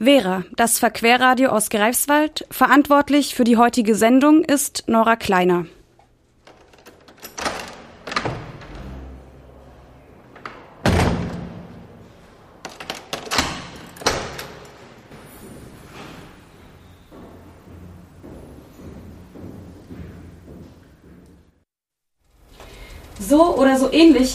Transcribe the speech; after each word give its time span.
Vera, 0.00 0.44
das 0.54 0.78
Verquerradio 0.78 1.50
aus 1.50 1.70
Greifswald. 1.70 2.46
Verantwortlich 2.50 3.34
für 3.34 3.42
die 3.42 3.56
heutige 3.56 3.96
Sendung 3.96 4.44
ist 4.44 4.84
Nora 4.86 5.16
Kleiner. 5.16 5.66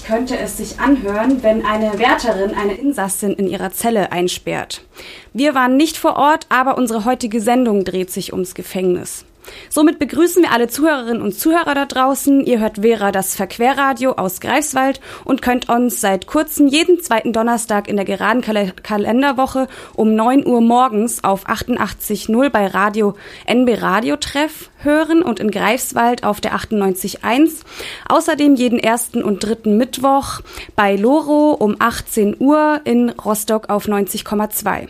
Könnte 0.06 0.38
es 0.38 0.58
sich 0.58 0.80
anhören, 0.80 1.44
wenn 1.44 1.66
eine 1.66 2.00
Wärterin 2.00 2.56
eine 2.56 2.76
Insassin 2.76 3.34
in 3.34 3.48
ihrer 3.48 3.72
Zelle 3.72 4.12
einsperrt. 4.12 4.82
Wir 5.34 5.56
waren 5.56 5.78
nicht 5.78 5.98
vor 5.98 6.16
Ort, 6.16 6.46
aber 6.50 6.78
unsere 6.78 7.06
heutige 7.06 7.42
Sendung 7.42 7.84
dreht 7.84 8.12
sich 8.12 8.34
ums 8.34 8.56
Gefängnis. 8.56 9.26
Somit 9.70 10.00
begrüßen 10.00 10.44
wir 10.44 10.52
alle 10.52 10.68
Zuhörerinnen 10.68 11.22
und 11.22 11.38
Zuhörer 11.38 11.76
da 11.76 11.86
draußen. 11.86 12.46
Ihr 12.46 12.60
hört 12.60 12.78
Vera 12.82 13.12
das 13.12 13.36
Verquerradio 13.36 14.14
aus 14.14 14.40
Greifswald 14.40 15.00
und 15.26 15.42
könnt 15.42 15.70
uns 15.70 16.02
seit 16.02 16.28
kurzem 16.28 16.68
jeden 16.68 17.02
zweiten 17.02 17.34
Donnerstag 17.34 17.88
in 17.88 17.96
der 17.96 18.06
geraden 18.06 18.42
Kal 18.42 18.74
Kalenderwoche 18.84 19.68
um 19.96 20.16
9 20.16 20.46
Uhr 20.46 20.62
morgens 20.62 21.24
auf 21.24 21.48
88.0 21.48 22.50
bei 22.50 22.68
Radio 22.68 23.16
NB 23.46 23.82
Radio 23.82 24.18
Treff 24.18 24.70
hören 24.78 25.22
und 25.22 25.40
in 25.40 25.52
Greifswald 25.52 26.24
auf 26.24 26.42
der 26.42 26.54
98.1. 26.56 27.62
Außerdem 28.08 28.56
jeden 28.56 28.80
ersten 28.80 29.24
und 29.24 29.44
dritten 29.44 29.78
Mittwoch 29.78 30.42
bei 30.76 30.96
Loro 30.96 31.52
um 31.54 31.76
18 31.80 32.38
Uhr 32.40 32.82
in 32.84 33.10
Rostock 33.10 33.70
auf 33.70 33.88
90,2. 33.88 34.90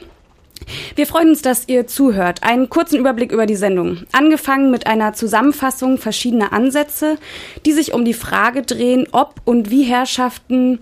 Wir 0.96 1.08
freuen 1.08 1.30
uns, 1.30 1.42
dass 1.42 1.68
ihr 1.68 1.88
zuhört. 1.88 2.44
Einen 2.44 2.70
kurzen 2.70 3.00
Überblick 3.00 3.32
über 3.32 3.46
die 3.46 3.56
Sendung. 3.56 4.04
Angefangen 4.12 4.72
mit 4.72 4.88
einer 4.88 5.14
Zusammenfassung 5.14 5.98
verschiedener 5.98 6.54
Ansätze, 6.54 7.18
die 7.66 7.74
sich 7.74 7.94
um 7.94 8.06
die 8.06 8.14
Frage 8.14 8.62
drehen, 8.62 9.08
ob 9.12 9.36
und 9.46 9.70
wie 9.70 9.84
Herrschaften 9.84 10.80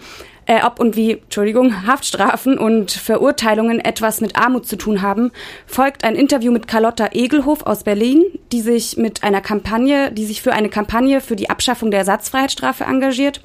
äh, 0.51 0.65
ob 0.65 0.81
und 0.81 0.97
wie, 0.97 1.13
Entschuldigung, 1.13 1.85
Haftstrafen 1.87 2.57
und 2.57 2.91
Verurteilungen 2.91 3.79
etwas 3.79 4.19
mit 4.19 4.35
Armut 4.35 4.67
zu 4.67 4.75
tun 4.75 5.01
haben, 5.01 5.31
folgt 5.65 6.03
ein 6.03 6.15
Interview 6.15 6.51
mit 6.51 6.67
Carlotta 6.67 7.09
Egelhof 7.13 7.65
aus 7.65 7.83
Berlin, 7.83 8.23
die 8.51 8.59
sich 8.59 8.97
mit 8.97 9.23
einer 9.23 9.39
Kampagne, 9.39 10.11
die 10.11 10.25
sich 10.25 10.41
für 10.41 10.51
eine 10.51 10.67
Kampagne 10.67 11.21
für 11.21 11.37
die 11.37 11.49
Abschaffung 11.49 11.89
der 11.89 12.01
Ersatzfreiheitsstrafe 12.01 12.83
engagiert. 12.83 13.41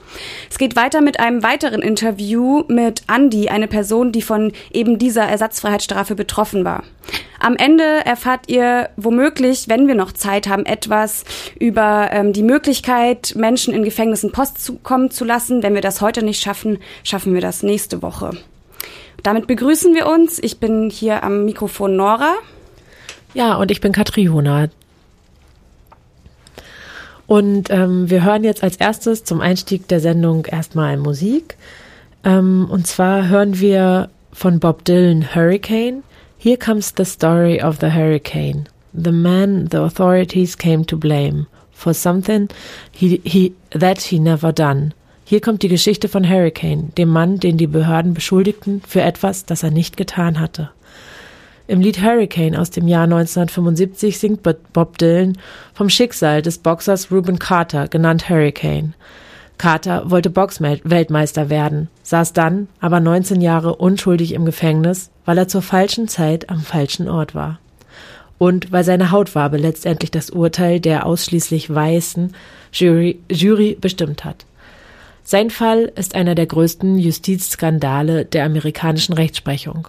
Es 0.51 0.59
geht 0.59 0.75
weiter 0.75 1.01
mit 1.01 1.21
einem 1.21 1.45
weiteren 1.45 1.81
Interview 1.81 2.65
mit 2.67 3.03
Andy, 3.09 3.49
eine 3.51 3.69
Person, 3.69 4.11
die 4.11 4.23
von 4.23 4.53
eben 4.73 4.99
dieser 4.99 5.23
Ersatzfreiheitsstrafe 5.25 6.17
betroffen 6.17 6.65
war. 6.65 6.83
Am 7.39 7.57
Ende 7.57 7.85
erfahrt 8.05 8.49
ihr 8.49 8.89
womöglich, 8.97 9.69
wenn 9.69 9.87
wir 9.87 9.95
noch 9.95 10.13
Zeit 10.13 10.49
haben, 10.49 10.65
etwas 10.65 11.25
über 11.59 12.09
ähm, 12.11 12.33
die 12.33 12.43
Möglichkeit, 12.43 13.35
Menschen 13.37 13.75
in 13.75 13.85
Gefängnissen 13.85 14.33
Post 14.33 14.65
zukommen 14.65 15.11
zu 15.11 15.25
lassen. 15.25 15.63
Wenn 15.63 15.75
wir 15.75 15.83
das 15.83 16.01
heute 16.01 16.25
nicht 16.25 16.43
schaffen, 16.43 16.79
schaffen 17.05 17.35
wir 17.35 17.41
das 17.41 17.63
nächste 17.63 18.03
Woche. 18.03 18.31
Damit 19.23 19.47
begrüßen 19.47 19.95
wir 19.95 20.07
uns. 20.07 20.39
Ich 20.39 20.59
bin 20.59 20.91
hier 20.91 21.25
am 21.25 21.45
Mikrofon 21.45 21.97
Nora. 21.97 22.35
Ja, 23.35 23.57
und 23.57 23.71
ich 23.71 23.81
bin 23.81 23.93
Katriona. 23.93 24.69
Und 27.27 27.71
ähm, 27.71 28.09
wir 28.09 28.25
hören 28.25 28.45
jetzt 28.45 28.63
als 28.63 28.77
erstes 28.77 29.25
zum 29.25 29.41
Einstieg 29.41 29.89
der 29.89 30.01
Sendung 30.01 30.45
erstmal 30.45 30.97
Musik. 30.97 31.57
Ähm, 32.25 32.69
und 32.71 32.87
zwar 32.87 33.29
hören 33.29 33.59
wir 33.59 34.11
von 34.33 34.61
Bob 34.61 34.85
Dylan 34.85 35.35
Hurricane. 35.35 36.03
Here 36.39 36.57
comes 36.57 36.93
the 36.97 37.05
story 37.05 37.61
of 37.61 37.79
the 37.81 37.93
hurricane. 37.93 38.69
The 38.93 39.13
man 39.13 39.69
the 39.71 39.79
authorities 39.79 40.57
came 40.57 40.87
to 40.87 40.97
blame 40.97 41.47
for 41.73 41.93
something 41.93 42.49
he, 42.93 43.21
he, 43.25 43.55
that 43.71 44.01
he 44.01 44.19
never 44.19 44.53
done. 44.53 44.95
Hier 45.29 45.41
kommt 45.41 45.65
die 45.65 45.69
Geschichte 45.69 46.09
von 46.09 46.25
Hurricane, 46.25 46.93
dem 46.97 47.09
Mann, 47.09 47.41
den 47.41 47.57
die 47.57 47.67
Behörden 47.67 48.15
beschuldigten 48.15 48.81
für 48.87 49.03
etwas, 49.03 49.45
das 49.45 49.65
er 49.65 49.73
nicht 49.73 49.97
getan 49.97 50.39
hatte. 50.39 50.71
Im 51.67 51.81
Lied 51.81 52.01
Hurricane 52.01 52.55
aus 52.55 52.71
dem 52.71 52.87
Jahr 52.87 53.03
1975 53.03 54.21
singt 54.21 54.45
Bob 54.73 54.99
Dylan 54.99 55.37
vom 55.75 55.89
Schicksal 55.89 56.43
des 56.43 56.59
Boxers 56.59 57.11
Reuben 57.11 57.41
Carter, 57.41 57.89
genannt 57.89 58.29
Hurricane. 58.29 58.95
Carter 59.59 60.09
wollte 60.13 60.31
Boxweltmeister 60.31 61.51
werden, 61.51 61.89
saß 62.05 62.33
dann 62.33 62.69
aber 62.79 63.01
19 63.01 63.41
Jahre 63.41 63.75
unschuldig 63.75 64.33
im 64.33 64.45
Gefängnis, 64.45 65.11
weil 65.25 65.39
er 65.39 65.49
zur 65.49 65.63
falschen 65.63 66.07
Zeit 66.07 66.51
am 66.51 66.61
falschen 66.61 67.09
Ort 67.09 67.35
war. 67.35 67.59
Und 68.39 68.71
weil 68.71 68.85
seine 68.85 69.11
Hautfarbe 69.11 69.57
letztendlich 69.57 70.13
das 70.13 70.31
Urteil 70.31 70.79
der 70.79 71.05
ausschließlich 71.05 71.75
weißen 71.75 72.33
Jury, 72.71 73.19
Jury 73.29 73.77
bestimmt 73.81 74.25
hat. 74.25 74.47
Sein 75.29 75.51
Fall 75.51 75.91
ist 75.97 76.15
einer 76.15 76.37
der 76.37 76.47
größten 76.47 77.01
Justizskandale 77.01 78.25
der 78.25 78.45
amerikanischen 78.45 79.13
Rechtsprechung. 79.13 79.89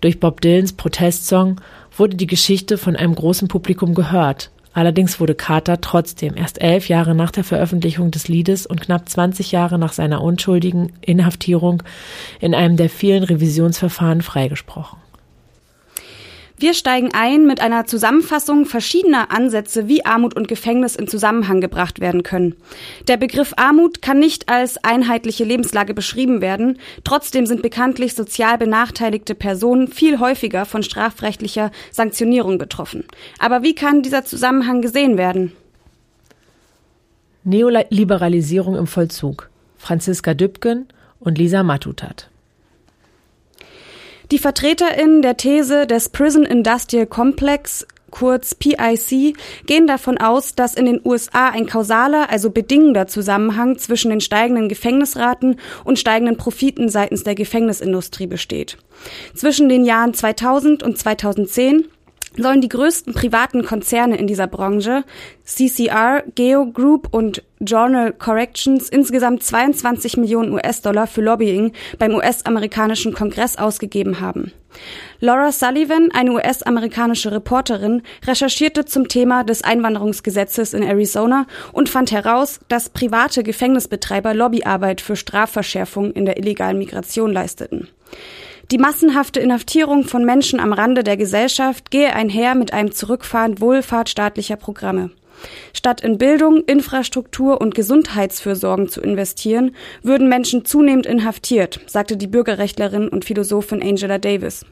Durch 0.00 0.20
Bob 0.20 0.40
Dylans 0.40 0.74
Protestsong 0.74 1.60
wurde 1.96 2.16
die 2.16 2.28
Geschichte 2.28 2.78
von 2.78 2.94
einem 2.94 3.16
großen 3.16 3.48
Publikum 3.48 3.96
gehört 3.96 4.52
Allerdings 4.76 5.20
wurde 5.20 5.34
Carter 5.34 5.80
trotzdem 5.80 6.36
erst 6.36 6.60
elf 6.60 6.90
Jahre 6.90 7.14
nach 7.14 7.30
der 7.30 7.44
Veröffentlichung 7.44 8.10
des 8.10 8.28
Liedes 8.28 8.66
und 8.66 8.78
knapp 8.78 9.08
20 9.08 9.50
Jahre 9.50 9.78
nach 9.78 9.94
seiner 9.94 10.20
unschuldigen 10.20 10.92
Inhaftierung 11.00 11.82
in 12.40 12.54
einem 12.54 12.76
der 12.76 12.90
vielen 12.90 13.22
Revisionsverfahren 13.22 14.20
freigesprochen. 14.20 14.98
Wir 16.58 16.72
steigen 16.72 17.10
ein 17.12 17.46
mit 17.46 17.60
einer 17.60 17.84
Zusammenfassung 17.84 18.64
verschiedener 18.64 19.30
Ansätze, 19.30 19.88
wie 19.88 20.06
Armut 20.06 20.34
und 20.34 20.48
Gefängnis 20.48 20.96
in 20.96 21.06
Zusammenhang 21.06 21.60
gebracht 21.60 22.00
werden 22.00 22.22
können. 22.22 22.54
Der 23.08 23.18
Begriff 23.18 23.52
Armut 23.58 24.00
kann 24.00 24.18
nicht 24.18 24.48
als 24.48 24.82
einheitliche 24.82 25.44
Lebenslage 25.44 25.92
beschrieben 25.92 26.40
werden. 26.40 26.78
Trotzdem 27.04 27.44
sind 27.44 27.60
bekanntlich 27.60 28.14
sozial 28.14 28.56
benachteiligte 28.56 29.34
Personen 29.34 29.88
viel 29.88 30.18
häufiger 30.18 30.64
von 30.64 30.82
strafrechtlicher 30.82 31.70
Sanktionierung 31.90 32.56
betroffen. 32.56 33.04
Aber 33.38 33.62
wie 33.62 33.74
kann 33.74 34.00
dieser 34.00 34.24
Zusammenhang 34.24 34.80
gesehen 34.80 35.18
werden? 35.18 35.52
Neoliberalisierung 37.44 38.76
im 38.76 38.86
Vollzug. 38.86 39.50
Franziska 39.76 40.32
Dübken 40.32 40.88
und 41.20 41.36
Lisa 41.36 41.62
Matutat. 41.62 42.30
Die 44.32 44.38
VertreterInnen 44.38 45.22
der 45.22 45.36
These 45.36 45.86
des 45.86 46.08
Prison 46.08 46.44
Industrial 46.44 47.06
Complex 47.06 47.86
kurz 48.10 48.54
PIC, 48.54 49.36
gehen 49.66 49.86
davon 49.86 50.18
aus, 50.18 50.54
dass 50.54 50.74
in 50.74 50.86
den 50.86 51.00
USA 51.04 51.50
ein 51.50 51.66
kausaler, 51.66 52.30
also 52.30 52.50
bedingender 52.50 53.06
Zusammenhang 53.06 53.78
zwischen 53.78 54.10
den 54.10 54.20
steigenden 54.20 54.68
Gefängnisraten 54.68 55.60
und 55.84 55.98
steigenden 55.98 56.36
Profiten 56.36 56.88
seitens 56.88 57.24
der 57.24 57.34
Gefängnisindustrie 57.34 58.26
besteht. 58.26 58.78
Zwischen 59.34 59.68
den 59.68 59.84
Jahren 59.84 60.14
2000 60.14 60.82
und 60.82 60.96
2010 60.96 61.88
sollen 62.36 62.60
die 62.60 62.68
größten 62.68 63.14
privaten 63.14 63.64
Konzerne 63.64 64.16
in 64.16 64.26
dieser 64.26 64.46
Branche, 64.46 65.04
CCR, 65.44 66.24
Geo 66.34 66.66
Group 66.66 67.08
und 67.12 67.42
Journal 67.60 68.12
Corrections, 68.12 68.88
insgesamt 68.88 69.42
22 69.42 70.16
Millionen 70.16 70.52
US-Dollar 70.52 71.06
für 71.06 71.22
Lobbying 71.22 71.72
beim 71.98 72.14
US-amerikanischen 72.14 73.14
Kongress 73.14 73.56
ausgegeben 73.56 74.20
haben. 74.20 74.52
Laura 75.20 75.52
Sullivan, 75.52 76.10
eine 76.12 76.32
US-amerikanische 76.32 77.32
Reporterin, 77.32 78.02
recherchierte 78.26 78.84
zum 78.84 79.08
Thema 79.08 79.44
des 79.44 79.64
Einwanderungsgesetzes 79.64 80.74
in 80.74 80.82
Arizona 80.82 81.46
und 81.72 81.88
fand 81.88 82.12
heraus, 82.12 82.60
dass 82.68 82.90
private 82.90 83.42
Gefängnisbetreiber 83.42 84.34
Lobbyarbeit 84.34 85.00
für 85.00 85.16
Strafverschärfung 85.16 86.12
in 86.12 86.26
der 86.26 86.36
illegalen 86.36 86.78
Migration 86.78 87.32
leisteten. 87.32 87.88
Die 88.72 88.78
massenhafte 88.78 89.38
Inhaftierung 89.38 90.02
von 90.02 90.24
Menschen 90.24 90.58
am 90.58 90.72
Rande 90.72 91.04
der 91.04 91.16
Gesellschaft 91.16 91.92
gehe 91.92 92.12
einher 92.12 92.56
mit 92.56 92.72
einem 92.72 92.90
Zurückfahren 92.90 93.60
wohlfahrtsstaatlicher 93.60 94.56
Programme. 94.56 95.10
Statt 95.72 96.00
in 96.00 96.18
Bildung, 96.18 96.64
Infrastruktur 96.64 97.60
und 97.60 97.76
Gesundheitsfürsorgen 97.76 98.88
zu 98.88 99.00
investieren, 99.00 99.76
würden 100.02 100.28
Menschen 100.28 100.64
zunehmend 100.64 101.06
inhaftiert, 101.06 101.80
sagte 101.86 102.16
die 102.16 102.26
Bürgerrechtlerin 102.26 103.08
und 103.08 103.24
Philosophin 103.24 103.82
Angela 103.82 104.18
Davis. 104.18 104.64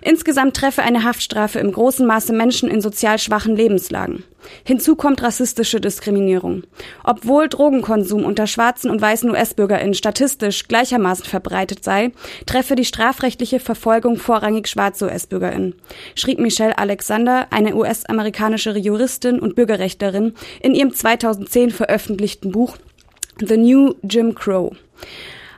Insgesamt 0.00 0.56
treffe 0.56 0.82
eine 0.82 1.04
Haftstrafe 1.04 1.58
im 1.58 1.72
großen 1.72 2.06
Maße 2.06 2.32
Menschen 2.32 2.68
in 2.68 2.80
sozial 2.80 3.18
schwachen 3.18 3.54
Lebenslagen. 3.54 4.24
Hinzu 4.64 4.96
kommt 4.96 5.22
rassistische 5.22 5.80
Diskriminierung. 5.80 6.64
Obwohl 7.04 7.48
Drogenkonsum 7.48 8.24
unter 8.24 8.48
schwarzen 8.48 8.90
und 8.90 9.00
weißen 9.00 9.30
US-BürgerInnen 9.30 9.94
statistisch 9.94 10.66
gleichermaßen 10.66 11.24
verbreitet 11.24 11.84
sei, 11.84 12.10
treffe 12.46 12.74
die 12.74 12.84
strafrechtliche 12.84 13.60
Verfolgung 13.60 14.16
vorrangig 14.16 14.66
schwarze 14.68 15.06
US-BürgerInnen, 15.06 15.74
schrieb 16.16 16.40
Michelle 16.40 16.76
Alexander, 16.78 17.46
eine 17.50 17.76
US-amerikanische 17.76 18.76
Juristin 18.76 19.38
und 19.38 19.54
Bürgerrechtlerin, 19.54 20.34
in 20.60 20.74
ihrem 20.74 20.92
2010 20.92 21.70
veröffentlichten 21.70 22.50
Buch 22.50 22.76
The 23.38 23.56
New 23.56 23.94
Jim 24.02 24.34
Crow. 24.34 24.74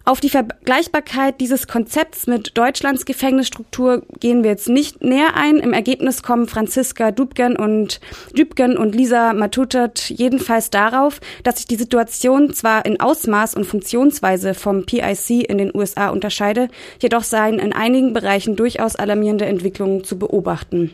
Auf 0.07 0.21
die 0.21 0.29
Vergleichbarkeit 0.29 1.41
dieses 1.41 1.67
Konzepts 1.67 2.27
mit 2.27 2.59
Deutschlands 2.59 3.07
Gefängnisstruktur 3.07 4.03
gehen 4.21 4.43
wir 4.43 4.51
jetzt 4.51 4.69
nicht 4.69 5.03
näher 5.03 5.35
ein. 5.35 5.57
Im 5.57 5.73
Ergebnis 5.73 6.23
kommen 6.23 6.47
Franziska 6.47 7.11
Dubgen 7.11 7.57
und, 7.57 8.01
Dübgen 8.37 8.77
und 8.77 8.95
Lisa 8.95 9.33
Matutat 9.33 10.11
jedenfalls 10.11 10.69
darauf, 10.69 11.21
dass 11.43 11.57
sich 11.57 11.69
die 11.69 11.77
Situation 11.77 12.53
zwar 12.53 12.85
in 12.85 13.01
Ausmaß 13.01 13.55
und 13.55 13.65
Funktionsweise 13.65 14.53
vom 14.53 14.85
PIC 14.85 15.49
in 15.49 15.57
den 15.57 15.75
USA 15.75 16.11
unterscheide, 16.11 16.69
jedoch 17.01 17.23
seien 17.23 17.59
in 17.59 17.73
einigen 17.73 18.13
Bereichen 18.13 18.57
durchaus 18.57 18.97
alarmierende 18.97 19.47
Entwicklungen 19.47 20.05
zu 20.05 20.19
beobachten. 20.19 20.91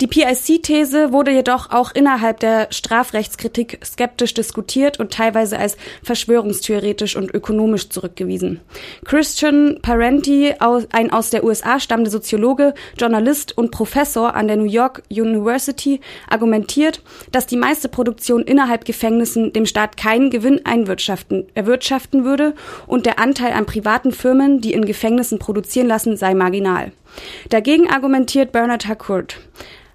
Die 0.00 0.06
PIC-These 0.08 1.12
wurde 1.12 1.30
jedoch 1.30 1.70
auch 1.70 1.92
innerhalb 1.94 2.40
der 2.40 2.66
Strafrechtskritik 2.70 3.78
skeptisch 3.84 4.34
diskutiert 4.34 4.98
und 4.98 5.12
teilweise 5.12 5.58
als 5.58 5.76
verschwörungstheoretisch 6.02 7.16
und 7.16 7.32
ökonomisch 7.32 7.88
zurückgewiesen. 7.88 8.60
Christian 9.04 9.78
Parenti, 9.82 10.54
ein 10.90 11.12
aus 11.12 11.30
der 11.30 11.44
USA 11.44 11.78
stammender 11.78 12.10
Soziologe, 12.10 12.74
Journalist 12.98 13.56
und 13.56 13.70
Professor 13.70 14.34
an 14.34 14.48
der 14.48 14.56
New 14.56 14.64
York 14.64 15.02
University, 15.10 16.00
argumentiert, 16.28 17.00
dass 17.30 17.46
die 17.46 17.56
meiste 17.56 17.88
Produktion 17.88 18.42
innerhalb 18.42 18.84
Gefängnissen 18.84 19.52
dem 19.52 19.66
Staat 19.66 19.96
keinen 19.96 20.30
Gewinn 20.30 20.66
einwirtschaften, 20.66 21.46
erwirtschaften 21.54 22.24
würde 22.24 22.54
und 22.86 23.06
der 23.06 23.20
Anteil 23.20 23.52
an 23.52 23.66
privaten 23.66 24.12
Firmen, 24.12 24.60
die 24.60 24.72
in 24.72 24.84
Gefängnissen 24.84 25.38
produzieren 25.38 25.86
lassen, 25.86 26.16
sei 26.16 26.34
marginal. 26.34 26.92
Dagegen 27.48 27.90
argumentiert 27.90 28.52
Bernard 28.52 28.86
Harcourt. 28.86 29.36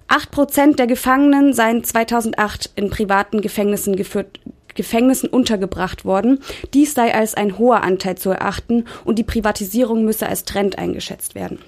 Acht 0.08 0.30
Prozent 0.30 0.78
der 0.78 0.86
Gefangenen 0.86 1.52
seien 1.52 1.84
2008 1.84 2.70
in 2.74 2.90
privaten 2.90 3.40
Gefängnissen 3.40 3.94
geführt, 3.94 4.40
Gefängnissen 4.74 5.28
untergebracht 5.28 6.04
worden. 6.04 6.40
Dies 6.74 6.94
sei 6.94 7.14
als 7.14 7.34
ein 7.34 7.58
hoher 7.58 7.82
Anteil 7.82 8.16
zu 8.16 8.30
erachten 8.30 8.86
und 9.04 9.18
die 9.18 9.24
Privatisierung 9.24 10.04
müsse 10.04 10.28
als 10.28 10.44
Trend 10.44 10.78
eingeschätzt 10.78 11.34
werden. 11.34 11.58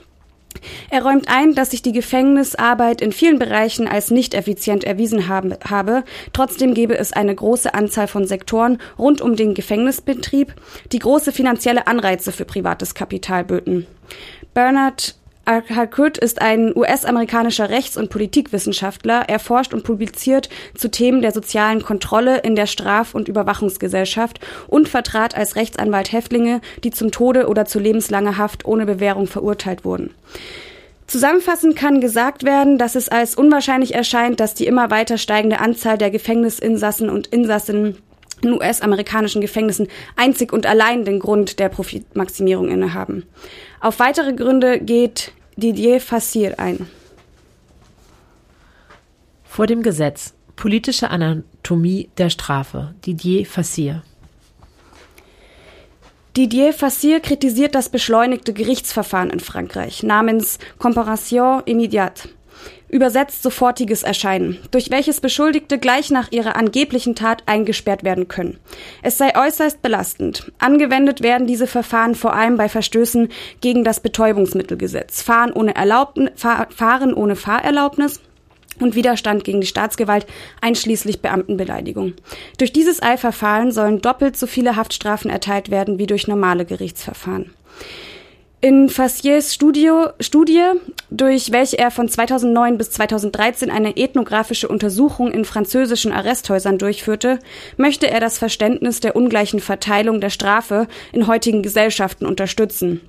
Er 0.91 1.03
räumt 1.03 1.29
ein, 1.29 1.55
dass 1.55 1.71
sich 1.71 1.83
die 1.83 1.93
Gefängnisarbeit 1.93 3.01
in 3.01 3.13
vielen 3.13 3.39
Bereichen 3.39 3.89
als 3.89 4.11
nicht 4.11 4.35
effizient 4.35 4.85
erwiesen 4.85 5.29
haben, 5.29 5.55
habe. 5.69 6.05
Trotzdem 6.33 6.75
gebe 6.75 6.97
es 6.97 7.13
eine 7.13 7.35
große 7.35 7.75
Anzahl 7.75 8.07
von 8.07 8.27
Sektoren 8.27 8.79
rund 8.99 9.21
um 9.21 9.37
den 9.37 9.55
Gefängnisbetrieb, 9.55 10.55
die 10.93 10.99
große 10.99 11.33
finanzielle 11.33 11.87
Anreize 11.87 12.33
für 12.33 12.45
privates 12.45 12.95
Kapital 12.95 13.45
böten. 13.45 13.87
Bernard 14.53 15.15
Harcourt 15.45 16.19
ist 16.19 16.41
ein 16.41 16.77
US-amerikanischer 16.77 17.69
Rechts- 17.69 17.97
und 17.97 18.11
Politikwissenschaftler. 18.11 19.25
Er 19.29 19.41
forscht 19.41 19.75
und 19.75 19.83
publiziert 19.83 20.49
zu 20.75 20.89
Themen 20.89 21.21
der 21.21 21.33
sozialen 21.33 21.83
Kontrolle 21.83 22.39
in 22.39 22.55
der 22.55 22.67
Straf- 22.67 23.15
und 23.15 23.29
Überwachungsgesellschaft 23.29 24.39
und 24.69 24.89
vertrat 24.89 25.37
als 25.37 25.57
Rechtsanwalt 25.57 26.13
Häftlinge, 26.13 26.61
die 26.85 26.91
zum 26.91 27.11
Tode 27.11 27.49
oder 27.49 27.65
zu 27.65 27.81
lebenslanger 27.81 28.39
Haft 28.39 28.65
ohne 28.65 28.87
Bewährung 28.87 29.27
verurteilt 29.27 29.85
wurden. 29.85 30.15
Zusammenfassend 31.09 31.77
kann 31.77 32.01
gesagt 32.01 32.45
werden, 32.45 32.79
dass 32.79 32.95
es 32.95 33.09
als 33.09 33.35
unwahrscheinlich 33.35 33.95
erscheint, 33.95 34.39
dass 34.39 34.55
die 34.55 34.67
immer 34.67 34.91
weiter 34.91 35.19
steigende 35.19 35.59
Anzahl 35.59 35.99
der 35.99 36.11
Gefängnisinsassen 36.11 37.11
und 37.11 37.27
Insassinnen 37.27 37.99
in 38.43 38.53
US-amerikanischen 38.53 39.41
Gefängnissen 39.41 39.89
einzig 40.17 40.53
und 40.53 40.67
allein 40.67 41.05
den 41.05 41.19
Grund 41.19 41.59
der 41.59 41.69
Profitmaximierung 41.69 42.69
innehaben. 42.69 43.25
Auf 43.83 43.99
weitere 43.99 44.33
Gründe 44.33 44.79
geht 44.79 45.33
Didier 45.57 46.01
Fassir 46.01 46.61
ein. 46.61 46.89
Vor 49.43 49.67
dem 49.67 49.83
Gesetz. 49.83 50.35
Politische 50.55 51.11
Anatomie 51.11 52.09
der 52.17 52.31
Strafe. 52.31 52.95
Didier 53.05 53.45
Fassir. 53.45 54.05
Didier 56.37 56.73
Fassir 56.73 57.19
kritisiert 57.19 57.75
das 57.75 57.89
beschleunigte 57.89 58.53
Gerichtsverfahren 58.53 59.31
in 59.31 59.41
Frankreich 59.41 60.05
namens 60.05 60.61
Comparation 60.79 61.63
immédiate 61.65 62.29
übersetzt 62.89 63.43
sofortiges 63.43 64.03
Erscheinen, 64.03 64.59
durch 64.71 64.91
welches 64.91 65.21
Beschuldigte 65.21 65.79
gleich 65.79 66.11
nach 66.11 66.31
ihrer 66.31 66.57
angeblichen 66.57 67.15
Tat 67.15 67.43
eingesperrt 67.47 68.05
werden 68.05 68.29
können. 68.29 68.59
Es 69.03 69.19
sei 69.19 69.35
äußerst 69.35 69.83
belastend. 69.83 70.53
Angewendet 70.59 71.23
werden 71.23 71.47
diese 71.47 71.67
Verfahren 71.67 72.15
vor 72.15 72.35
allem 72.35 72.57
bei 72.57 72.69
Verstößen 72.69 73.29
gegen 73.61 73.83
das 73.83 74.01
Betäubungsmittelgesetz, 74.01 75.23
Fahren 75.23 75.53
ohne, 75.53 75.75
Erlaubn 75.75 76.31
Fahren 76.37 77.15
ohne 77.15 77.37
Fahrerlaubnis, 77.37 78.21
und 78.81 78.95
Widerstand 78.95 79.45
gegen 79.45 79.61
die 79.61 79.67
Staatsgewalt, 79.67 80.27
einschließlich 80.61 81.21
Beamtenbeleidigung. 81.21 82.15
Durch 82.59 82.73
dieses 82.73 83.03
Eilverfahren 83.03 83.71
sollen 83.71 84.01
doppelt 84.01 84.37
so 84.37 84.47
viele 84.47 84.77
Haftstrafen 84.77 85.31
erteilt 85.31 85.71
werden 85.71 85.99
wie 85.99 86.07
durch 86.07 86.27
normale 86.27 86.65
Gerichtsverfahren. 86.65 87.51
In 88.65 88.89
Fassiers 88.91 89.53
Studio, 89.53 90.11
Studie, 90.21 90.63
durch 91.11 91.51
welche 91.51 91.81
er 91.81 91.91
von 91.91 92.09
2009 92.09 92.79
bis 92.79 92.93
2013 92.93 93.73
eine 93.73 93.97
ethnografische 93.97 94.69
Untersuchung 94.69 95.33
in 95.33 95.45
französischen 95.45 96.13
Arresthäusern 96.13 96.79
durchführte, 96.79 97.41
möchte 97.77 98.09
er 98.09 98.21
das 98.21 98.39
Verständnis 98.39 99.01
der 99.01 99.17
ungleichen 99.17 99.59
Verteilung 99.59 100.21
der 100.21 100.31
Strafe 100.31 100.87
in 101.11 101.27
heutigen 101.27 101.65
Gesellschaften 101.65 102.25
unterstützen. 102.25 103.01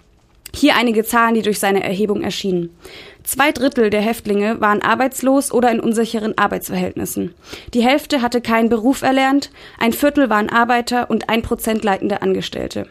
Hier 0.56 0.76
einige 0.76 1.04
Zahlen, 1.04 1.36
die 1.36 1.44
durch 1.44 1.60
seine 1.60 1.84
Erhebung 1.84 2.24
erschienen. 2.24 2.76
Zwei 3.24 3.52
Drittel 3.52 3.92
der 3.92 4.02
Häftlinge 4.02 4.60
waren 4.60 4.82
arbeitslos 4.82 5.52
oder 5.52 5.72
in 5.72 5.80
unsicheren 5.80 6.36
Arbeitsverhältnissen. 6.36 7.36
Die 7.76 7.84
Hälfte 7.84 8.24
hatte 8.24 8.42
keinen 8.42 8.70
Beruf 8.70 9.04
erlernt, 9.04 9.52
ein 9.78 9.94
Viertel 9.94 10.32
waren 10.32 10.50
Arbeiter 10.50 11.12
und 11.12 11.30
ein 11.30 11.44
Prozent 11.44 11.84
leitende 11.84 12.24
Angestellte. 12.24 12.88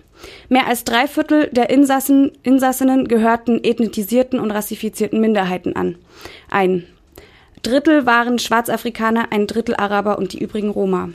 Mehr 0.48 0.66
als 0.66 0.84
drei 0.84 1.06
Viertel 1.06 1.48
der 1.52 1.70
Insassen, 1.70 2.32
Insassinnen 2.42 3.08
gehörten 3.08 3.62
ethnisierten 3.62 4.38
und 4.38 4.50
rassifizierten 4.50 5.20
Minderheiten 5.20 5.76
an. 5.76 5.96
Ein 6.50 6.84
Drittel 7.62 8.06
waren 8.06 8.38
Schwarzafrikaner, 8.38 9.28
ein 9.30 9.46
Drittel 9.46 9.76
Araber 9.76 10.18
und 10.18 10.32
die 10.32 10.42
übrigen 10.42 10.70
Roma. 10.70 11.10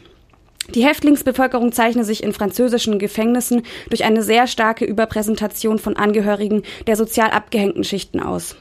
Die 0.75 0.85
Häftlingsbevölkerung 0.85 1.71
zeichne 1.71 2.03
sich 2.03 2.23
in 2.23 2.33
französischen 2.33 2.99
Gefängnissen 2.99 3.63
durch 3.89 4.03
eine 4.03 4.21
sehr 4.21 4.47
starke 4.47 4.85
Überpräsentation 4.85 5.79
von 5.79 5.95
Angehörigen 5.95 6.63
der 6.87 6.95
sozial 6.95 7.31
abgehängten 7.31 7.83
Schichten 7.83 8.19
aus. 8.19 8.55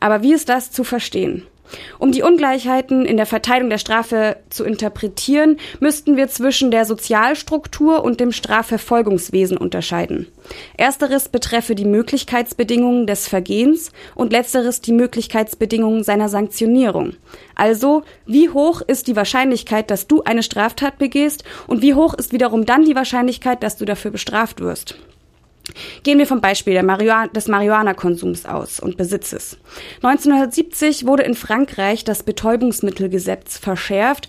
Aber 0.00 0.22
wie 0.22 0.32
ist 0.32 0.48
das 0.48 0.72
zu 0.72 0.84
verstehen? 0.84 1.44
Um 1.98 2.12
die 2.12 2.22
Ungleichheiten 2.22 3.04
in 3.04 3.16
der 3.16 3.26
Verteilung 3.26 3.70
der 3.70 3.78
Strafe 3.78 4.36
zu 4.50 4.64
interpretieren, 4.64 5.58
müssten 5.80 6.16
wir 6.16 6.28
zwischen 6.28 6.70
der 6.70 6.84
Sozialstruktur 6.84 8.04
und 8.04 8.20
dem 8.20 8.32
Strafverfolgungswesen 8.32 9.56
unterscheiden. 9.56 10.26
Ersteres 10.76 11.28
betreffe 11.28 11.74
die 11.74 11.84
Möglichkeitsbedingungen 11.84 13.06
des 13.06 13.28
Vergehens 13.28 13.92
und 14.14 14.32
letzteres 14.32 14.80
die 14.80 14.92
Möglichkeitsbedingungen 14.92 16.04
seiner 16.04 16.28
Sanktionierung. 16.28 17.14
Also, 17.54 18.02
wie 18.26 18.50
hoch 18.50 18.80
ist 18.80 19.06
die 19.06 19.16
Wahrscheinlichkeit, 19.16 19.90
dass 19.90 20.06
du 20.06 20.22
eine 20.22 20.42
Straftat 20.42 20.98
begehst 20.98 21.44
und 21.66 21.82
wie 21.82 21.94
hoch 21.94 22.14
ist 22.14 22.32
wiederum 22.32 22.66
dann 22.66 22.84
die 22.84 22.96
Wahrscheinlichkeit, 22.96 23.62
dass 23.62 23.76
du 23.76 23.84
dafür 23.84 24.10
bestraft 24.10 24.60
wirst? 24.60 24.96
Gehen 26.02 26.18
wir 26.18 26.26
vom 26.26 26.40
Beispiel 26.40 26.82
Marihuana, 26.82 27.28
des 27.28 27.48
Marihuana-Konsums 27.48 28.46
aus 28.46 28.80
und 28.80 28.96
Besitzes. 28.96 29.56
1970 30.02 31.06
wurde 31.06 31.22
in 31.22 31.34
Frankreich 31.34 32.04
das 32.04 32.22
Betäubungsmittelgesetz 32.22 33.58
verschärft, 33.58 34.28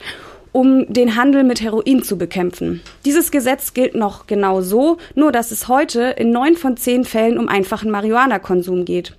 um 0.51 0.91
den 0.91 1.17
Handel 1.17 1.43
mit 1.43 1.61
Heroin 1.61 2.01
zu 2.01 2.17
bekämpfen. 2.17 2.81
Dieses 3.03 3.29
Gesetz 3.29 3.73
gilt 3.73 3.93
noch 3.93 4.25
genau 4.25 4.61
so, 4.61 4.97
nur 5.13 5.33
dass 5.33 5.51
es 5.51 5.67
heute 5.67 6.15
in 6.17 6.31
neun 6.31 6.55
von 6.55 6.77
zehn 6.77 7.03
Fällen 7.03 7.37
um 7.37 7.49
einfachen 7.49 7.91
Marihuana-Konsum 7.91 8.85
geht. 8.85 9.17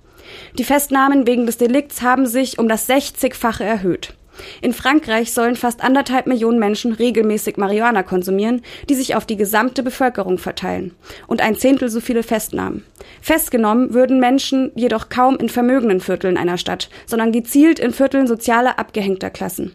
Die 0.57 0.63
Festnahmen 0.63 1.27
wegen 1.27 1.45
des 1.45 1.57
Delikts 1.57 2.01
haben 2.01 2.25
sich 2.25 2.57
um 2.57 2.67
das 2.67 2.89
60-fache 2.89 3.63
erhöht. 3.63 4.16
In 4.61 4.73
Frankreich 4.73 5.33
sollen 5.33 5.55
fast 5.55 5.83
anderthalb 5.83 6.27
Millionen 6.27 6.59
Menschen 6.59 6.93
regelmäßig 6.93 7.57
Marihuana 7.57 8.03
konsumieren, 8.03 8.61
die 8.89 8.95
sich 8.95 9.15
auf 9.15 9.25
die 9.25 9.37
gesamte 9.37 9.83
Bevölkerung 9.83 10.37
verteilen. 10.37 10.95
Und 11.27 11.41
ein 11.41 11.55
Zehntel 11.55 11.89
so 11.89 11.99
viele 11.99 12.23
Festnahmen. 12.23 12.83
Festgenommen 13.21 13.93
würden 13.93 14.19
Menschen 14.19 14.71
jedoch 14.75 15.09
kaum 15.09 15.37
in 15.37 15.49
vermögenden 15.49 15.99
Vierteln 15.99 16.37
einer 16.37 16.57
Stadt, 16.57 16.89
sondern 17.05 17.31
gezielt 17.31 17.79
in 17.79 17.93
Vierteln 17.93 18.27
sozialer 18.27 18.79
abgehängter 18.79 19.29
Klassen. 19.29 19.73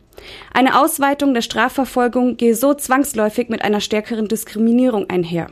Eine 0.52 0.80
Ausweitung 0.80 1.34
der 1.34 1.42
Strafverfolgung 1.42 2.36
gehe 2.36 2.54
so 2.54 2.74
zwangsläufig 2.74 3.48
mit 3.48 3.62
einer 3.62 3.80
stärkeren 3.80 4.28
Diskriminierung 4.28 5.10
einher. 5.10 5.48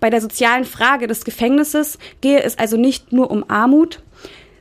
Bei 0.00 0.10
der 0.10 0.20
sozialen 0.20 0.64
Frage 0.64 1.06
des 1.06 1.24
Gefängnisses 1.24 1.98
gehe 2.20 2.42
es 2.42 2.58
also 2.58 2.76
nicht 2.76 3.12
nur 3.12 3.30
um 3.30 3.48
Armut, 3.48 4.02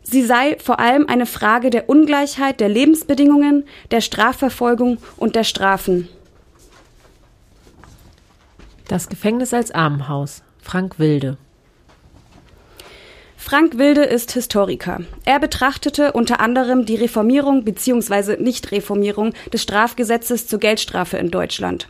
Sie 0.03 0.24
sei 0.24 0.57
vor 0.62 0.79
allem 0.79 1.07
eine 1.07 1.25
Frage 1.25 1.69
der 1.69 1.89
Ungleichheit 1.89 2.60
der 2.60 2.69
Lebensbedingungen, 2.69 3.65
der 3.91 4.01
Strafverfolgung 4.01 4.98
und 5.17 5.36
der 5.36 5.43
Strafen. 5.45 6.10
Das 8.88 9.07
Gefängnis 9.07 9.53
als 9.53 9.72
Armenhaus. 9.72 10.43
Frank 10.62 11.00
Wilde. 11.00 11.38
Frank 13.38 13.77
Wilde 13.77 14.03
ist 14.03 14.31
Historiker. 14.31 15.01
Er 15.25 15.39
betrachtete 15.39 16.13
unter 16.13 16.39
anderem 16.39 16.86
die 16.86 16.95
Reformierung 16.95 17.65
bzw. 17.65 18.38
Nichtreformierung 18.41 19.33
des 19.51 19.63
Strafgesetzes 19.63 20.48
zur 20.48 20.60
Geldstrafe 20.60 21.17
in 21.17 21.29
Deutschland. 21.29 21.89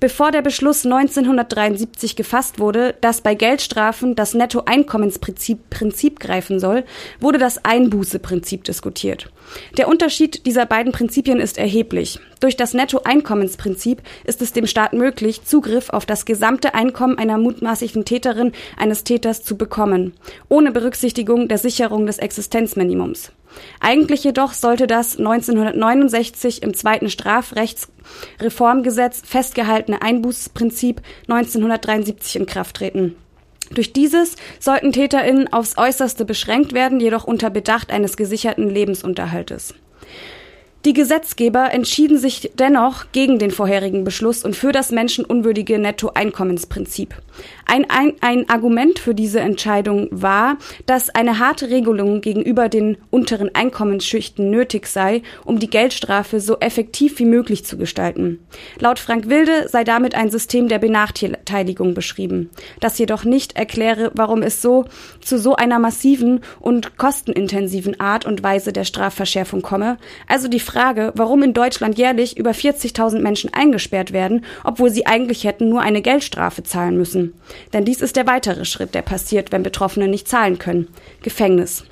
Bevor 0.00 0.30
der 0.30 0.42
Beschluss 0.42 0.84
1973 0.84 2.16
gefasst 2.16 2.58
wurde, 2.58 2.94
dass 3.00 3.20
bei 3.20 3.34
Geldstrafen 3.34 4.14
das 4.14 4.34
Nettoeinkommensprinzip 4.34 5.70
Prinzip 5.70 6.20
greifen 6.20 6.60
soll, 6.60 6.84
wurde 7.20 7.38
das 7.38 7.64
Einbußeprinzip 7.64 8.64
diskutiert. 8.64 9.30
Der 9.76 9.88
Unterschied 9.88 10.46
dieser 10.46 10.66
beiden 10.66 10.92
Prinzipien 10.92 11.40
ist 11.40 11.58
erheblich. 11.58 12.20
Durch 12.40 12.56
das 12.56 12.74
Nettoeinkommensprinzip 12.74 14.02
ist 14.24 14.42
es 14.42 14.52
dem 14.52 14.66
Staat 14.66 14.92
möglich, 14.92 15.42
Zugriff 15.44 15.90
auf 15.90 16.06
das 16.06 16.24
gesamte 16.24 16.74
Einkommen 16.74 17.18
einer 17.18 17.38
mutmaßlichen 17.38 18.04
Täterin 18.04 18.52
eines 18.76 19.04
Täters 19.04 19.42
zu 19.42 19.56
bekommen, 19.56 20.14
ohne 20.48 20.70
Berücksichtigung 20.70 21.48
der 21.48 21.58
Sicherung 21.58 22.06
des 22.06 22.18
Existenzminimums. 22.18 23.32
Eigentlich 23.80 24.22
jedoch 24.24 24.52
sollte 24.52 24.86
das 24.86 25.18
1969 25.18 26.62
im 26.62 26.74
zweiten 26.74 27.08
Strafrechtsreformgesetz 27.10 29.22
festgehaltene 29.24 30.02
Einbußprinzip 30.02 31.00
1973 31.28 32.36
in 32.36 32.46
Kraft 32.46 32.76
treten. 32.76 33.16
Durch 33.70 33.92
dieses 33.92 34.36
sollten 34.60 34.92
TäterInnen 34.92 35.52
aufs 35.52 35.76
Äußerste 35.76 36.24
beschränkt 36.24 36.72
werden, 36.72 37.00
jedoch 37.00 37.24
unter 37.24 37.50
Bedacht 37.50 37.90
eines 37.90 38.16
gesicherten 38.16 38.70
Lebensunterhaltes. 38.70 39.74
Die 40.88 40.94
Gesetzgeber 40.94 41.70
entschieden 41.70 42.16
sich 42.16 42.50
dennoch 42.54 43.12
gegen 43.12 43.38
den 43.38 43.50
vorherigen 43.50 44.04
Beschluss 44.04 44.42
und 44.42 44.56
für 44.56 44.72
das 44.72 44.90
menschenunwürdige 44.90 45.78
Nettoeinkommensprinzip. 45.78 47.14
Ein, 47.66 47.90
ein, 47.90 48.14
ein 48.22 48.48
Argument 48.48 48.98
für 48.98 49.14
diese 49.14 49.40
Entscheidung 49.40 50.08
war, 50.10 50.56
dass 50.86 51.10
eine 51.10 51.38
harte 51.38 51.68
Regelung 51.68 52.22
gegenüber 52.22 52.70
den 52.70 52.96
unteren 53.10 53.54
Einkommensschichten 53.54 54.50
nötig 54.50 54.86
sei, 54.86 55.20
um 55.44 55.58
die 55.58 55.68
Geldstrafe 55.68 56.40
so 56.40 56.58
effektiv 56.58 57.18
wie 57.18 57.26
möglich 57.26 57.66
zu 57.66 57.76
gestalten. 57.76 58.38
Laut 58.78 58.98
Frank 58.98 59.28
Wilde 59.28 59.68
sei 59.68 59.84
damit 59.84 60.14
ein 60.14 60.30
System 60.30 60.68
der 60.68 60.78
Benachteiligung 60.78 61.92
beschrieben, 61.92 62.48
das 62.80 62.96
jedoch 62.96 63.24
nicht 63.24 63.58
erkläre, 63.58 64.10
warum 64.14 64.42
es 64.42 64.62
so 64.62 64.86
zu 65.20 65.38
so 65.38 65.54
einer 65.54 65.78
massiven 65.78 66.40
und 66.60 66.96
kostenintensiven 66.96 68.00
Art 68.00 68.24
und 68.24 68.42
Weise 68.42 68.72
der 68.72 68.84
Strafverschärfung 68.84 69.60
komme, 69.60 69.98
also 70.26 70.48
die 70.48 70.60
Frage, 70.60 70.77
warum 71.14 71.42
in 71.42 71.54
Deutschland 71.54 71.98
jährlich 71.98 72.36
über 72.36 72.52
40.000 72.52 73.20
Menschen 73.20 73.52
eingesperrt 73.52 74.12
werden, 74.12 74.44
obwohl 74.64 74.90
sie 74.90 75.06
eigentlich 75.06 75.44
hätten 75.44 75.68
nur 75.68 75.82
eine 75.82 76.02
Geldstrafe 76.02 76.62
zahlen 76.62 76.96
müssen. 76.96 77.34
Denn 77.72 77.84
dies 77.84 78.00
ist 78.00 78.16
der 78.16 78.26
weitere 78.26 78.64
Schritt, 78.64 78.94
der 78.94 79.02
passiert, 79.02 79.52
wenn 79.52 79.62
Betroffene 79.62 80.08
nicht 80.08 80.28
zahlen 80.28 80.58
können. 80.58 80.88
Gefängnis. 81.22 81.84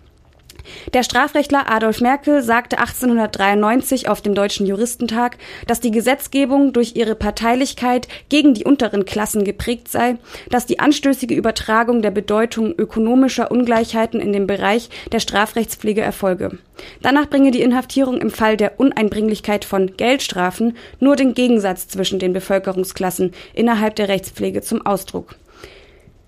Der 0.94 1.02
Strafrechtler 1.02 1.70
Adolf 1.70 2.00
Merkel 2.00 2.42
sagte 2.42 2.78
1893 2.78 4.08
auf 4.08 4.20
dem 4.20 4.34
Deutschen 4.34 4.66
Juristentag, 4.66 5.38
dass 5.66 5.80
die 5.80 5.90
Gesetzgebung 5.90 6.72
durch 6.72 6.96
ihre 6.96 7.14
Parteilichkeit 7.14 8.08
gegen 8.28 8.54
die 8.54 8.64
unteren 8.64 9.04
Klassen 9.04 9.44
geprägt 9.44 9.88
sei, 9.88 10.16
dass 10.50 10.66
die 10.66 10.78
anstößige 10.78 11.34
Übertragung 11.34 12.02
der 12.02 12.10
Bedeutung 12.10 12.74
ökonomischer 12.76 13.50
Ungleichheiten 13.50 14.20
in 14.20 14.32
dem 14.32 14.46
Bereich 14.46 14.90
der 15.12 15.20
Strafrechtspflege 15.20 16.00
erfolge. 16.00 16.58
Danach 17.02 17.28
bringe 17.28 17.50
die 17.50 17.62
Inhaftierung 17.62 18.20
im 18.20 18.30
Fall 18.30 18.56
der 18.56 18.78
Uneinbringlichkeit 18.78 19.64
von 19.64 19.96
Geldstrafen 19.96 20.76
nur 21.00 21.16
den 21.16 21.34
Gegensatz 21.34 21.88
zwischen 21.88 22.18
den 22.18 22.32
Bevölkerungsklassen 22.32 23.32
innerhalb 23.54 23.96
der 23.96 24.08
Rechtspflege 24.08 24.62
zum 24.62 24.84
Ausdruck. 24.84 25.36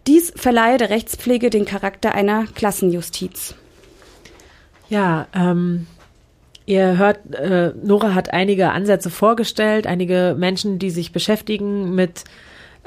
Dies 0.06 0.32
verleihe 0.34 0.78
der 0.78 0.90
Rechtspflege 0.90 1.50
den 1.50 1.66
Charakter 1.66 2.14
einer 2.14 2.46
Klassenjustiz. 2.54 3.54
Ja, 4.88 5.26
ähm, 5.34 5.86
ihr 6.66 6.96
hört, 6.96 7.34
äh, 7.34 7.72
Nora 7.82 8.14
hat 8.14 8.32
einige 8.32 8.70
Ansätze 8.70 9.10
vorgestellt, 9.10 9.86
einige 9.86 10.34
Menschen, 10.38 10.78
die 10.78 10.90
sich 10.90 11.12
beschäftigen 11.12 11.94
mit 11.94 12.24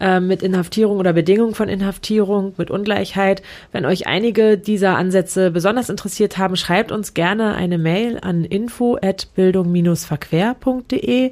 äh, 0.02 0.20
mit 0.20 0.42
Inhaftierung 0.42 0.98
oder 0.98 1.14
Bedingungen 1.14 1.54
von 1.54 1.70
Inhaftierung, 1.70 2.56
mit 2.58 2.72
Ungleichheit. 2.72 3.44
Wenn 3.72 3.86
euch 3.86 4.08
einige 4.08 4.58
dieser 4.58 4.98
Ansätze 4.98 5.52
besonders 5.52 5.90
interessiert 5.90 6.40
haben, 6.40 6.56
schreibt 6.56 6.92
uns 6.92 7.14
gerne 7.14 7.54
eine 7.54 7.78
Mail 7.78 8.18
an 8.20 8.44
info@bildung-verquer.de, 8.44 11.32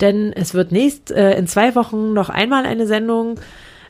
denn 0.00 0.32
es 0.32 0.54
wird 0.54 0.72
nächst 0.72 1.12
äh, 1.12 1.38
in 1.38 1.46
zwei 1.46 1.76
Wochen 1.76 2.12
noch 2.12 2.28
einmal 2.28 2.66
eine 2.66 2.88
Sendung 2.88 3.38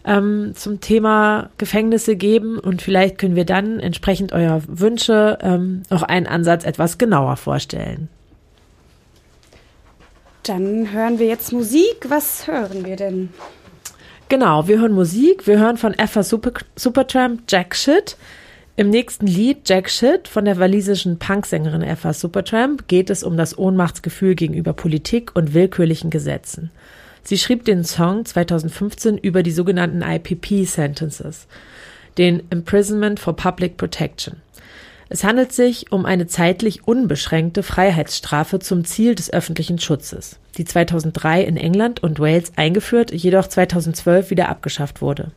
ähm, 0.04 0.52
zum 0.54 0.80
Thema 0.80 1.50
Gefängnisse 1.58 2.16
geben 2.16 2.58
und 2.58 2.82
vielleicht 2.82 3.18
können 3.18 3.36
wir 3.36 3.44
dann 3.44 3.80
entsprechend 3.80 4.32
eurer 4.32 4.62
Wünsche 4.66 5.38
ähm, 5.42 5.82
auch 5.90 6.02
einen 6.02 6.26
Ansatz 6.26 6.64
etwas 6.64 6.98
genauer 6.98 7.36
vorstellen. 7.36 8.08
Dann 10.42 10.92
hören 10.92 11.18
wir 11.18 11.26
jetzt 11.26 11.52
Musik. 11.52 12.06
Was 12.08 12.48
hören 12.48 12.84
wir 12.84 12.96
denn? 12.96 13.28
Genau, 14.28 14.66
wir 14.66 14.80
hören 14.80 14.92
Musik. 14.92 15.46
Wir 15.46 15.58
hören 15.58 15.76
von 15.76 15.94
Effa 15.94 16.22
Super, 16.22 16.52
Supertramp 16.74 17.42
Jack 17.48 17.76
Shit. 17.76 18.16
Im 18.74 18.88
nächsten 18.90 19.26
Lied 19.26 19.68
Jack 19.68 19.90
Shit 19.90 20.26
von 20.26 20.46
der 20.46 20.58
walisischen 20.58 21.18
Punksängerin 21.18 21.82
Effa 21.82 22.12
Supertramp 22.12 22.88
geht 22.88 23.10
es 23.10 23.22
um 23.22 23.36
das 23.36 23.56
Ohnmachtsgefühl 23.56 24.34
gegenüber 24.34 24.72
Politik 24.72 25.30
und 25.34 25.54
willkürlichen 25.54 26.10
Gesetzen. 26.10 26.70
Sie 27.24 27.38
schrieb 27.38 27.64
den 27.64 27.84
Song 27.84 28.24
2015 28.24 29.16
über 29.16 29.42
die 29.42 29.52
sogenannten 29.52 30.02
IPP 30.02 30.66
Sentences, 30.66 31.46
den 32.18 32.42
Imprisonment 32.50 33.20
for 33.20 33.36
Public 33.36 33.76
Protection. 33.76 34.36
Es 35.08 35.24
handelt 35.24 35.52
sich 35.52 35.92
um 35.92 36.06
eine 36.06 36.26
zeitlich 36.26 36.88
unbeschränkte 36.88 37.62
Freiheitsstrafe 37.62 38.58
zum 38.58 38.84
Ziel 38.84 39.14
des 39.14 39.32
öffentlichen 39.32 39.78
Schutzes, 39.78 40.38
die 40.56 40.64
2003 40.64 41.42
in 41.42 41.56
England 41.56 42.02
und 42.02 42.18
Wales 42.18 42.52
eingeführt, 42.56 43.12
jedoch 43.12 43.46
2012 43.46 44.30
wieder 44.30 44.48
abgeschafft 44.48 45.02
wurde. 45.02 45.30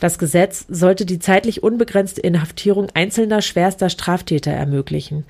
Das 0.00 0.18
Gesetz 0.18 0.66
sollte 0.68 1.06
die 1.06 1.18
zeitlich 1.18 1.62
unbegrenzte 1.62 2.20
Inhaftierung 2.20 2.88
einzelner 2.92 3.40
schwerster 3.40 3.88
Straftäter 3.88 4.50
ermöglichen. 4.50 5.24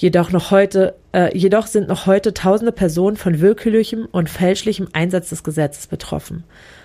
Jedoch 0.00 0.32
noch 0.32 0.50
heute, 0.50 0.94
äh, 1.12 1.36
jedoch 1.36 1.66
sind 1.66 1.88
noch 1.88 2.06
heute 2.06 2.32
tausende 2.32 2.72
Personen 2.72 3.18
von 3.18 3.42
willkürlichem 3.42 4.08
und 4.10 4.30
fälschlichem 4.30 4.88
Einsatz 4.94 5.28
des 5.28 5.44
Gesetzes 5.44 5.88
betroffen. 5.88 6.44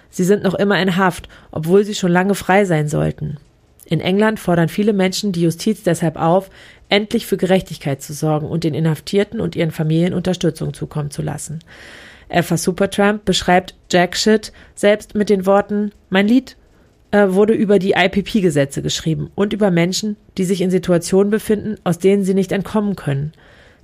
Sie 0.09 0.25
sind 0.25 0.43
noch 0.43 0.53
immer 0.53 0.81
in 0.81 0.97
Haft, 0.97 1.29
obwohl 1.49 1.85
sie 1.85 1.95
schon 1.95 2.11
lange 2.11 2.35
frei 2.35 2.65
sein 2.65 2.89
sollten. 2.89 3.37
In 3.85 4.01
England 4.01 4.41
fordern 4.41 4.67
viele 4.67 4.91
Menschen 4.91 5.31
die 5.31 5.43
Justiz 5.43 5.81
deshalb 5.81 6.17
auf, 6.17 6.49
endlich 6.89 7.25
für 7.25 7.37
Gerechtigkeit 7.37 8.01
zu 8.01 8.11
sorgen 8.11 8.47
und 8.47 8.65
den 8.65 8.73
Inhaftierten 8.73 9.39
und 9.39 9.55
ihren 9.55 9.71
Familien 9.71 10.13
Unterstützung 10.13 10.73
zukommen 10.73 11.09
zu 11.09 11.21
lassen. 11.21 11.59
Alpha 12.27 12.57
Supertramp 12.57 13.23
beschreibt 13.23 13.75
Jack 13.89 14.17
Shit 14.17 14.51
selbst 14.75 15.15
mit 15.15 15.29
den 15.29 15.45
Worten 15.45 15.93
Mein 16.09 16.27
Lied 16.27 16.57
äh, 17.15 17.33
wurde 17.33 17.53
über 17.53 17.79
die 17.79 17.93
IPP-Gesetze 17.93 18.81
geschrieben 18.81 19.31
und 19.35 19.53
über 19.53 19.71
Menschen, 19.71 20.17
die 20.37 20.43
sich 20.43 20.59
in 20.59 20.69
Situationen 20.69 21.31
befinden, 21.31 21.77
aus 21.85 21.97
denen 21.97 22.25
sie 22.25 22.33
nicht 22.33 22.51
entkommen 22.51 22.97
können, 22.97 23.31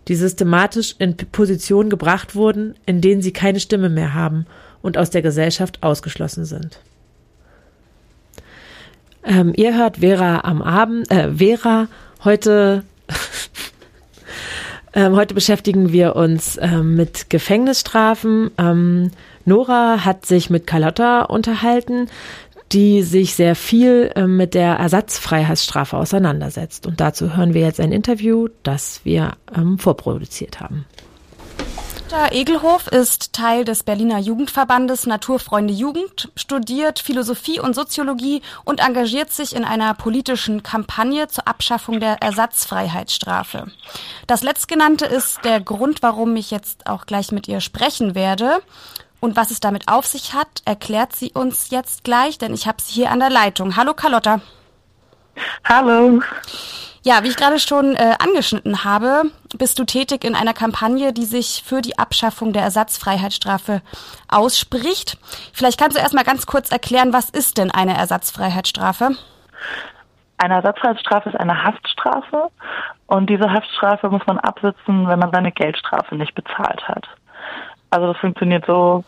die 0.09 0.15
systematisch 0.15 0.95
in 0.99 1.15
Positionen 1.15 1.89
gebracht 1.89 2.35
wurden, 2.35 2.75
in 2.85 2.99
denen 2.99 3.21
sie 3.21 3.31
keine 3.31 3.61
Stimme 3.61 3.87
mehr 3.87 4.13
haben 4.13 4.47
und 4.81 4.97
aus 4.97 5.11
der 5.11 5.21
Gesellschaft 5.21 5.81
ausgeschlossen 5.81 6.43
sind. 6.43 6.81
Ähm, 9.23 9.53
ihr 9.55 9.77
hört 9.77 9.97
Vera 9.99 10.41
am 10.43 10.61
Abend, 10.61 11.09
äh, 11.09 11.31
Vera 11.31 11.87
heute. 12.25 12.83
ähm, 14.93 15.15
heute 15.15 15.33
beschäftigen 15.35 15.93
wir 15.93 16.17
uns 16.17 16.59
ähm, 16.61 16.97
mit 16.97 17.29
Gefängnisstrafen. 17.29 18.51
Ähm, 18.57 19.11
Nora 19.45 20.03
hat 20.03 20.25
sich 20.25 20.49
mit 20.49 20.67
Carlotta 20.67 21.21
unterhalten 21.21 22.09
die 22.71 23.03
sich 23.03 23.35
sehr 23.35 23.55
viel 23.55 24.11
äh, 24.15 24.27
mit 24.27 24.53
der 24.53 24.75
Ersatzfreiheitsstrafe 24.75 25.97
auseinandersetzt. 25.97 26.87
Und 26.87 27.01
dazu 27.01 27.35
hören 27.35 27.53
wir 27.53 27.61
jetzt 27.61 27.79
ein 27.79 27.91
Interview, 27.91 28.47
das 28.63 29.01
wir 29.03 29.33
ähm, 29.55 29.77
vorproduziert 29.77 30.59
haben. 30.59 30.85
Dr. 32.11 32.33
Egelhof 32.33 32.87
ist 32.87 33.31
Teil 33.31 33.63
des 33.63 33.83
Berliner 33.83 34.19
Jugendverbandes 34.19 35.05
Naturfreunde 35.05 35.73
Jugend, 35.73 36.29
studiert 36.35 36.99
Philosophie 36.99 37.61
und 37.61 37.73
Soziologie 37.73 38.41
und 38.65 38.81
engagiert 38.81 39.31
sich 39.31 39.55
in 39.55 39.63
einer 39.63 39.93
politischen 39.93 40.61
Kampagne 40.61 41.29
zur 41.29 41.47
Abschaffung 41.47 42.01
der 42.01 42.21
Ersatzfreiheitsstrafe. 42.21 43.71
Das 44.27 44.43
letztgenannte 44.43 45.05
ist 45.05 45.45
der 45.45 45.61
Grund, 45.61 46.03
warum 46.03 46.35
ich 46.35 46.51
jetzt 46.51 46.85
auch 46.85 47.05
gleich 47.05 47.31
mit 47.31 47.47
ihr 47.47 47.61
sprechen 47.61 48.13
werde. 48.13 48.59
Und 49.21 49.37
was 49.37 49.51
es 49.51 49.59
damit 49.59 49.87
auf 49.87 50.07
sich 50.07 50.33
hat, 50.33 50.47
erklärt 50.65 51.15
sie 51.15 51.31
uns 51.31 51.69
jetzt 51.69 52.03
gleich, 52.03 52.39
denn 52.39 52.55
ich 52.55 52.67
habe 52.67 52.81
sie 52.81 52.91
hier 52.91 53.11
an 53.11 53.19
der 53.19 53.29
Leitung. 53.29 53.77
Hallo 53.77 53.93
Carlotta. 53.93 54.41
Hallo. 55.63 56.21
Ja, 57.03 57.23
wie 57.23 57.29
ich 57.29 57.37
gerade 57.37 57.59
schon 57.59 57.95
äh, 57.95 58.15
angeschnitten 58.19 58.83
habe, 58.83 59.23
bist 59.57 59.77
du 59.77 59.85
tätig 59.85 60.23
in 60.23 60.35
einer 60.35 60.53
Kampagne, 60.53 61.13
die 61.13 61.25
sich 61.25 61.63
für 61.63 61.81
die 61.81 61.99
Abschaffung 61.99 62.51
der 62.51 62.63
Ersatzfreiheitsstrafe 62.63 63.83
ausspricht. 64.27 65.17
Vielleicht 65.53 65.79
kannst 65.79 65.97
du 65.97 66.01
erstmal 66.01 66.23
ganz 66.23 66.47
kurz 66.47 66.71
erklären, 66.71 67.13
was 67.13 67.29
ist 67.29 67.59
denn 67.59 67.69
eine 67.69 67.95
Ersatzfreiheitsstrafe? 67.95 69.11
Eine 70.39 70.55
Ersatzfreiheitsstrafe 70.55 71.29
ist 71.29 71.39
eine 71.39 71.63
Haftstrafe 71.63 72.49
und 73.05 73.29
diese 73.29 73.51
Haftstrafe 73.51 74.09
muss 74.09 74.25
man 74.25 74.39
absitzen, 74.39 75.07
wenn 75.07 75.19
man 75.19 75.31
seine 75.31 75.51
Geldstrafe 75.51 76.15
nicht 76.15 76.33
bezahlt 76.33 76.87
hat. 76.87 77.07
Also 77.91 78.07
das 78.07 78.17
funktioniert 78.17 78.65
so, 78.65 79.03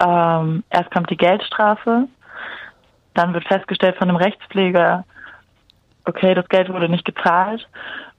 ähm, 0.00 0.62
erst 0.70 0.90
kommt 0.90 1.08
die 1.08 1.16
Geldstrafe, 1.16 2.08
dann 3.14 3.32
wird 3.32 3.46
festgestellt 3.46 3.96
von 3.96 4.08
einem 4.08 4.18
Rechtspfleger, 4.18 5.04
okay, 6.04 6.34
das 6.34 6.48
Geld 6.48 6.68
wurde 6.68 6.88
nicht 6.88 7.04
gezahlt 7.04 7.66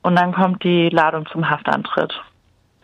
und 0.02 0.16
dann 0.16 0.34
kommt 0.34 0.64
die 0.64 0.90
Ladung 0.90 1.28
zum 1.28 1.50
Haftantritt. 1.50 2.14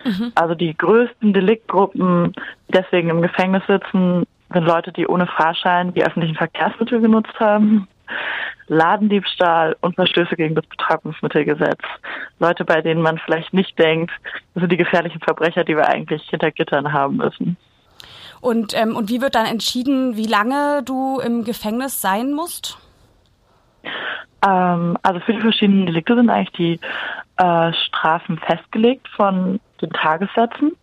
Mhm. 0.04 0.32
Also 0.36 0.56
die 0.56 0.78
größten 0.78 1.34
Deliktgruppen, 1.34 2.34
die 2.68 2.72
deswegen 2.72 3.10
im 3.10 3.22
Gefängnis 3.22 3.64
sitzen, 3.68 4.26
sind 4.52 4.66
Leute, 4.66 4.92
die 4.92 5.08
ohne 5.08 5.26
Fahrschein 5.26 5.94
die 5.94 6.06
öffentlichen 6.06 6.36
Verkehrsmittel 6.36 7.02
genutzt 7.02 7.40
haben, 7.40 7.88
Ladendiebstahl 8.68 9.76
und 9.82 9.96
Verstöße 9.96 10.36
gegen 10.36 10.56
das 10.56 10.66
Betäubungsmittelgesetz. 10.66 11.82
Leute, 12.40 12.66
bei 12.66 12.82
denen 12.82 13.02
man 13.02 13.18
vielleicht 13.20 13.54
nicht 13.54 13.78
denkt, 13.78 14.12
das 14.54 14.62
sind 14.62 14.72
die 14.72 14.78
gefährlichen 14.78 15.20
Verbrecher, 15.20 15.64
die 15.64 15.76
wir 15.76 15.88
eigentlich 15.88 16.24
hinter 16.30 16.52
Gittern 16.52 16.94
haben 16.94 17.18
müssen. 17.18 17.58
Und, 18.42 18.74
ähm, 18.78 18.96
und 18.96 19.10
wie 19.10 19.22
wird 19.22 19.36
dann 19.36 19.46
entschieden, 19.46 20.18
wie 20.18 20.28
lange 20.28 20.84
du 20.84 21.20
im 21.20 21.44
Gefängnis 21.44 22.02
sein 22.02 22.34
musst? 22.34 22.78
Ähm, 24.46 24.98
also 25.02 25.20
für 25.22 25.34
die 25.34 25.42
verschiedenen 25.42 25.86
Delikte 25.86 26.16
sind 26.16 26.30
eigentlich 26.30 26.52
die 26.52 26.80
äh, 27.38 27.74
Strafen 27.74 28.38
festgelegt 28.40 29.08
von 29.16 29.60
den 29.82 29.90
Tagessätzen. 29.92 30.74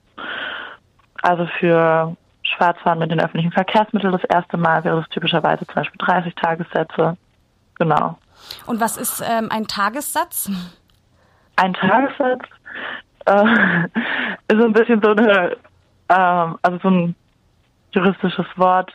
Also 1.22 1.46
für 1.58 2.16
Schwarzfahren 2.50 2.98
mit 2.98 3.10
den 3.10 3.20
öffentlichen 3.20 3.52
Verkehrsmitteln 3.52 4.12
das 4.12 4.24
erste 4.24 4.56
Mal 4.56 4.84
wäre 4.84 5.00
es 5.00 5.08
typischerweise 5.08 5.66
zum 5.66 5.74
Beispiel 5.74 5.98
30 5.98 6.34
Tagessätze. 6.34 7.16
Genau. 7.76 8.18
Und 8.66 8.80
was 8.80 8.96
ist 8.96 9.22
ähm, 9.26 9.48
ein 9.50 9.66
Tagessatz? 9.66 10.50
Ein 11.56 11.74
Tagessatz 11.74 12.44
äh, 13.26 13.84
ist 14.48 14.58
so 14.58 14.64
ein 14.64 14.72
bisschen 14.72 15.00
so 15.02 15.10
eine, 15.10 15.56
ähm, 16.08 16.58
also 16.62 16.78
so 16.82 16.90
ein 16.90 17.14
juristisches 17.92 18.46
Wort 18.56 18.92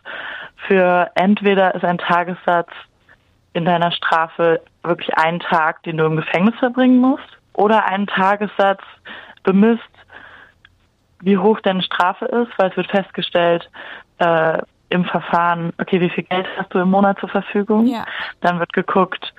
für 0.68 1.10
entweder 1.16 1.76
ist 1.76 1.84
ein 1.84 1.98
Tagessatz 1.98 2.70
in 3.54 3.66
deiner 3.66 3.92
Strafe 3.92 4.62
wirklich 4.84 5.16
einen 5.18 5.40
Tag, 5.40 5.84
den 5.84 5.98
du 5.98 6.06
im 6.06 6.18
Gefängnis 6.18 6.56
verbringen 6.60 7.00
musst, 7.00 7.24
oder 7.54 7.86
ein 7.86 8.08
Tagessatz 8.08 8.82
bemisst, 9.44 9.82
wie 11.22 11.38
hoch 11.38 11.60
deine 11.62 11.84
Strafe 11.84 12.26
ist, 12.26 12.52
weil 12.58 12.70
es 12.70 12.78
wird 12.78 12.92
festgestellt 12.92 13.70
äh, 14.20 14.60
im 14.90 15.06
Verfahren, 15.06 15.74
okay, 15.80 16.00
wie 16.00 16.10
viel 16.10 16.24
Geld 16.24 16.48
hast 16.58 16.74
du 16.74 16.80
im 16.80 16.92
Monat 16.92 17.20
zur 17.20 17.30
Verfügung? 17.30 17.88
Ja. 17.88 18.06
Dann 18.42 18.60
wird 18.60 18.74
geguckt, 18.74 19.34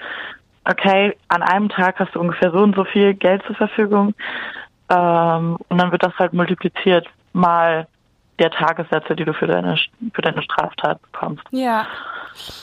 okay, 0.64 1.16
an 1.28 1.42
einem 1.42 1.68
Tag 1.68 1.98
hast 1.98 2.14
du 2.14 2.20
ungefähr 2.20 2.50
so 2.50 2.58
und 2.58 2.74
so 2.74 2.84
viel 2.84 3.14
Geld 3.14 3.42
zur 3.46 3.56
Verfügung. 3.56 4.14
Ähm, 4.88 5.56
und 5.68 5.78
dann 5.78 5.92
wird 5.92 6.02
das 6.02 6.14
halt 6.18 6.32
multipliziert 6.32 7.06
mal 7.32 7.86
der 8.38 8.50
Tagessätze, 8.50 9.16
die 9.16 9.24
du 9.24 9.32
für 9.32 9.46
deine, 9.46 9.78
für 10.12 10.22
deine 10.22 10.42
Straftat 10.42 11.00
bekommst. 11.02 11.42
Ja. 11.50 11.86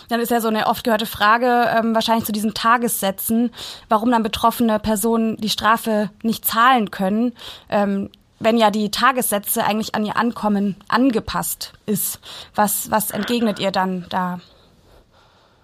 Dann 0.09 0.19
ist 0.19 0.29
ja 0.29 0.39
so 0.39 0.49
eine 0.49 0.67
oft 0.67 0.83
gehörte 0.83 1.07
Frage 1.07 1.67
ähm, 1.75 1.95
wahrscheinlich 1.95 2.25
zu 2.25 2.31
diesen 2.31 2.53
Tagessätzen, 2.53 3.51
warum 3.89 4.11
dann 4.11 4.21
betroffene 4.21 4.77
Personen 4.77 5.37
die 5.37 5.49
Strafe 5.49 6.11
nicht 6.21 6.45
zahlen 6.45 6.91
können, 6.91 7.33
ähm, 7.69 8.11
wenn 8.43 8.57
ja 8.57 8.71
die 8.71 8.91
Tagessätze 8.91 9.63
eigentlich 9.63 9.95
an 9.95 10.05
ihr 10.05 10.17
Ankommen 10.17 10.75
angepasst 10.89 11.73
ist. 11.85 12.19
Was, 12.55 12.91
was 12.91 13.11
entgegnet 13.11 13.59
ihr 13.59 13.71
dann 13.71 14.05
da? 14.09 14.39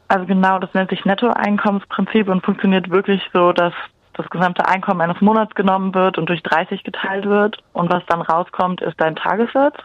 Also 0.08 0.26
genau, 0.26 0.60
das 0.60 0.74
nennt 0.74 0.90
sich 0.90 1.06
Nettoeinkommensprinzip 1.06 2.28
und 2.30 2.44
funktioniert 2.44 2.90
wirklich 2.90 3.22
so, 3.32 3.52
dass 3.52 3.74
das 4.14 4.30
gesamte 4.30 4.68
Einkommen 4.68 5.02
eines 5.02 5.22
Monats 5.22 5.56
genommen 5.56 5.94
wird 5.94 6.18
und 6.18 6.28
durch 6.28 6.44
30 6.44 6.84
geteilt 6.84 7.26
wird 7.26 7.58
und 7.74 7.92
was 7.92 8.04
dann 8.08 8.22
rauskommt, 8.22 8.82
ist 8.82 9.00
dein 9.00 9.16
Tagessatz. 9.16 9.76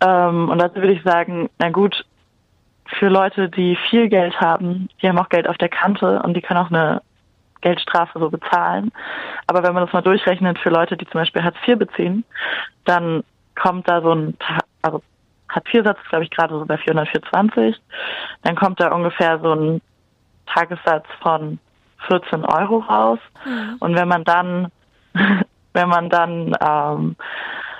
Ähm, 0.00 0.48
und 0.48 0.58
dazu 0.58 0.76
würde 0.76 0.92
ich 0.92 1.02
sagen, 1.02 1.50
na 1.58 1.70
gut, 1.70 2.04
für 2.98 3.08
Leute, 3.08 3.48
die 3.48 3.76
viel 3.90 4.08
Geld 4.08 4.40
haben, 4.40 4.88
die 5.02 5.08
haben 5.08 5.18
auch 5.18 5.28
Geld 5.28 5.48
auf 5.48 5.58
der 5.58 5.68
Kante 5.68 6.22
und 6.22 6.34
die 6.34 6.40
können 6.40 6.60
auch 6.60 6.70
eine 6.70 7.02
Geldstrafe 7.66 8.20
so 8.20 8.30
bezahlen. 8.30 8.92
Aber 9.48 9.64
wenn 9.64 9.74
man 9.74 9.84
das 9.84 9.92
mal 9.92 10.02
durchrechnet 10.02 10.58
für 10.60 10.70
Leute, 10.70 10.96
die 10.96 11.06
zum 11.06 11.20
Beispiel 11.20 11.42
Hartz 11.42 11.56
IV 11.66 11.78
beziehen, 11.78 12.24
dann 12.84 13.24
kommt 13.60 13.88
da 13.88 14.00
so 14.00 14.12
ein, 14.14 14.36
also 14.82 15.02
Hartz 15.48 15.66
IV-Satz, 15.74 15.98
glaube 16.08 16.24
ich, 16.24 16.30
gerade 16.30 16.56
so 16.56 16.64
bei 16.64 16.76
424, 16.76 17.76
dann 18.42 18.54
kommt 18.54 18.78
da 18.80 18.92
ungefähr 18.92 19.40
so 19.40 19.52
ein 19.52 19.80
Tagessatz 20.46 21.06
von 21.20 21.58
14 22.06 22.44
Euro 22.44 22.78
raus. 22.78 23.18
Mhm. 23.44 23.76
Und 23.80 23.96
wenn 23.96 24.06
man 24.06 24.22
dann, 24.22 24.70
wenn 25.72 25.88
man 25.88 26.08
dann 26.08 26.54
ähm, 26.60 27.16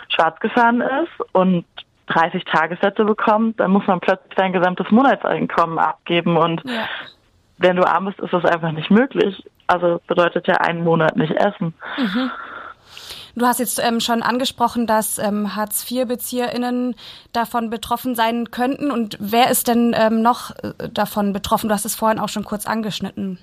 schwarz 0.08 0.40
gefahren 0.40 0.80
ist 0.80 1.32
und 1.32 1.64
30 2.08 2.44
Tagessätze 2.44 3.04
bekommt, 3.04 3.60
dann 3.60 3.70
muss 3.70 3.86
man 3.86 4.00
plötzlich 4.00 4.32
sein 4.36 4.52
gesamtes 4.52 4.90
Monatseinkommen 4.90 5.78
abgeben. 5.78 6.36
Und 6.36 6.62
ja. 6.64 6.86
Wenn 7.58 7.76
du 7.76 7.86
arm 7.86 8.06
bist, 8.06 8.20
ist 8.20 8.32
das 8.32 8.44
einfach 8.44 8.72
nicht 8.72 8.90
möglich. 8.90 9.42
Also 9.66 10.00
bedeutet 10.06 10.46
ja 10.46 10.54
einen 10.56 10.84
Monat 10.84 11.16
nicht 11.16 11.32
essen. 11.32 11.74
Mhm. 11.98 12.30
Du 13.34 13.44
hast 13.44 13.58
jetzt 13.58 13.78
ähm, 13.78 14.00
schon 14.00 14.22
angesprochen, 14.22 14.86
dass 14.86 15.18
ähm, 15.18 15.54
Hartz-IV-BezieherInnen 15.54 16.94
davon 17.34 17.68
betroffen 17.68 18.14
sein 18.14 18.50
könnten. 18.50 18.90
Und 18.90 19.18
wer 19.20 19.50
ist 19.50 19.68
denn 19.68 19.94
ähm, 19.94 20.22
noch 20.22 20.52
äh, 20.52 20.88
davon 20.90 21.34
betroffen? 21.34 21.68
Du 21.68 21.74
hast 21.74 21.84
es 21.84 21.94
vorhin 21.94 22.18
auch 22.18 22.30
schon 22.30 22.44
kurz 22.44 22.66
angeschnitten. 22.66 23.38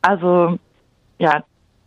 Also 0.00 0.58
ja, 1.18 1.44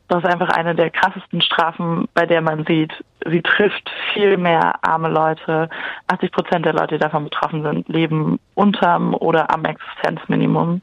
das 0.07 0.23
ist 0.23 0.29
einfach 0.29 0.49
eine 0.49 0.73
der 0.73 0.89
krassesten 0.89 1.41
Strafen, 1.41 2.07
bei 2.13 2.25
der 2.25 2.41
man 2.41 2.65
sieht, 2.65 2.93
sie 3.25 3.41
trifft 3.41 3.89
viel 4.13 4.37
mehr 4.37 4.75
arme 4.81 5.09
Leute. 5.09 5.69
80 6.07 6.31
Prozent 6.31 6.65
der 6.65 6.73
Leute, 6.73 6.95
die 6.95 7.01
davon 7.01 7.25
betroffen 7.25 7.61
sind, 7.61 7.89
leben 7.89 8.39
unterm 8.55 9.13
oder 9.13 9.53
am 9.53 9.65
Existenzminimum. 9.65 10.81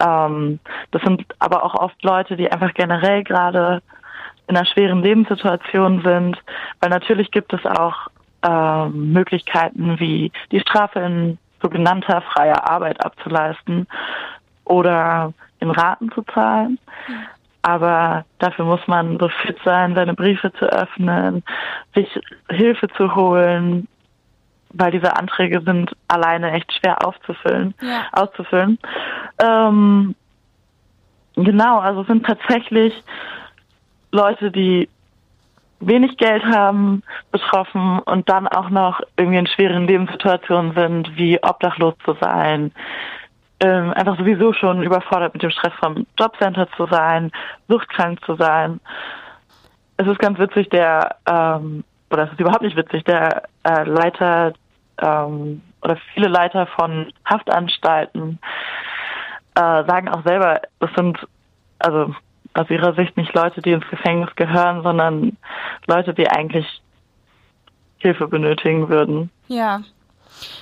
Ähm, 0.00 0.58
das 0.90 1.02
sind 1.02 1.24
aber 1.38 1.62
auch 1.64 1.74
oft 1.74 2.02
Leute, 2.02 2.36
die 2.36 2.50
einfach 2.50 2.74
generell 2.74 3.22
gerade 3.22 3.82
in 4.48 4.56
einer 4.56 4.66
schweren 4.66 5.02
Lebenssituation 5.02 6.02
sind, 6.02 6.36
weil 6.80 6.90
natürlich 6.90 7.30
gibt 7.30 7.52
es 7.52 7.64
auch 7.64 8.08
ähm, 8.42 9.12
Möglichkeiten 9.12 10.00
wie 10.00 10.32
die 10.50 10.60
Strafe 10.60 10.98
in 10.98 11.38
sogenannter 11.62 12.20
freier 12.22 12.68
Arbeit 12.68 13.04
abzuleisten 13.04 13.86
oder 14.64 15.32
in 15.60 15.70
Raten 15.70 16.10
zu 16.10 16.22
zahlen. 16.22 16.78
Aber 17.62 18.24
dafür 18.38 18.64
muss 18.64 18.86
man 18.88 19.18
so 19.18 19.28
fit 19.28 19.56
sein, 19.64 19.94
seine 19.94 20.14
Briefe 20.14 20.52
zu 20.54 20.66
öffnen, 20.66 21.44
sich 21.94 22.08
Hilfe 22.50 22.88
zu 22.96 23.14
holen, 23.14 23.86
weil 24.70 24.90
diese 24.90 25.16
Anträge 25.16 25.60
sind 25.60 25.94
alleine 26.08 26.52
echt 26.52 26.72
schwer 26.72 27.06
aufzufüllen, 27.06 27.74
ja. 27.80 28.06
auszufüllen. 28.12 28.78
Ähm, 29.38 30.14
genau, 31.36 31.78
also 31.78 32.00
es 32.00 32.06
sind 32.08 32.26
tatsächlich 32.26 32.94
Leute, 34.10 34.50
die 34.50 34.88
wenig 35.80 36.16
Geld 36.16 36.44
haben, 36.44 37.02
betroffen 37.30 37.98
und 38.00 38.28
dann 38.28 38.46
auch 38.46 38.70
noch 38.70 39.00
irgendwie 39.16 39.38
in 39.38 39.46
schweren 39.46 39.86
Lebenssituationen 39.86 40.74
sind, 40.74 41.16
wie 41.16 41.42
obdachlos 41.42 41.94
zu 42.04 42.16
sein, 42.20 42.72
ähm, 43.62 43.92
einfach 43.92 44.18
sowieso 44.18 44.52
schon 44.52 44.82
überfordert 44.82 45.34
mit 45.34 45.42
dem 45.42 45.50
Stress 45.50 45.72
vom 45.80 46.06
Jobcenter 46.18 46.68
zu 46.76 46.86
sein, 46.86 47.30
suchtkrank 47.68 48.24
zu 48.24 48.34
sein. 48.34 48.80
Es 49.96 50.06
ist 50.06 50.18
ganz 50.18 50.38
witzig, 50.38 50.68
der, 50.70 51.16
ähm, 51.26 51.84
oder 52.10 52.24
es 52.24 52.32
ist 52.32 52.40
überhaupt 52.40 52.62
nicht 52.62 52.76
witzig, 52.76 53.04
der 53.04 53.44
äh, 53.62 53.84
Leiter 53.84 54.52
ähm, 55.00 55.62
oder 55.80 55.96
viele 56.14 56.28
Leiter 56.28 56.66
von 56.66 57.12
Haftanstalten 57.24 58.38
äh, 59.54 59.84
sagen 59.84 60.08
auch 60.08 60.24
selber, 60.24 60.62
es 60.80 60.90
sind 60.96 61.18
also 61.78 62.14
aus 62.54 62.68
ihrer 62.70 62.94
Sicht 62.94 63.16
nicht 63.16 63.34
Leute, 63.34 63.62
die 63.62 63.72
ins 63.72 63.88
Gefängnis 63.88 64.34
gehören, 64.36 64.82
sondern 64.82 65.36
Leute, 65.86 66.14
die 66.14 66.28
eigentlich 66.28 66.66
Hilfe 67.98 68.26
benötigen 68.26 68.88
würden. 68.88 69.30
Ja. 69.48 69.82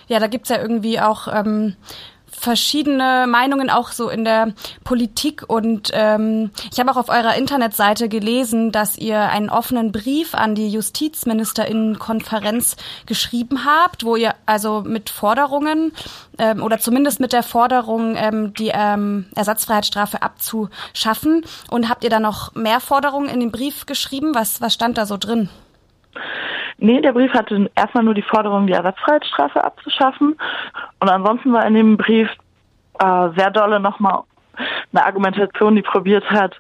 Ja, 0.09 0.19
da 0.19 0.27
gibt's 0.27 0.49
ja 0.49 0.61
irgendwie 0.61 1.01
auch 1.01 1.29
ähm, 1.29 1.77
verschiedene 2.41 3.27
Meinungen 3.29 3.69
auch 3.69 3.93
so 3.93 4.09
in 4.09 4.25
der 4.25 4.55
Politik 4.83 5.45
und 5.47 5.91
ähm, 5.93 6.51
ich 6.73 6.81
habe 6.81 6.91
auch 6.91 6.97
auf 6.97 7.11
eurer 7.11 7.37
Internetseite 7.37 8.09
gelesen, 8.09 8.73
dass 8.73 8.97
ihr 8.97 9.21
einen 9.21 9.51
offenen 9.51 9.93
Brief 9.93 10.35
an 10.35 10.55
die 10.55 10.71
Justizministerinnenkonferenz 10.71 12.77
geschrieben 13.05 13.67
habt, 13.67 14.05
wo 14.05 14.17
ihr 14.17 14.35
also 14.47 14.81
mit 14.81 15.11
Forderungen 15.11 15.93
ähm, 16.39 16.63
oder 16.63 16.79
zumindest 16.79 17.21
mit 17.21 17.35
der 17.35 17.43
Forderung, 17.43 18.17
ähm, 18.17 18.55
die 18.55 18.71
ähm, 18.73 19.27
Ersatzfreiheitsstrafe 19.35 20.23
abzuschaffen. 20.23 21.45
Und 21.71 21.91
habt 21.91 22.05
ihr 22.05 22.11
da 22.11 22.21
noch 22.21 22.55
mehr 22.55 22.81
Forderungen 22.81 23.29
in 23.29 23.41
den 23.41 23.53
Brief 23.53 23.85
geschrieben? 23.85 24.35
Was, 24.35 24.63
was 24.63 24.73
stand 24.73 24.97
da 24.97 25.05
so 25.05 25.19
drin? 25.19 25.51
Nee, 26.79 27.01
der 27.01 27.13
Brief 27.13 27.33
hatte 27.33 27.71
erstmal 27.75 28.05
nur 28.05 28.15
die 28.15 28.23
Forderung, 28.23 28.67
die 28.67 28.73
Ersatzfreiheitsstrafe 28.73 29.63
abzuschaffen. 29.63 30.37
Und 30.99 31.09
ansonsten 31.09 31.53
war 31.53 31.67
in 31.67 31.75
dem 31.75 31.97
Brief 31.97 32.29
äh, 32.99 33.29
sehr 33.37 33.51
dolle 33.51 33.81
nochmal 33.81 34.23
eine 34.93 35.05
Argumentation, 35.05 35.77
die 35.77 35.83
probiert 35.83 36.29
hat, 36.31 36.55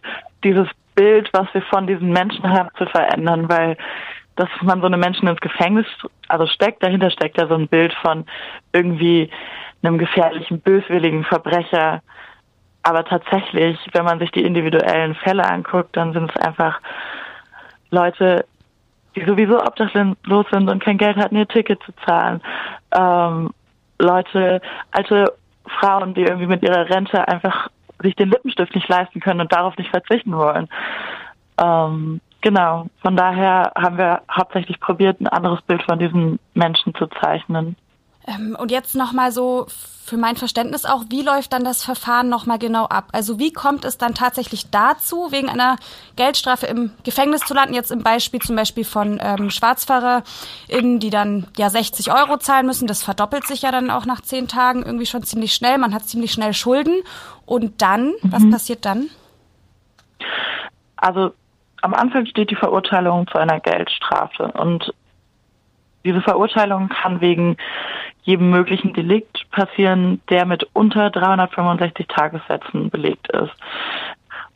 dieses 0.45 0.69
Bild, 0.95 1.29
was 1.33 1.47
wir 1.53 1.63
von 1.63 1.87
diesen 1.87 2.11
Menschen 2.13 2.49
haben, 2.49 2.69
zu 2.77 2.87
verändern, 2.87 3.49
weil 3.49 3.77
dass 4.37 4.49
man 4.63 4.81
so 4.81 4.87
eine 4.87 4.97
Menschen 4.97 5.29
ins 5.29 5.41
Gefängnis, 5.41 5.87
also 6.29 6.47
steckt, 6.47 6.83
dahinter 6.83 7.11
steckt 7.11 7.37
ja 7.37 7.47
so 7.47 7.55
ein 7.55 7.69
Bild 7.69 7.93
von 8.01 8.25
irgendwie 8.73 9.31
einem 9.83 9.99
gefährlichen, 9.99 10.61
böswilligen 10.61 11.25
Verbrecher. 11.25 12.01
Aber 12.83 13.05
tatsächlich, 13.05 13.79
wenn 13.93 14.07
man 14.07 14.19
sich 14.19 14.31
die 14.31 14.45
individuellen 14.45 15.15
Fälle 15.15 15.45
anguckt, 15.45 15.95
dann 15.95 16.15
sind 16.15 16.31
es 16.31 16.37
einfach 16.41 16.81
Leute, 17.91 18.47
die 19.21 19.27
sowieso 19.27 19.61
obdachlos 19.61 20.47
sind 20.51 20.71
und 20.71 20.83
kein 20.83 20.99
Geld 20.99 21.17
hatten, 21.17 21.37
ihr 21.37 21.49
Ticket 21.49 21.83
zu 21.83 21.93
zahlen. 22.07 22.41
Ähm, 22.93 23.51
Leute, 23.99 24.61
alte 24.93 25.33
Frauen, 25.67 26.15
die 26.15 26.23
irgendwie 26.23 26.47
mit 26.47 26.63
ihrer 26.63 26.89
Rente 26.89 27.27
einfach 27.29 27.69
sich 28.03 28.17
den 28.17 28.31
Lippenstift 28.31 28.75
nicht 28.75 28.89
leisten 28.89 29.21
können 29.21 29.41
und 29.41 29.53
darauf 29.53 29.77
nicht 29.77 29.91
verzichten 29.91 30.37
wollen. 30.37 30.69
Ähm, 31.63 32.21
genau. 32.41 32.87
Von 33.03 33.17
daher 33.17 33.73
haben 33.77 33.99
wir 33.99 34.23
hauptsächlich 34.31 34.81
probiert, 34.81 35.21
ein 35.21 35.27
anderes 35.27 35.61
Bild 35.63 35.83
von 35.83 35.99
diesen 35.99 36.39
Menschen 36.55 36.95
zu 36.95 37.07
zeichnen. 37.07 37.77
Ähm, 38.31 38.57
und 38.59 38.71
jetzt 38.71 38.95
nochmal 38.95 39.33
so 39.33 39.67
für 40.05 40.17
mein 40.17 40.37
Verständnis 40.37 40.85
auch, 40.85 41.05
wie 41.09 41.23
läuft 41.23 41.53
dann 41.53 41.63
das 41.63 41.85
Verfahren 41.85 42.29
nochmal 42.29 42.59
genau 42.59 42.87
ab? 42.87 43.09
Also 43.13 43.39
wie 43.39 43.53
kommt 43.53 43.85
es 43.85 43.97
dann 43.97 44.15
tatsächlich 44.15 44.71
dazu, 44.71 45.31
wegen 45.31 45.49
einer 45.49 45.77
Geldstrafe 46.17 46.67
im 46.67 46.91
Gefängnis 47.05 47.43
zu 47.43 47.55
landen? 47.55 47.75
Jetzt 47.75 47.93
im 47.93 48.03
Beispiel 48.03 48.41
zum 48.41 48.57
Beispiel 48.57 48.85
von 48.85 49.21
ähm, 49.23 49.51
SchwarzfahrerInnen, 49.51 50.99
die 50.99 51.11
dann 51.11 51.47
ja 51.57 51.71
60 51.71 52.13
Euro 52.13 52.39
zahlen 52.39 52.67
müssen. 52.67 52.89
Das 52.89 53.05
verdoppelt 53.05 53.47
sich 53.47 53.63
ja 53.63 53.71
dann 53.71 53.91
auch 53.91 54.05
nach 54.05 54.21
zehn 54.21 54.49
Tagen 54.49 54.83
irgendwie 54.83 55.07
schon 55.07 55.23
ziemlich 55.23 55.55
schnell. 55.55 55.79
Man 55.79 55.95
hat 55.95 56.05
ziemlich 56.05 56.33
schnell 56.33 56.55
Schulden. 56.55 57.03
Und 57.47 57.83
dann, 57.83 58.07
mhm. 58.23 58.33
was 58.33 58.51
passiert 58.51 58.85
dann? 58.85 59.11
Also 60.97 61.33
am 61.83 61.95
Anfang 61.95 62.27
steht 62.27 62.51
die 62.51 62.57
Verurteilung 62.57 63.27
zu 63.29 63.39
einer 63.39 63.61
Geldstrafe 63.61 64.49
und 64.53 64.93
diese 66.05 66.21
Verurteilung 66.21 66.89
kann 66.89 67.21
wegen 67.21 67.57
jedem 68.23 68.51
möglichen 68.51 68.93
Delikt 68.93 69.51
passieren, 69.51 70.21
der 70.29 70.47
mit 70.47 70.69
unter 70.73 71.11
365 71.11 72.07
Tagessätzen 72.09 72.91
belegt 72.91 73.29
ist. 73.29 73.53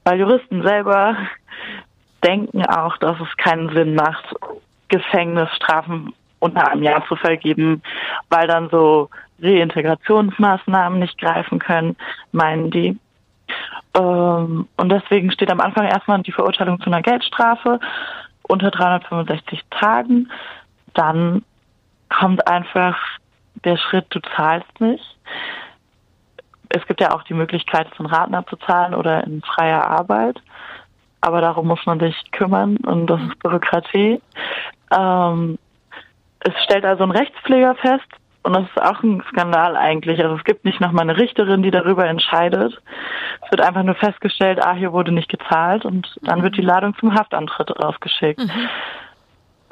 Weil 0.05 0.21
Juristen 0.21 0.63
selber 0.63 1.17
denken 2.23 2.65
auch, 2.67 2.97
dass 2.99 3.19
es 3.21 3.37
keinen 3.37 3.71
Sinn 3.71 3.95
macht, 3.95 4.25
Gefängnisstrafen 4.89 6.13
unter 6.39 6.71
einem 6.71 6.83
Jahr 6.83 7.07
zu 7.07 7.17
vergeben, 7.17 7.83
weil 8.29 8.47
dann 8.47 8.69
so 8.69 9.09
Reintegrationsmaßnahmen 9.41 10.99
nicht 10.99 11.19
greifen 11.19 11.59
können, 11.59 11.97
meinen 12.33 12.71
die. 12.71 12.99
Ähm, 13.97 14.69
und 14.77 14.89
deswegen 14.91 15.31
steht 15.33 15.51
am 15.51 15.61
Anfang 15.61 15.87
erstmal 15.87 16.23
die 16.23 16.33
Verurteilung 16.33 16.81
zu 16.81 16.87
einer 16.87 17.03
Geldstrafe 17.03 17.81
unter 18.43 18.71
365 18.71 19.61
Tagen. 19.71 20.31
Dann 20.93 21.43
kommt 22.09 22.47
einfach 22.47 22.97
der 23.65 23.77
Schritt, 23.77 24.07
du 24.11 24.21
zahlst 24.37 24.81
nicht. 24.81 25.05
Es 26.69 26.85
gibt 26.87 27.01
ja 27.01 27.15
auch 27.15 27.23
die 27.23 27.35
Möglichkeit, 27.35 27.89
es 27.93 28.01
in 28.01 28.07
Raten 28.07 28.35
abzuzahlen 28.35 28.95
oder 28.95 29.25
in 29.25 29.43
freier 29.43 29.87
Arbeit. 29.87 30.41
Aber 31.21 31.41
darum 31.41 31.69
muss 31.69 31.85
man 31.87 32.01
sich 32.01 32.15
kümmern 32.33 32.77
und 32.79 33.07
das 33.07 33.21
ist 33.23 33.39
Bürokratie. 33.39 34.21
Ähm, 34.91 35.59
es 36.41 36.53
stellt 36.65 36.85
also 36.85 37.05
ein 37.05 37.11
Rechtspfleger 37.11 37.75
fest, 37.77 38.09
und 38.45 38.53
das 38.53 38.65
ist 38.65 38.83
auch 38.83 39.03
ein 39.03 39.23
Skandal 39.31 39.75
eigentlich. 39.75 40.23
Also 40.23 40.37
es 40.37 40.45
gibt 40.45 40.67
nicht 40.67 40.79
nochmal 40.79 41.09
eine 41.09 41.19
Richterin, 41.19 41.63
die 41.63 41.71
darüber 41.71 42.07
entscheidet. 42.07 42.79
Es 43.43 43.51
wird 43.51 43.63
einfach 43.63 43.83
nur 43.83 43.95
festgestellt, 43.95 44.63
ah, 44.63 44.75
hier 44.75 44.93
wurde 44.93 45.13
nicht 45.13 45.31
gezahlt 45.31 45.87
und 45.87 46.15
dann 46.21 46.43
wird 46.43 46.59
die 46.59 46.63
Ladung 46.63 46.95
zum 46.99 47.15
Haftantritt 47.15 47.71
rausgeschickt. 47.83 48.41
Mhm. 48.41 48.69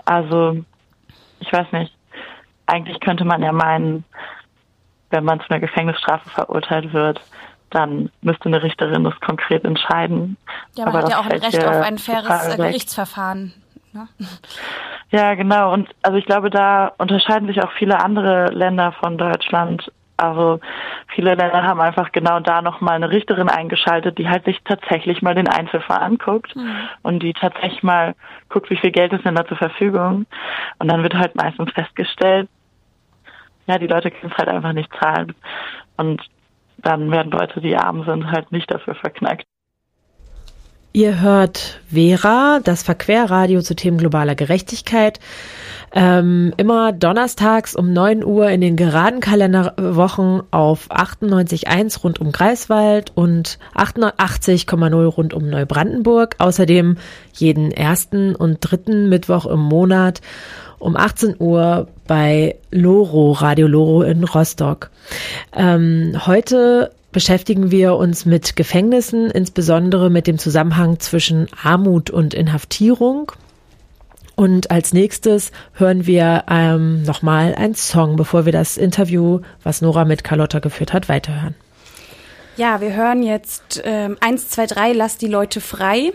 Also, 0.07 0.65
ich 1.41 1.53
weiß 1.53 1.71
nicht 1.73 1.95
eigentlich 2.73 3.01
könnte 3.01 3.25
man 3.25 3.43
ja 3.43 3.53
meinen, 3.53 4.05
wenn 5.11 5.25
man 5.25 5.41
zu 5.41 5.51
einer 5.51 5.61
Gefängnisstrafe 5.61 6.31
verurteilt 6.31 6.93
wird, 6.93 7.21
dann 7.71 8.11
müsste 8.21 8.47
eine 8.47 8.63
Richterin 8.63 9.05
das 9.05 9.19
konkret 9.21 9.65
entscheiden. 9.65 10.37
Ja, 10.75 10.87
man 10.87 10.97
Aber 10.97 11.05
hat 11.05 11.11
ja 11.11 11.21
auch 11.21 11.27
ein 11.27 11.41
Recht 11.41 11.65
auf 11.65 11.83
ein 11.83 11.99
faires 11.99 12.57
Gerichtsverfahren. 12.57 13.55
Ne? 13.93 14.09
Ja, 15.11 15.35
genau. 15.35 15.75
Und 15.75 15.91
also 16.01 16.17
ich 16.17 16.25
glaube, 16.25 16.49
da 16.49 16.91
unterscheiden 16.97 17.47
sich 17.47 17.63
auch 17.63 17.71
viele 17.73 18.03
andere 18.03 18.47
Länder 18.47 18.93
von 18.93 19.19
Deutschland. 19.19 19.93
Also 20.17 20.59
viele 21.15 21.35
Länder 21.35 21.63
haben 21.65 21.83
einfach 21.83 22.13
genau 22.13 22.41
da 22.41 22.63
nochmal 22.63 22.95
eine 22.95 23.11
Richterin 23.11 23.51
eingeschaltet, 23.51 24.17
die 24.17 24.27
halt 24.27 24.47
sich 24.47 24.59
tatsächlich 24.65 25.21
mal 25.21 25.35
den 25.35 25.49
Einzelfall 25.49 25.99
anguckt 25.99 26.57
mhm. 26.57 26.77
und 27.03 27.23
die 27.23 27.35
tatsächlich 27.35 27.83
mal 27.83 28.15
guckt, 28.49 28.71
wie 28.71 28.79
viel 28.79 28.91
Geld 28.91 29.13
ist 29.13 29.27
denn 29.27 29.35
da 29.35 29.47
zur 29.47 29.59
Verfügung. 29.59 30.25
Und 30.79 30.89
dann 30.91 31.03
wird 31.03 31.13
halt 31.13 31.35
meistens 31.35 31.71
festgestellt, 31.73 32.49
ja, 33.67 33.79
die 33.79 33.87
Leute 33.87 34.11
können 34.11 34.33
es 34.33 34.39
halt 34.39 34.49
einfach 34.49 34.73
nicht 34.73 34.91
zahlen. 35.01 35.35
Und 35.97 36.23
dann 36.79 37.11
werden 37.11 37.31
Leute, 37.31 37.61
die 37.61 37.77
arm 37.77 38.05
sind, 38.05 38.31
halt 38.31 38.53
nicht 38.53 38.71
dafür 38.71 38.95
verknackt. 38.95 39.45
Ihr 40.95 41.23
hört 41.23 41.81
Vera, 41.89 42.61
das 42.63 42.83
Verquerradio 42.83 43.63
zu 43.63 43.75
Themen 43.75 43.97
globaler 43.97 44.35
Gerechtigkeit. 44.35 45.21
Ähm, 45.95 46.53
immer 46.59 46.93
donnerstags 46.93 47.75
um 47.75 47.95
9 47.95 48.23
Uhr 48.23 48.51
in 48.51 48.61
den 48.61 48.77
geraden 48.77 49.21
Kalenderwochen 49.21 50.43
auf 50.51 50.91
98.1 50.91 52.03
rund 52.03 52.21
um 52.21 52.31
Greifswald 52.31 53.13
und 53.15 53.59
88,0 53.75 55.05
rund 55.07 55.33
um 55.33 55.49
Neubrandenburg. 55.49 56.37
Außerdem 56.39 56.99
jeden 57.33 57.71
ersten 57.71 58.35
und 58.35 58.59
dritten 58.61 59.09
Mittwoch 59.09 59.47
im 59.47 59.61
Monat 59.61 60.21
um 60.83 60.97
18 60.97 61.37
Uhr 61.39 61.89
bei 62.07 62.57
Loro, 62.71 63.33
Radio 63.33 63.69
Loro 63.69 64.03
in 64.03 64.25
Rostock. 64.25 64.91
Ähm, 65.55 66.15
heute 66.27 66.91
beschäftigen 67.13 67.71
wir 67.71 67.95
uns 67.95 68.27
mit 68.27 68.57
Gefängnissen, 68.57 69.31
insbesondere 69.31 70.11
mit 70.11 70.27
dem 70.27 70.39
Zusammenhang 70.39 70.99
zwischen 70.99 71.47
Armut 71.63 72.11
und 72.11 72.35
Inhaftierung. 72.35 73.31
Und 74.35 74.71
als 74.71 74.93
nächstes 74.93 75.53
hören 75.75 76.07
wir 76.07 76.45
ähm, 76.49 77.05
nochmal 77.05 77.55
einen 77.55 77.75
Song, 77.75 78.17
bevor 78.17 78.45
wir 78.45 78.53
das 78.53 78.77
Interview, 78.77 79.41
was 79.63 79.83
Nora 79.83 80.05
mit 80.05 80.25
Carlotta 80.25 80.59
geführt 80.59 80.93
hat, 80.93 81.09
weiterhören. 81.09 81.55
Ja, 82.57 82.81
wir 82.81 82.95
hören 82.95 83.23
jetzt 83.23 83.83
ähm, 83.85 84.17
1, 84.21 84.49
2, 84.49 84.67
3, 84.67 84.93
Lass 84.95 85.17
die 85.17 85.29
Leute 85.29 85.61
frei 85.61 86.13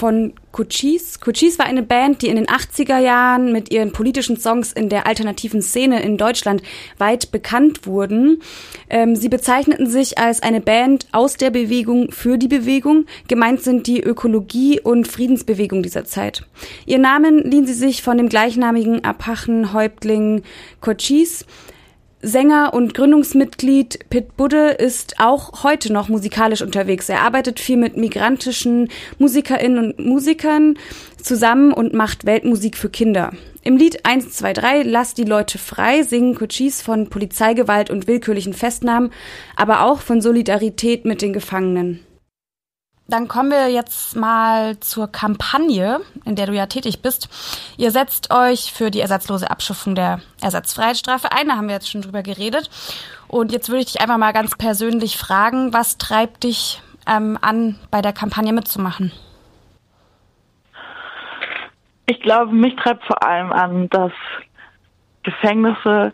von 0.00 0.32
Cochise. 0.50 1.18
Cochise 1.20 1.58
war 1.58 1.66
eine 1.66 1.82
Band, 1.82 2.22
die 2.22 2.28
in 2.28 2.36
den 2.36 2.46
80er 2.46 2.98
Jahren 2.98 3.52
mit 3.52 3.70
ihren 3.70 3.92
politischen 3.92 4.40
Songs 4.40 4.72
in 4.72 4.88
der 4.88 5.06
alternativen 5.06 5.60
Szene 5.60 6.02
in 6.02 6.16
Deutschland 6.16 6.62
weit 6.96 7.30
bekannt 7.32 7.86
wurden. 7.86 8.40
Ähm, 8.88 9.14
sie 9.14 9.28
bezeichneten 9.28 9.86
sich 9.86 10.16
als 10.16 10.42
eine 10.42 10.62
Band 10.62 11.06
aus 11.12 11.36
der 11.36 11.50
Bewegung 11.50 12.12
für 12.12 12.38
die 12.38 12.48
Bewegung. 12.48 13.04
Gemeint 13.28 13.60
sind 13.60 13.86
die 13.86 14.00
Ökologie 14.00 14.80
und 14.80 15.06
Friedensbewegung 15.06 15.82
dieser 15.82 16.06
Zeit. 16.06 16.46
Ihr 16.86 16.98
Namen 16.98 17.38
liehen 17.40 17.66
sie 17.66 17.74
sich 17.74 18.02
von 18.02 18.16
dem 18.16 18.30
gleichnamigen 18.30 19.04
Apachenhäuptling 19.04 20.44
Cochise. 20.80 21.44
Sänger 22.22 22.74
und 22.74 22.92
Gründungsmitglied 22.92 24.10
Pit 24.10 24.36
Budde 24.36 24.72
ist 24.72 25.20
auch 25.20 25.62
heute 25.62 25.90
noch 25.90 26.10
musikalisch 26.10 26.60
unterwegs. 26.60 27.08
Er 27.08 27.22
arbeitet 27.22 27.58
viel 27.58 27.78
mit 27.78 27.96
migrantischen 27.96 28.90
Musikerinnen 29.18 29.78
und 29.78 30.06
Musikern 30.06 30.76
zusammen 31.16 31.72
und 31.72 31.94
macht 31.94 32.26
Weltmusik 32.26 32.76
für 32.76 32.90
Kinder. 32.90 33.32
Im 33.62 33.78
Lied 33.78 34.04
1, 34.04 34.32
2, 34.32 34.52
3 34.52 34.82
Lass 34.82 35.14
die 35.14 35.24
Leute 35.24 35.56
frei 35.56 36.02
singen 36.02 36.34
Cochise 36.34 36.84
von 36.84 37.08
Polizeigewalt 37.08 37.88
und 37.88 38.06
willkürlichen 38.06 38.52
Festnahmen, 38.52 39.12
aber 39.56 39.84
auch 39.84 40.00
von 40.00 40.20
Solidarität 40.20 41.06
mit 41.06 41.22
den 41.22 41.32
Gefangenen. 41.32 42.00
Dann 43.10 43.26
kommen 43.26 43.50
wir 43.50 43.68
jetzt 43.68 44.14
mal 44.14 44.78
zur 44.78 45.10
Kampagne, 45.10 46.00
in 46.24 46.36
der 46.36 46.46
du 46.46 46.52
ja 46.52 46.66
tätig 46.66 47.02
bist. 47.02 47.28
Ihr 47.76 47.90
setzt 47.90 48.32
euch 48.32 48.72
für 48.72 48.92
die 48.92 49.00
ersatzlose 49.00 49.50
Abschaffung 49.50 49.96
der 49.96 50.20
Ersatzfreiheitsstrafe 50.40 51.32
ein. 51.32 51.48
Da 51.48 51.56
haben 51.56 51.66
wir 51.66 51.74
jetzt 51.74 51.90
schon 51.90 52.02
drüber 52.02 52.22
geredet. 52.22 52.70
Und 53.26 53.50
jetzt 53.50 53.68
würde 53.68 53.80
ich 53.80 53.92
dich 53.92 54.00
einfach 54.00 54.16
mal 54.16 54.32
ganz 54.32 54.56
persönlich 54.56 55.16
fragen, 55.16 55.72
was 55.72 55.98
treibt 55.98 56.44
dich 56.44 56.82
ähm, 57.08 57.36
an, 57.40 57.80
bei 57.90 58.00
der 58.00 58.12
Kampagne 58.12 58.52
mitzumachen? 58.52 59.10
Ich 62.06 62.20
glaube, 62.20 62.52
mich 62.52 62.76
treibt 62.76 63.04
vor 63.04 63.24
allem 63.24 63.50
an, 63.50 63.88
dass 63.88 64.12
Gefängnisse 65.24 66.12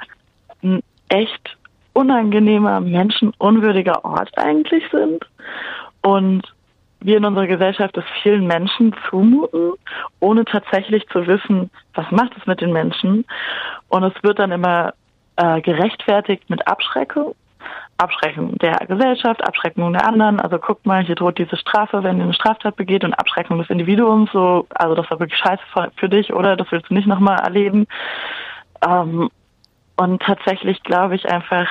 ein 0.62 0.82
echt 1.10 1.58
unangenehmer, 1.92 2.80
menschenunwürdiger 2.80 4.02
Ort 4.02 4.30
eigentlich 4.38 4.84
sind. 4.90 5.24
Und 6.02 6.55
wir 7.00 7.16
in 7.18 7.24
unserer 7.24 7.46
Gesellschaft 7.46 7.96
es 7.96 8.04
vielen 8.22 8.46
Menschen 8.46 8.94
zumuten, 9.08 9.72
ohne 10.20 10.44
tatsächlich 10.44 11.06
zu 11.08 11.26
wissen, 11.26 11.70
was 11.94 12.10
macht 12.10 12.32
es 12.36 12.46
mit 12.46 12.60
den 12.60 12.72
Menschen. 12.72 13.24
Und 13.88 14.04
es 14.04 14.14
wird 14.22 14.38
dann 14.38 14.52
immer 14.52 14.94
äh, 15.36 15.60
gerechtfertigt 15.60 16.48
mit 16.48 16.66
Abschreckung. 16.66 17.34
Abschreckung 17.98 18.58
der 18.58 18.76
Gesellschaft, 18.86 19.42
Abschreckung 19.46 19.92
der 19.92 20.06
anderen. 20.06 20.40
Also 20.40 20.58
guckt 20.58 20.84
mal, 20.84 21.04
hier 21.04 21.14
droht 21.14 21.38
diese 21.38 21.56
Strafe, 21.56 22.02
wenn 22.02 22.18
ihr 22.18 22.24
eine 22.24 22.34
Straftat 22.34 22.76
begeht 22.76 23.04
und 23.04 23.14
Abschreckung 23.14 23.58
des 23.58 23.70
Individuums. 23.70 24.30
So, 24.32 24.66
also 24.74 24.94
das 24.94 25.10
war 25.10 25.18
wirklich 25.18 25.38
scheiße 25.38 25.62
für 25.96 26.08
dich, 26.08 26.32
oder? 26.32 26.56
Das 26.56 26.70
willst 26.70 26.90
du 26.90 26.94
nicht 26.94 27.06
nochmal 27.06 27.38
erleben. 27.38 27.86
Ähm, 28.86 29.30
und 29.96 30.22
tatsächlich 30.22 30.82
glaube 30.82 31.14
ich 31.14 31.26
einfach, 31.26 31.66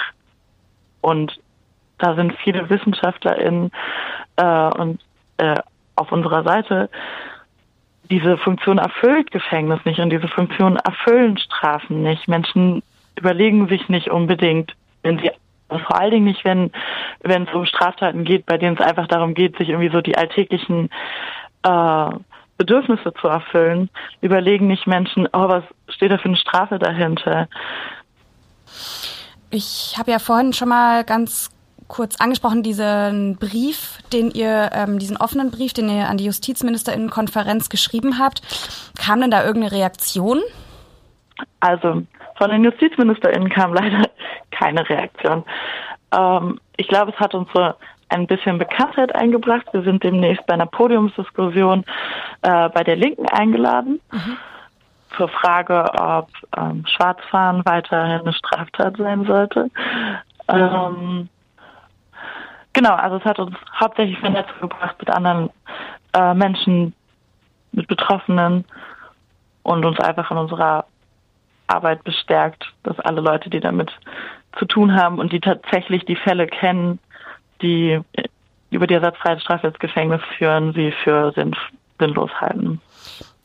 und 1.02 1.40
da 2.00 2.16
sind 2.16 2.34
viele 2.44 2.70
WissenschaftlerInnen 2.70 3.72
äh, 4.38 4.70
und 4.78 5.00
äh, 5.38 5.60
auf 5.96 6.12
unserer 6.12 6.44
Seite, 6.44 6.90
diese 8.10 8.38
Funktion 8.38 8.78
erfüllt 8.78 9.32
Gefängnis 9.32 9.80
nicht 9.86 10.00
und 10.00 10.10
diese 10.10 10.28
Funktion 10.28 10.78
erfüllen 10.78 11.38
Strafen 11.38 12.04
nicht. 12.04 12.28
Menschen 12.28 12.84
überlegen 13.18 13.68
sich 13.68 13.90
nicht 13.90 14.10
unbedingt, 14.10 14.74
wenn 15.04 15.20
sie 15.20 15.32
vor 15.70 16.00
allen 16.00 16.12
Dingen 16.12 16.26
nicht, 16.26 16.46
wenn 16.46 16.72
wenn 17.22 17.48
es 17.48 17.54
um 17.54 17.66
Straftaten 17.66 18.24
geht, 18.24 18.46
bei 18.46 18.58
denen 18.58 18.78
es 18.78 18.86
einfach 18.86 19.08
darum 19.08 19.34
geht, 19.34 19.58
sich 19.58 19.70
irgendwie 19.70 19.92
so 19.92 20.02
die 20.02 20.18
alltäglichen 20.18 20.90
äh, 21.64 22.10
Bedürfnisse 22.58 23.14
zu 23.20 23.28
erfüllen, 23.28 23.90
überlegen 24.22 24.68
nicht 24.68 24.88
Menschen, 24.88 25.28
oh, 25.34 25.50
was 25.50 25.64
steht 25.90 26.12
da 26.12 26.18
für 26.18 26.26
eine 26.26 26.38
Strafe 26.38 26.80
dahinter? 26.80 27.48
Ich 29.50 29.96
habe 29.98 30.12
ja 30.12 30.20
vorhin 30.20 30.54
schon 30.54 30.70
mal 30.70 31.04
ganz 31.04 31.50
kurz 31.88 32.20
angesprochen, 32.20 32.64
diesen 32.64 33.38
Brief, 33.38 34.00
den 34.12 34.32
ihr, 34.32 34.72
ähm, 34.74 35.00
diesen 35.00 35.18
offenen 35.18 35.52
Brief, 35.52 35.74
den 35.74 35.90
ihr 35.90 36.10
an 36.10 36.18
die 36.18 36.26
Justizministerinnenkonferenz 36.26 37.70
geschrieben 37.70 38.20
habt. 38.20 38.42
Kam 38.98 39.22
denn 39.22 39.32
da 39.32 39.44
irgendeine 39.44 39.72
Reaktion? 39.72 40.42
Also 41.60 42.04
von 42.38 42.50
den 42.50 42.64
JustizministerInnen 42.64 43.50
kam 43.50 43.74
leider 43.74 44.04
keine 44.52 44.88
Reaktion. 44.88 45.44
Ähm, 46.12 46.60
ich 46.78 46.88
glaube, 46.88 47.12
es 47.12 47.20
hat 47.20 47.34
uns 47.34 47.48
so 47.54 47.74
ein 48.10 48.28
bisschen 48.28 48.58
Bekanntheit 48.58 49.14
eingebracht. 49.16 49.66
Wir 49.72 49.84
sind 49.84 50.04
demnächst 50.04 50.46
bei 50.46 50.54
einer 50.54 50.68
Podiumsdiskussion 50.68 51.84
äh, 52.42 52.70
bei 52.70 52.84
der 52.84 52.96
Linken 52.96 53.28
eingeladen. 53.28 54.00
Mhm. 54.12 54.38
Zur 55.18 55.30
Frage, 55.30 55.86
ob 55.98 56.28
ähm, 56.58 56.86
Schwarzfahren 56.88 57.64
weiterhin 57.66 58.22
eine 58.22 58.34
Straftat 58.34 58.98
sein 58.98 59.26
sollte. 59.26 59.70
Ähm, 60.50 61.30
Genau, 62.76 62.94
also 62.94 63.16
es 63.16 63.24
hat 63.24 63.40
uns 63.40 63.56
hauptsächlich 63.80 64.20
Vernetzung 64.20 64.60
gebracht 64.60 64.98
mit 65.00 65.10
anderen 65.10 65.50
äh, 66.12 66.34
Menschen, 66.34 66.94
mit 67.72 67.88
Betroffenen 67.88 68.66
und 69.64 69.86
uns 69.86 69.98
einfach 70.02 70.30
in 70.30 70.36
unserer 70.36 70.86
Arbeit 71.68 72.04
bestärkt, 72.04 72.66
dass 72.84 73.00
alle 73.00 73.22
Leute, 73.22 73.50
die 73.50 73.62
damit 73.62 73.92
zu 74.60 74.66
tun 74.66 74.94
haben 74.94 75.20
und 75.20 75.32
die 75.32 75.40
tatsächlich 75.40 76.04
die 76.04 76.18
Fälle 76.18 76.48
kennen, 76.48 77.00
die 77.62 78.02
über 78.72 78.88
die 78.88 78.96
ersatzfreie 78.96 79.40
Strafe 79.40 79.68
ins 79.68 79.80
Gefängnis 79.80 80.22
führen, 80.38 80.74
sie 80.74 80.92
für 80.92 81.34
sinnlos 81.98 82.32
halten. 82.42 82.82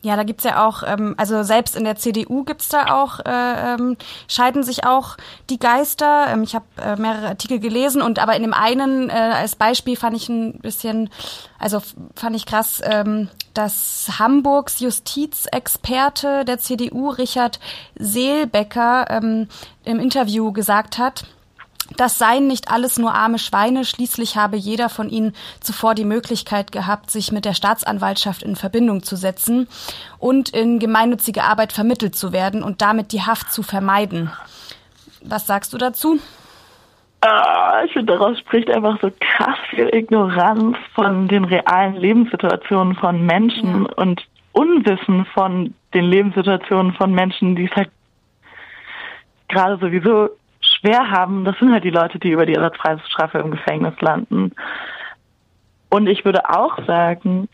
Ja, 0.02 0.16
da 0.16 0.22
gibt's 0.22 0.44
ja 0.44 0.66
auch, 0.66 0.82
ähm, 0.82 1.14
also 1.18 1.42
selbst 1.42 1.76
in 1.76 1.84
der 1.84 1.96
CDU 1.96 2.42
gibt's 2.44 2.70
da 2.70 2.86
auch, 3.02 3.20
äh, 3.20 3.74
ähm, 3.74 3.98
scheiden 4.28 4.62
sich 4.62 4.84
auch 4.84 5.18
die 5.50 5.58
Geister. 5.58 6.26
Ähm, 6.28 6.42
ich 6.42 6.54
habe 6.54 6.64
äh, 6.82 6.96
mehrere 6.96 7.28
Artikel 7.28 7.60
gelesen 7.60 8.00
und 8.00 8.18
aber 8.18 8.34
in 8.34 8.42
dem 8.42 8.54
einen 8.54 9.10
äh, 9.10 9.12
als 9.12 9.56
Beispiel 9.56 9.96
fand 9.96 10.16
ich 10.16 10.30
ein 10.30 10.58
bisschen, 10.60 11.10
also 11.58 11.82
fand 12.16 12.34
ich 12.34 12.46
krass, 12.46 12.80
ähm, 12.82 13.28
dass 13.52 14.12
Hamburgs 14.18 14.80
Justizexperte 14.80 16.46
der 16.46 16.58
CDU, 16.58 17.10
Richard 17.10 17.60
Seelbecker, 17.98 19.06
ähm, 19.10 19.48
im 19.84 20.00
Interview 20.00 20.52
gesagt 20.52 20.96
hat, 20.96 21.24
das 21.96 22.18
seien 22.18 22.46
nicht 22.46 22.70
alles 22.70 22.98
nur 22.98 23.14
arme 23.14 23.38
Schweine, 23.38 23.84
schließlich 23.84 24.36
habe 24.36 24.56
jeder 24.56 24.88
von 24.88 25.08
ihnen 25.08 25.34
zuvor 25.60 25.94
die 25.94 26.04
Möglichkeit 26.04 26.72
gehabt, 26.72 27.10
sich 27.10 27.32
mit 27.32 27.44
der 27.44 27.54
Staatsanwaltschaft 27.54 28.42
in 28.42 28.56
Verbindung 28.56 29.02
zu 29.02 29.16
setzen 29.16 29.68
und 30.18 30.50
in 30.50 30.78
gemeinnützige 30.78 31.44
Arbeit 31.44 31.72
vermittelt 31.72 32.14
zu 32.14 32.32
werden 32.32 32.62
und 32.62 32.80
damit 32.80 33.12
die 33.12 33.22
Haft 33.22 33.52
zu 33.52 33.62
vermeiden. 33.62 34.30
Was 35.22 35.46
sagst 35.46 35.72
du 35.72 35.78
dazu? 35.78 36.18
Ah, 37.22 37.82
ich 37.84 37.92
finde, 37.92 38.14
daraus 38.14 38.38
spricht 38.38 38.70
einfach 38.70 38.98
so 39.02 39.10
krass 39.20 39.58
viel 39.68 39.94
Ignoranz 39.94 40.78
von 40.94 41.28
den 41.28 41.44
realen 41.44 41.96
Lebenssituationen 41.96 42.94
von 42.94 43.26
Menschen 43.26 43.84
ja. 43.84 43.94
und 43.96 44.26
Unwissen 44.52 45.26
von 45.26 45.74
den 45.92 46.04
Lebenssituationen 46.04 46.94
von 46.94 47.12
Menschen, 47.12 47.56
die 47.56 47.66
es 47.66 47.76
halt 47.76 47.90
gerade 49.48 49.76
sowieso 49.78 50.30
schwer 50.80 51.10
haben, 51.10 51.44
das 51.44 51.58
sind 51.58 51.72
halt 51.72 51.84
die 51.84 51.90
Leute, 51.90 52.18
die 52.18 52.30
über 52.30 52.46
die 52.46 52.54
Ersatzfreiheitsstrafe 52.54 53.38
im 53.38 53.50
Gefängnis 53.50 53.94
landen. 54.00 54.52
Und 55.90 56.06
ich 56.06 56.24
würde 56.24 56.48
auch 56.48 56.78
sagen, 56.86 57.48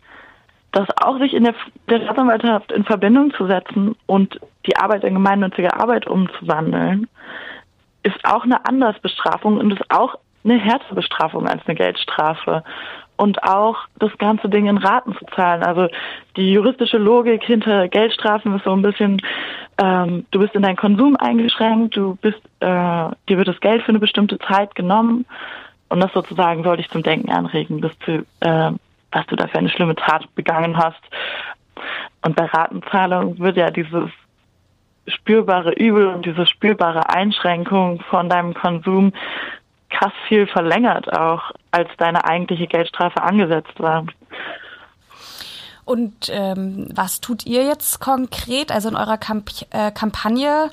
dass 0.72 0.88
auch 1.00 1.18
sich 1.18 1.32
in 1.32 1.44
der, 1.44 1.54
der 1.88 2.02
Staatsanwaltschaft 2.02 2.70
in 2.70 2.84
Verbindung 2.84 3.32
zu 3.32 3.46
setzen 3.46 3.96
und 4.06 4.38
die 4.66 4.76
Arbeit 4.76 5.04
in 5.04 5.14
gemeinnützige 5.14 5.74
Arbeit 5.74 6.06
umzuwandeln, 6.06 7.08
ist 8.02 8.22
auch 8.24 8.44
eine 8.44 8.64
Andersbestrafung 8.66 9.58
und 9.58 9.72
ist 9.72 9.90
auch 9.90 10.16
eine 10.44 10.58
härtere 10.58 10.94
Bestrafung 10.94 11.48
als 11.48 11.66
eine 11.66 11.76
Geldstrafe 11.76 12.62
und 13.16 13.42
auch 13.42 13.76
das 13.98 14.16
ganze 14.18 14.48
Ding 14.48 14.66
in 14.66 14.78
Raten 14.78 15.14
zu 15.14 15.24
zahlen. 15.34 15.62
Also 15.62 15.88
die 16.36 16.52
juristische 16.52 16.98
Logik 16.98 17.42
hinter 17.44 17.88
Geldstrafen 17.88 18.54
ist 18.56 18.64
so 18.64 18.72
ein 18.72 18.82
bisschen, 18.82 19.20
ähm, 19.78 20.26
du 20.30 20.40
bist 20.40 20.54
in 20.54 20.62
deinen 20.62 20.76
Konsum 20.76 21.16
eingeschränkt, 21.16 21.96
du 21.96 22.16
bist, 22.16 22.40
äh, 22.60 22.66
dir 23.28 23.38
wird 23.38 23.48
das 23.48 23.60
Geld 23.60 23.82
für 23.82 23.90
eine 23.90 23.98
bestimmte 23.98 24.38
Zeit 24.38 24.74
genommen 24.74 25.26
und 25.88 26.02
das 26.02 26.12
sozusagen 26.12 26.62
soll 26.62 26.76
dich 26.76 26.90
zum 26.90 27.02
Denken 27.02 27.30
anregen, 27.30 27.80
bis 27.80 27.92
du, 28.00 28.24
äh, 28.40 28.72
was 29.12 29.26
du 29.28 29.36
da 29.36 29.46
für 29.46 29.58
eine 29.58 29.70
schlimme 29.70 29.96
Tat 29.96 30.26
begangen 30.34 30.76
hast. 30.76 31.00
Und 32.22 32.36
bei 32.36 32.44
Ratenzahlung 32.44 33.38
wird 33.38 33.56
ja 33.56 33.70
dieses 33.70 34.10
spürbare 35.06 35.72
Übel 35.72 36.08
und 36.08 36.26
diese 36.26 36.46
spürbare 36.46 37.08
Einschränkung 37.08 38.00
von 38.10 38.28
deinem 38.28 38.54
Konsum 38.54 39.12
krass 39.90 40.12
viel 40.26 40.46
verlängert 40.46 41.12
auch, 41.12 41.52
als 41.76 41.90
deine 41.98 42.24
eigentliche 42.24 42.66
Geldstrafe 42.66 43.22
angesetzt 43.22 43.78
war. 43.78 44.06
Und 45.84 46.30
ähm, 46.30 46.88
was 46.94 47.20
tut 47.20 47.46
ihr 47.46 47.64
jetzt 47.64 48.00
konkret, 48.00 48.72
also 48.72 48.88
in 48.88 48.96
eurer 48.96 49.18
Kamp 49.18 49.50
äh, 49.70 49.92
Kampagne 49.92 50.70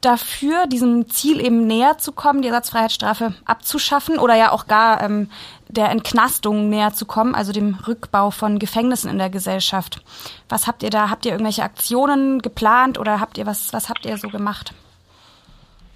dafür, 0.00 0.66
diesem 0.66 1.08
Ziel 1.08 1.44
eben 1.44 1.66
näher 1.66 1.98
zu 1.98 2.12
kommen, 2.12 2.40
die 2.40 2.48
Ersatzfreiheitsstrafe 2.48 3.34
abzuschaffen 3.44 4.18
oder 4.18 4.36
ja 4.36 4.52
auch 4.52 4.66
gar 4.66 5.02
ähm, 5.02 5.28
der 5.68 5.90
Entknastung 5.90 6.70
näher 6.70 6.92
zu 6.92 7.04
kommen, 7.04 7.34
also 7.34 7.52
dem 7.52 7.76
Rückbau 7.86 8.30
von 8.30 8.58
Gefängnissen 8.58 9.10
in 9.10 9.18
der 9.18 9.28
Gesellschaft? 9.28 10.02
Was 10.48 10.66
habt 10.66 10.82
ihr 10.82 10.90
da? 10.90 11.10
Habt 11.10 11.26
ihr 11.26 11.32
irgendwelche 11.32 11.64
Aktionen 11.64 12.40
geplant 12.40 12.98
oder 12.98 13.20
habt 13.20 13.38
ihr 13.38 13.44
was? 13.44 13.72
Was 13.72 13.88
habt 13.88 14.06
ihr 14.06 14.16
so 14.16 14.28
gemacht? 14.28 14.72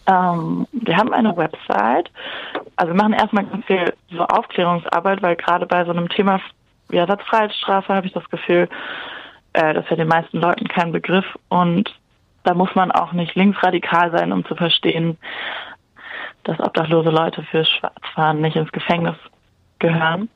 Ähm, 0.07 0.67
wir 0.73 0.97
haben 0.97 1.13
eine 1.13 1.37
Website. 1.37 2.11
Also 2.77 2.93
wir 2.93 3.01
machen 3.01 3.13
erstmal 3.13 3.45
ganz 3.45 3.65
viel 3.67 3.93
so 4.11 4.25
Aufklärungsarbeit, 4.25 5.23
weil 5.23 5.37
gerade 5.37 5.67
bei 5.67 5.85
so 5.85 5.91
einem 5.91 6.09
Thema 6.09 6.41
wie 6.89 6.97
Ersatzfreiheitsstrafe 6.97 7.95
habe 7.95 8.07
ich 8.07 8.13
das 8.13 8.29
Gefühl, 8.31 8.69
äh, 9.53 9.75
das 9.75 9.85
ist 9.85 9.91
ja 9.91 9.97
den 9.97 10.09
meisten 10.09 10.39
Leuten 10.39 10.69
kein 10.69 10.93
Begriff 10.93 11.27
und 11.49 11.95
da 12.45 12.55
muss 12.55 12.75
man 12.75 12.91
auch 12.91 13.13
nicht 13.13 13.35
linksradikal 13.35 14.11
sein, 14.11 14.33
um 14.33 14.45
zu 14.45 14.57
verstehen, 14.57 15.17
dass 16.45 16.59
obdachlose 16.61 17.11
Leute 17.11 17.43
für 17.45 17.65
Schwarzfahren 17.65 18.41
nicht 18.41 18.57
ins 18.57 18.73
Gefängnis 18.73 19.17
gehören. 19.79 20.29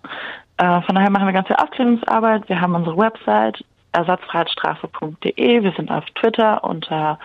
Äh, 0.58 0.82
von 0.82 0.94
daher 0.94 1.10
machen 1.10 1.26
wir 1.26 1.32
ganz 1.32 1.48
viel 1.48 1.56
Aufklärungsarbeit. 1.56 2.48
Wir 2.48 2.60
haben 2.60 2.74
unsere 2.74 2.96
Website 2.96 3.64
ersatzfreiheitsstrafe.de. 3.92 5.62
Wir 5.62 5.72
sind 5.72 5.90
auf 5.90 6.04
Twitter 6.14 6.62
unter 6.62 7.18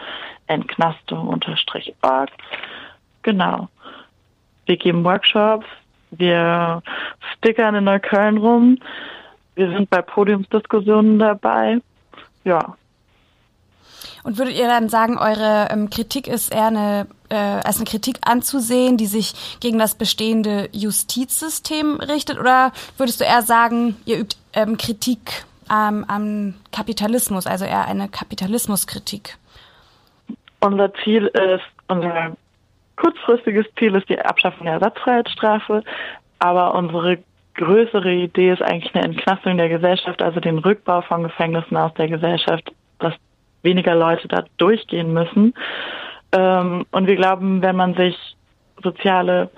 entknastung-org. 0.47 2.29
Genau. 3.23 3.67
Wir 4.65 4.77
geben 4.77 5.03
Workshops, 5.03 5.65
wir 6.11 6.81
stickern 7.37 7.75
in 7.75 7.85
Neukölln 7.85 8.37
rum, 8.37 8.77
wir 9.55 9.69
sind 9.71 9.89
bei 9.89 10.01
Podiumsdiskussionen 10.01 11.19
dabei. 11.19 11.79
Ja. 12.43 12.75
Und 14.23 14.37
würdet 14.37 14.55
ihr 14.55 14.67
dann 14.67 14.89
sagen, 14.89 15.17
eure 15.17 15.67
ähm, 15.71 15.89
Kritik 15.89 16.27
ist 16.27 16.53
eher 16.53 16.67
eine, 16.67 17.07
äh, 17.29 17.35
als 17.35 17.77
eine 17.77 17.85
Kritik 17.85 18.19
anzusehen, 18.23 18.97
die 18.97 19.07
sich 19.07 19.59
gegen 19.59 19.79
das 19.79 19.95
bestehende 19.95 20.69
Justizsystem 20.71 21.95
richtet? 21.95 22.39
Oder 22.39 22.71
würdest 22.97 23.19
du 23.19 23.25
eher 23.25 23.41
sagen, 23.41 23.97
ihr 24.05 24.19
übt 24.19 24.37
ähm, 24.53 24.77
Kritik 24.77 25.43
ähm, 25.71 26.05
am 26.07 26.53
Kapitalismus, 26.71 27.47
also 27.47 27.65
eher 27.65 27.85
eine 27.85 28.09
Kapitalismuskritik? 28.09 29.37
Unser 30.59 30.93
Ziel 31.03 31.25
ist, 31.27 31.63
unser 31.87 32.35
kurzfristiges 33.01 33.65
Ziel 33.77 33.95
ist 33.95 34.07
die 34.09 34.19
Abschaffung 34.19 34.65
der 34.65 34.75
Ersatzfreiheitsstrafe, 34.75 35.83
aber 36.39 36.75
unsere 36.75 37.17
größere 37.55 38.11
Idee 38.13 38.51
ist 38.51 38.61
eigentlich 38.61 38.93
eine 38.93 39.05
Entlastung 39.05 39.57
der 39.57 39.69
Gesellschaft, 39.69 40.21
also 40.21 40.39
den 40.39 40.59
Rückbau 40.59 41.01
von 41.01 41.23
Gefängnissen 41.23 41.75
aus 41.77 41.93
der 41.95 42.07
Gesellschaft, 42.07 42.71
dass 42.99 43.13
weniger 43.63 43.95
Leute 43.95 44.27
da 44.27 44.45
durchgehen 44.57 45.13
müssen. 45.13 45.53
Ähm, 46.31 46.85
und 46.91 47.07
wir 47.07 47.15
glauben, 47.15 47.61
wenn 47.61 47.75
man 47.75 47.95
sich 47.95 48.15
soziale 48.81 49.49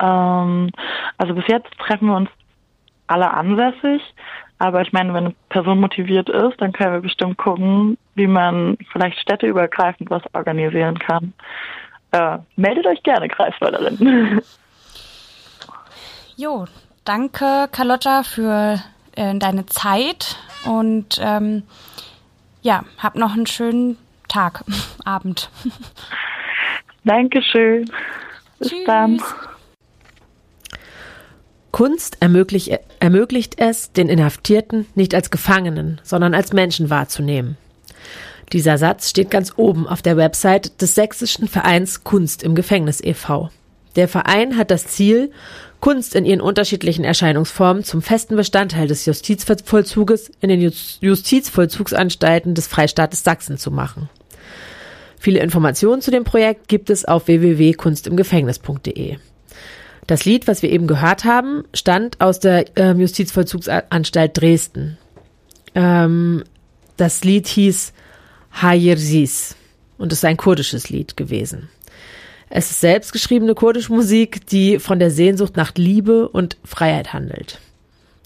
Ähm, 0.00 0.72
also 1.18 1.34
bis 1.34 1.44
jetzt 1.46 1.70
treffen 1.78 2.08
wir 2.08 2.16
uns 2.16 2.30
alle 3.06 3.30
ansässig. 3.30 4.02
Aber 4.60 4.82
ich 4.82 4.92
meine, 4.92 5.14
wenn 5.14 5.26
eine 5.26 5.36
Person 5.50 5.78
motiviert 5.80 6.28
ist, 6.28 6.60
dann 6.60 6.72
können 6.72 6.92
wir 6.92 7.00
bestimmt 7.00 7.38
gucken, 7.38 7.96
wie 8.16 8.26
man 8.26 8.76
vielleicht 8.90 9.20
städteübergreifend 9.20 10.10
was 10.10 10.22
organisieren 10.34 10.98
kann. 10.98 11.32
Äh, 12.10 12.38
meldet 12.56 12.84
euch 12.86 13.00
gerne, 13.04 13.28
Kreiswalderin. 13.28 14.42
Jo, 16.40 16.66
danke, 17.08 17.68
Carlotta, 17.72 18.22
für 18.22 18.82
äh, 19.16 19.34
deine 19.38 19.64
Zeit 19.66 20.36
und 20.66 21.18
ähm, 21.20 21.62
ja, 22.60 22.84
hab 22.98 23.16
noch 23.16 23.32
einen 23.32 23.46
schönen 23.46 23.96
Tag, 24.28 24.64
Abend. 25.04 25.50
Dankeschön. 27.04 27.90
Bis 28.58 28.68
Tschüss. 28.68 28.84
dann. 28.86 29.22
Kunst 31.70 32.18
ermöglicht, 32.20 32.78
ermöglicht 33.00 33.58
es, 33.58 33.92
den 33.92 34.08
Inhaftierten 34.08 34.86
nicht 34.94 35.14
als 35.14 35.30
Gefangenen, 35.30 36.00
sondern 36.02 36.34
als 36.34 36.52
Menschen 36.52 36.90
wahrzunehmen. 36.90 37.56
Dieser 38.52 38.78
Satz 38.78 39.10
steht 39.10 39.30
ganz 39.30 39.52
oben 39.56 39.86
auf 39.86 40.02
der 40.02 40.16
Website 40.16 40.80
des 40.82 40.94
sächsischen 40.94 41.48
Vereins 41.48 42.04
Kunst 42.04 42.42
im 42.42 42.54
Gefängnis 42.54 43.00
e.V. 43.02 43.50
Der 43.96 44.08
Verein 44.08 44.56
hat 44.56 44.70
das 44.70 44.86
Ziel, 44.86 45.32
Kunst 45.80 46.14
in 46.14 46.24
ihren 46.24 46.40
unterschiedlichen 46.40 47.04
Erscheinungsformen 47.04 47.84
zum 47.84 48.02
festen 48.02 48.36
Bestandteil 48.36 48.88
des 48.88 49.06
Justizvollzuges 49.06 50.30
in 50.40 50.48
den 50.48 50.72
Justizvollzugsanstalten 51.00 52.54
des 52.54 52.66
Freistaates 52.66 53.22
Sachsen 53.22 53.58
zu 53.58 53.70
machen. 53.70 54.08
Viele 55.18 55.40
Informationen 55.40 56.00
zu 56.00 56.10
dem 56.10 56.24
Projekt 56.24 56.68
gibt 56.68 56.90
es 56.90 57.04
auf 57.04 57.26
www.kunstimgefängnis.de. 57.26 59.16
Das 60.06 60.24
Lied, 60.24 60.48
was 60.48 60.62
wir 60.62 60.70
eben 60.70 60.86
gehört 60.86 61.24
haben, 61.24 61.64
stammt 61.74 62.20
aus 62.20 62.40
der 62.40 62.76
äh, 62.78 62.92
Justizvollzugsanstalt 62.92 64.40
Dresden. 64.40 64.96
Ähm, 65.74 66.44
das 66.96 67.24
Lied 67.24 67.46
hieß 67.46 67.92
Hayirsis 68.52 69.54
und 69.98 70.12
ist 70.12 70.24
ein 70.24 70.36
kurdisches 70.36 70.88
Lied 70.88 71.16
gewesen. 71.16 71.68
Es 72.50 72.70
ist 72.70 72.80
selbstgeschriebene 72.80 73.54
kurdische 73.54 73.92
Musik, 73.92 74.46
die 74.46 74.78
von 74.78 74.98
der 74.98 75.10
Sehnsucht 75.10 75.56
nach 75.56 75.72
Liebe 75.76 76.28
und 76.28 76.56
Freiheit 76.64 77.12
handelt. 77.12 77.60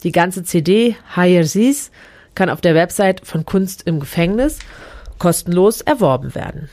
Die 0.05 0.13
ganze 0.13 0.45
CD 0.45 0.97
Hayirsis 1.17 1.91
kann 2.35 2.49
auf 2.49 2.61
der 2.61 2.75
Website 2.75 3.27
von 3.27 3.45
Kunst 3.45 3.87
im 3.87 4.01
Gefängnis 4.01 4.59
kostenlos 5.19 5.81
erworben 5.81 6.35
werden. 6.35 6.69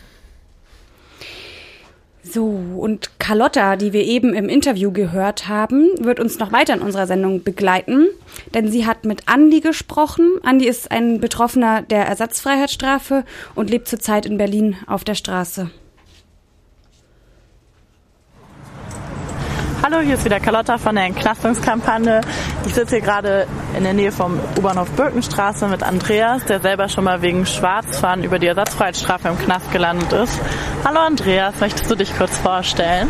So, 2.22 2.46
und 2.46 3.18
Carlotta, 3.18 3.76
die 3.76 3.94
wir 3.94 4.04
eben 4.04 4.36
im 4.36 4.50
Interview 4.50 4.92
gehört 4.92 5.48
haben, 5.48 5.88
wird 6.00 6.20
uns 6.20 6.38
noch 6.38 6.52
weiter 6.52 6.76
in 6.76 6.82
unserer 6.82 7.08
Sendung 7.08 7.44
begleiten, 7.44 8.08
denn 8.54 8.72
sie 8.72 8.86
hat 8.86 9.06
mit 9.06 9.28
Andi 9.28 9.62
gesprochen. 9.62 10.38
Andi 10.44 10.68
ist 10.68 10.92
ein 10.92 11.20
Betroffener 11.20 11.82
der 11.82 12.06
Ersatzfreiheitsstrafe 12.06 13.24
und 13.56 13.72
lebt 13.72 13.88
zurzeit 13.88 14.28
in 14.28 14.38
Berlin 14.38 14.76
auf 14.86 15.04
der 15.04 15.16
Straße. 15.16 15.72
Hallo, 19.82 20.00
hier 20.02 20.16
ist 20.16 20.26
wieder 20.26 20.42
Carlotta 20.42 20.78
von 20.78 20.96
der 20.96 21.06
Entlastungskampagne. 21.06 22.20
Ich 22.66 22.74
sitze 22.74 22.98
hier 22.98 23.06
gerade 23.06 23.48
in 23.78 23.86
der 23.86 23.94
Nähe 23.94 24.12
vom 24.12 24.38
U-Bahnhof 24.58 24.90
Birkenstraße 24.92 25.68
mit 25.68 25.84
Andreas, 25.84 26.44
der 26.44 26.60
selber 26.60 26.90
schon 26.90 27.06
mal 27.06 27.22
wegen 27.22 27.46
Schwarzfahren 27.46 28.26
über 28.26 28.40
die 28.40 28.48
Ersatzfreiheitsstrafe 28.48 29.30
im 29.30 29.40
Knast 29.40 29.72
gelandet 29.72 30.12
ist. 30.12 30.38
Hallo 30.84 31.00
Andreas, 31.00 31.56
möchtest 31.62 31.90
du 31.90 31.96
dich 31.96 32.16
kurz 32.18 32.38
vorstellen? 32.38 33.08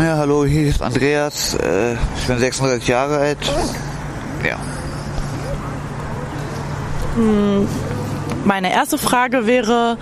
Ja, 0.00 0.16
hallo, 0.16 0.44
hier 0.44 0.68
ist 0.68 0.82
Andreas. 0.82 1.54
Äh, 1.54 1.92
ich 2.16 2.26
bin 2.26 2.38
36 2.38 2.88
Jahre 2.88 3.18
alt. 3.18 3.38
Ja. 4.44 4.56
Hm, 7.14 7.68
meine 8.44 8.72
erste 8.72 8.98
Frage 8.98 9.46
wäre, 9.46 9.98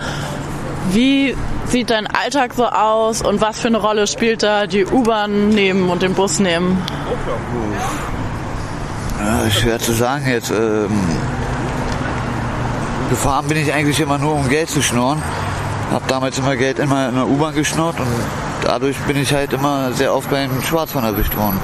wie 0.89 1.35
sieht 1.65 1.89
dein 1.89 2.07
Alltag 2.07 2.53
so 2.55 2.65
aus 2.65 3.21
und 3.21 3.41
was 3.41 3.59
für 3.59 3.67
eine 3.67 3.77
Rolle 3.77 4.07
spielt 4.07 4.43
da 4.43 4.67
die 4.67 4.85
U-Bahn 4.85 5.49
nehmen 5.49 5.89
und 5.89 6.01
den 6.01 6.13
Bus 6.13 6.39
nehmen? 6.39 6.81
Ja, 9.19 9.49
schwer 9.49 9.79
zu 9.79 9.93
sagen 9.93 10.27
jetzt. 10.27 10.51
Ähm, 10.51 10.89
gefahren 13.09 13.47
bin 13.47 13.57
ich 13.57 13.71
eigentlich 13.73 13.99
immer 13.99 14.17
nur, 14.17 14.33
um 14.33 14.49
Geld 14.49 14.69
zu 14.69 14.81
schnorren. 14.81 15.21
Hab 15.91 16.07
damals 16.07 16.39
immer 16.39 16.55
Geld 16.55 16.79
immer 16.79 17.09
in 17.09 17.15
der 17.15 17.27
U-Bahn 17.27 17.53
geschnurrt 17.53 17.99
und 17.99 18.07
dadurch 18.63 18.97
bin 18.99 19.17
ich 19.17 19.33
halt 19.33 19.53
immer 19.53 19.91
sehr 19.93 20.13
oft 20.13 20.29
beim 20.29 20.61
Schwarzfahren 20.63 21.07
erwischt 21.07 21.35
worden. 21.37 21.59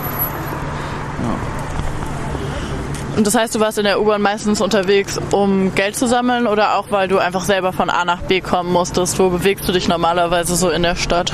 Und 3.17 3.25
das 3.25 3.33
heißt, 3.33 3.55
du 3.55 3.59
warst 3.59 3.79
in 3.79 3.83
der 3.83 3.99
U-Bahn 3.99 4.21
meistens 4.21 4.61
unterwegs, 4.61 5.19
um 5.31 5.73
Geld 5.73 5.95
zu 5.95 6.07
sammeln 6.07 6.45
oder 6.45 6.77
auch, 6.77 6.91
weil 6.91 7.07
du 7.07 7.17
einfach 7.17 7.45
selber 7.45 7.73
von 7.73 7.89
A 7.89 8.05
nach 8.05 8.21
B 8.21 8.41
kommen 8.41 8.71
musstest? 8.71 9.17
Wo 9.17 9.29
bewegst 9.29 9.67
du 9.67 9.71
dich 9.71 9.87
normalerweise 9.87 10.55
so 10.55 10.69
in 10.69 10.83
der 10.83 10.95
Stadt? 10.95 11.33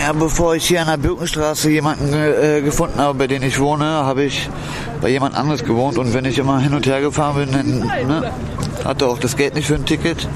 Ja, 0.00 0.14
bevor 0.14 0.54
ich 0.54 0.66
hier 0.66 0.80
an 0.80 0.86
der 0.86 0.96
Birkenstraße 0.96 1.68
jemanden 1.68 2.14
äh, 2.14 2.62
gefunden 2.62 2.98
habe, 2.98 3.18
bei 3.18 3.26
dem 3.26 3.42
ich 3.42 3.60
wohne, 3.60 3.84
habe 3.84 4.22
ich 4.22 4.48
bei 5.02 5.10
jemand 5.10 5.36
anderes 5.36 5.64
gewohnt. 5.64 5.98
Und 5.98 6.14
wenn 6.14 6.24
ich 6.24 6.38
immer 6.38 6.58
hin 6.60 6.72
und 6.72 6.86
her 6.86 7.02
gefahren 7.02 7.36
bin, 7.36 7.52
dann 7.52 7.80
ne, 8.08 8.32
hatte 8.82 9.06
auch 9.06 9.18
das 9.18 9.36
Geld 9.36 9.56
nicht 9.56 9.66
für 9.66 9.74
ein 9.74 9.84
Ticket. 9.84 10.26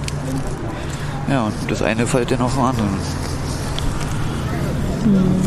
Ja, 1.31 1.45
und 1.45 1.55
das 1.69 1.81
eine 1.81 2.07
fällt 2.07 2.31
dann 2.31 2.43
auf 2.43 2.53
dem 2.53 2.65
anderen. 2.65 2.91
Hm. 5.05 5.44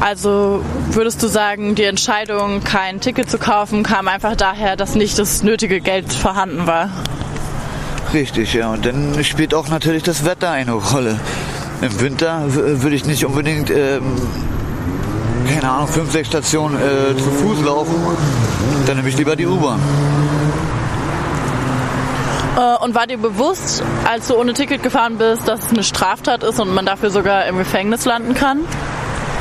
Also 0.00 0.64
würdest 0.90 1.22
du 1.22 1.28
sagen, 1.28 1.74
die 1.74 1.84
Entscheidung, 1.84 2.64
kein 2.64 3.00
Ticket 3.00 3.30
zu 3.30 3.38
kaufen, 3.38 3.82
kam 3.82 4.08
einfach 4.08 4.34
daher, 4.34 4.76
dass 4.76 4.94
nicht 4.94 5.18
das 5.18 5.42
nötige 5.42 5.80
Geld 5.80 6.12
vorhanden 6.12 6.66
war? 6.66 6.90
Richtig, 8.14 8.54
ja. 8.54 8.72
Und 8.72 8.86
dann 8.86 9.22
spielt 9.24 9.54
auch 9.54 9.68
natürlich 9.68 10.02
das 10.02 10.24
Wetter 10.24 10.50
eine 10.50 10.72
Rolle. 10.72 11.20
Im 11.82 12.00
Winter 12.00 12.44
würde 12.48 12.96
ich 12.96 13.04
nicht 13.04 13.24
unbedingt 13.24 13.70
ähm, 13.70 14.16
keine 15.48 15.70
Ahnung, 15.70 15.88
fünf, 15.88 16.12
sechs 16.12 16.28
Stationen 16.28 16.76
äh, 16.76 17.16
zu 17.16 17.30
Fuß 17.30 17.62
laufen, 17.62 17.94
dann 18.86 18.96
nehme 18.96 19.08
ich 19.08 19.16
lieber 19.16 19.36
die 19.36 19.46
U-Bahn. 19.46 19.80
Äh, 22.56 22.84
und 22.84 22.94
war 22.94 23.06
dir 23.06 23.18
bewusst, 23.18 23.82
als 24.08 24.28
du 24.28 24.36
ohne 24.36 24.54
Ticket 24.54 24.82
gefahren 24.82 25.18
bist, 25.18 25.48
dass 25.48 25.66
es 25.66 25.70
eine 25.70 25.82
Straftat 25.82 26.42
ist 26.42 26.60
und 26.60 26.72
man 26.74 26.86
dafür 26.86 27.10
sogar 27.10 27.46
im 27.46 27.58
Gefängnis 27.58 28.04
landen 28.04 28.34
kann? 28.34 28.60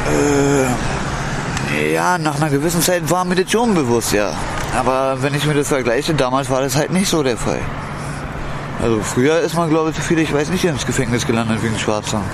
Äh, 0.09 1.93
ja, 1.93 2.17
nach 2.17 2.35
einer 2.37 2.49
gewissen 2.49 2.81
Zeit 2.81 3.09
war 3.09 3.25
mir 3.25 3.35
das 3.35 3.51
schon 3.51 3.73
bewusst, 3.73 4.13
ja. 4.13 4.33
Aber 4.77 5.21
wenn 5.21 5.33
ich 5.33 5.45
mir 5.45 5.53
das 5.53 5.67
vergleiche, 5.67 6.13
damals 6.13 6.49
war 6.49 6.61
das 6.61 6.75
halt 6.75 6.91
nicht 6.91 7.09
so 7.09 7.23
der 7.23 7.37
Fall. 7.37 7.59
Also 8.81 9.01
früher 9.01 9.39
ist 9.39 9.55
man, 9.55 9.69
glaube 9.69 9.91
ich, 9.91 9.97
viel, 9.97 10.19
ich 10.19 10.33
weiß 10.33 10.49
nicht, 10.49 10.63
ins 10.63 10.85
Gefängnis 10.85 11.25
gelandet 11.27 11.61
wegen 11.63 11.77
Schwarzfahren. 11.77 12.25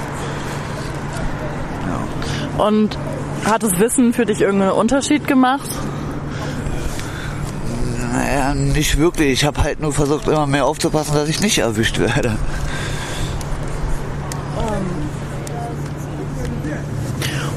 Ja. 2.58 2.64
Und 2.66 2.98
hat 3.46 3.64
das 3.64 3.80
Wissen 3.80 4.14
für 4.14 4.26
dich 4.26 4.42
irgendeinen 4.42 4.74
Unterschied 4.74 5.28
gemacht? 5.28 5.70
Naja, 8.12 8.54
nicht 8.54 8.98
wirklich. 8.98 9.32
Ich 9.32 9.46
habe 9.46 9.62
halt 9.64 9.82
nur 9.82 9.92
versucht, 9.92 10.28
immer 10.28 10.48
mehr 10.48 10.66
aufzupassen, 10.66 11.16
dass 11.16 11.30
ich 11.30 11.42
nicht 11.42 11.58
erwischt 11.58 12.00
werde. 12.00 12.38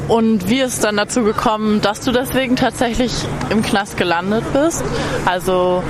Und 0.09 0.49
wie 0.49 0.61
ist 0.61 0.85
dann 0.85 0.97
dazu 0.97 1.23
gekommen, 1.23 1.83
dass 1.83 2.01
du 2.01 2.13
deswegen 2.13 2.57
tatsächlich 2.57 3.13
im 3.51 3.63
Knast 3.63 3.99
gelandet 3.99 4.45
bist? 4.55 4.83
Also 5.27 5.85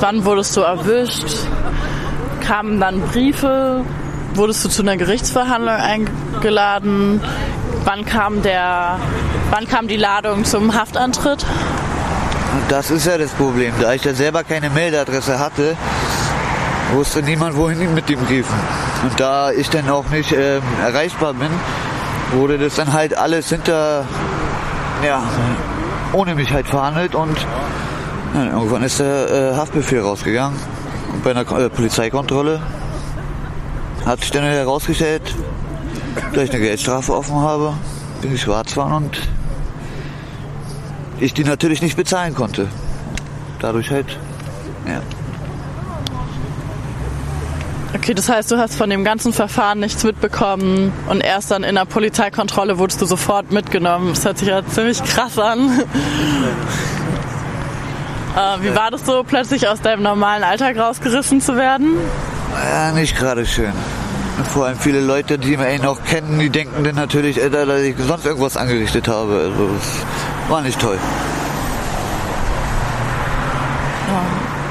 wann 0.00 0.24
wurdest 0.24 0.56
du 0.56 0.62
erwischt? 0.62 1.36
Kamen 2.40 2.80
dann 2.80 3.02
Briefe? 3.02 3.84
Wurdest 4.32 4.64
du 4.64 4.70
zu 4.70 4.82
einer 4.82 4.96
Gerichtsverhandlung 4.96 5.74
eingeladen? 5.74 7.20
Wann 7.84 8.06
kam 8.06 8.42
der, 8.42 8.98
wann 9.50 9.68
kam 9.68 9.88
die 9.88 9.96
Ladung 9.96 10.44
zum 10.44 10.74
Haftantritt? 10.74 11.44
Das 12.70 12.90
ist 12.90 13.06
ja 13.06 13.18
das 13.18 13.30
Problem. 13.32 13.74
Da 13.80 13.92
ich 13.92 14.04
ja 14.04 14.14
selber 14.14 14.42
keine 14.42 14.70
Meldeadresse 14.70 15.38
hatte, 15.38 15.76
wusste 16.94 17.22
niemand, 17.22 17.56
wohin 17.56 17.92
mit 17.94 18.08
den 18.08 18.18
Briefen. 18.20 18.58
Und 19.02 19.20
da 19.20 19.52
ich 19.52 19.68
dann 19.68 19.90
auch 19.90 20.08
nicht 20.08 20.32
ähm, 20.32 20.62
erreichbar 20.82 21.34
bin, 21.34 21.50
wurde 22.32 22.58
das 22.58 22.76
dann 22.76 22.92
halt 22.92 23.16
alles 23.16 23.48
hinter, 23.48 24.04
ja, 25.04 25.22
ohne 26.12 26.34
mich 26.34 26.52
halt 26.52 26.66
verhandelt 26.66 27.14
und 27.14 27.36
ja, 28.34 28.44
irgendwann 28.44 28.82
ist 28.82 29.00
der 29.00 29.30
äh, 29.30 29.56
Haftbefehl 29.56 30.00
rausgegangen. 30.00 30.58
Und 31.12 31.24
bei 31.24 31.30
einer 31.30 31.50
äh, 31.58 31.70
Polizeikontrolle 31.70 32.60
hat 34.04 34.20
sich 34.20 34.30
dann 34.30 34.44
herausgestellt, 34.44 35.34
dass 36.32 36.44
ich 36.44 36.50
eine 36.50 36.60
Geldstrafe 36.60 37.14
offen 37.14 37.36
habe, 37.36 37.74
bin 38.20 38.34
ich 38.34 38.42
schwarz 38.42 38.72
fahren 38.72 39.04
und 39.04 39.20
ich 41.20 41.34
die 41.34 41.44
natürlich 41.44 41.82
nicht 41.82 41.96
bezahlen 41.96 42.34
konnte. 42.34 42.68
Dadurch 43.60 43.90
halt, 43.90 44.18
ja. 44.86 45.00
Okay, 48.08 48.14
das 48.14 48.30
heißt, 48.30 48.50
du 48.50 48.56
hast 48.56 48.74
von 48.74 48.88
dem 48.88 49.04
ganzen 49.04 49.34
Verfahren 49.34 49.80
nichts 49.80 50.02
mitbekommen 50.02 50.94
und 51.10 51.20
erst 51.20 51.50
dann 51.50 51.62
in 51.62 51.74
der 51.74 51.84
Polizeikontrolle 51.84 52.78
wurdest 52.78 53.02
du 53.02 53.04
sofort 53.04 53.52
mitgenommen. 53.52 54.14
Das 54.14 54.24
hört 54.24 54.38
sich 54.38 54.48
ja 54.48 54.66
ziemlich 54.66 55.04
krass 55.04 55.38
an. 55.38 55.78
äh, 58.34 58.62
wie 58.62 58.74
war 58.74 58.90
das 58.90 59.04
so, 59.04 59.24
plötzlich 59.24 59.68
aus 59.68 59.82
deinem 59.82 60.02
normalen 60.04 60.42
Alltag 60.42 60.78
rausgerissen 60.78 61.42
zu 61.42 61.56
werden? 61.56 61.98
Ja, 62.72 62.92
nicht 62.92 63.14
gerade 63.14 63.44
schön. 63.44 63.74
Vor 64.54 64.64
allem 64.64 64.78
viele 64.78 65.02
Leute, 65.02 65.36
die 65.36 65.58
mich 65.58 65.82
noch 65.82 66.02
kennen, 66.02 66.38
die 66.38 66.48
denken 66.48 66.84
dann 66.84 66.94
natürlich, 66.94 67.36
dass 67.36 67.80
ich 67.82 67.94
sonst 67.98 68.24
irgendwas 68.24 68.56
angerichtet 68.56 69.06
habe. 69.06 69.34
Also, 69.34 69.68
das 69.74 70.50
war 70.50 70.62
nicht 70.62 70.80
toll. 70.80 70.96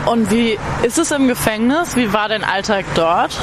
Und 0.10 0.32
wie 0.32 0.58
ist 0.84 0.98
es 0.98 1.12
im 1.12 1.28
Gefängnis? 1.28 1.98
Wie 1.98 2.14
war 2.14 2.30
dein 2.30 2.46
Alltag 2.46 2.86
dort? 2.96 3.38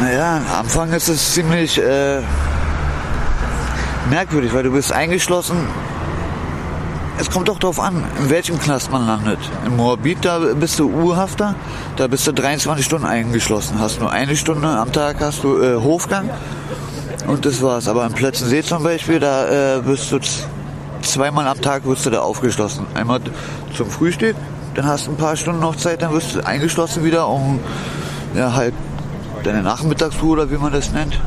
Naja, 0.00 0.36
am 0.36 0.60
Anfang 0.60 0.92
ist 0.94 1.08
es 1.08 1.34
ziemlich 1.34 1.78
äh, 1.78 2.22
merkwürdig, 4.08 4.54
weil 4.54 4.62
du 4.62 4.70
bist 4.70 4.92
eingeschlossen. 4.92 5.68
Es 7.18 7.30
kommt 7.30 7.48
doch 7.48 7.58
darauf 7.58 7.78
an, 7.78 8.02
in 8.18 8.30
welchem 8.30 8.58
Knast 8.58 8.90
man 8.90 9.06
landet. 9.06 9.38
In 9.66 9.76
Moabit, 9.76 10.24
da 10.24 10.38
bist 10.38 10.78
du 10.78 10.88
Urhafter, 10.88 11.54
da 11.96 12.06
bist 12.06 12.26
du 12.26 12.32
23 12.32 12.82
Stunden 12.82 13.04
eingeschlossen. 13.04 13.78
Hast 13.78 14.00
nur 14.00 14.10
eine 14.10 14.36
Stunde 14.36 14.68
am 14.68 14.90
Tag 14.90 15.20
hast 15.20 15.44
du 15.44 15.60
äh, 15.60 15.76
Hofgang 15.76 16.30
und 17.26 17.44
das 17.44 17.60
war's. 17.60 17.88
Aber 17.88 18.06
in 18.06 18.14
Plötzensee 18.14 18.62
zum 18.62 18.82
Beispiel, 18.82 19.20
da 19.20 19.76
äh, 19.76 19.82
bist 19.82 20.10
du 20.12 20.18
zweimal 21.02 21.46
am 21.46 21.60
Tag 21.60 21.84
wirst 21.84 22.06
du 22.06 22.10
da 22.10 22.20
aufgeschlossen. 22.20 22.86
Einmal 22.94 23.20
zum 23.76 23.90
Frühstück 23.90 24.36
dann 24.74 24.86
hast 24.86 25.06
du 25.06 25.12
ein 25.12 25.16
paar 25.16 25.36
Stunden 25.36 25.60
noch 25.60 25.76
Zeit, 25.76 26.02
dann 26.02 26.12
wirst 26.12 26.36
du 26.36 26.46
eingeschlossen 26.46 27.04
wieder, 27.04 27.28
um 27.28 27.60
ja, 28.34 28.54
halt 28.54 28.74
deine 29.42 29.62
Nachmittagsruhe 29.62 30.32
oder 30.32 30.50
wie 30.50 30.56
man 30.56 30.72
das 30.72 30.92
nennt. 30.92 31.18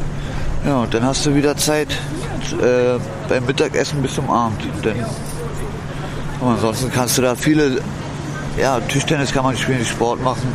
Ja, 0.66 0.78
und 0.78 0.94
dann 0.94 1.04
hast 1.04 1.26
du 1.26 1.36
wieder 1.36 1.58
Zeit 1.58 1.90
äh, 2.62 3.00
beim 3.28 3.46
Mittagessen 3.46 4.02
bis 4.02 4.16
zum 4.16 4.30
Abend. 4.30 4.62
Denn, 4.84 5.04
und 6.40 6.48
ansonsten 6.48 6.92
kannst 6.92 7.18
du 7.18 7.22
da 7.22 7.36
viele, 7.36 7.82
ja, 8.58 8.80
Tischtennis 8.80 9.34
kann 9.34 9.44
man 9.44 9.58
spielen, 9.58 9.84
Sport 9.84 10.24
machen. 10.24 10.48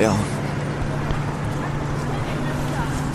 Ja. 0.00 0.14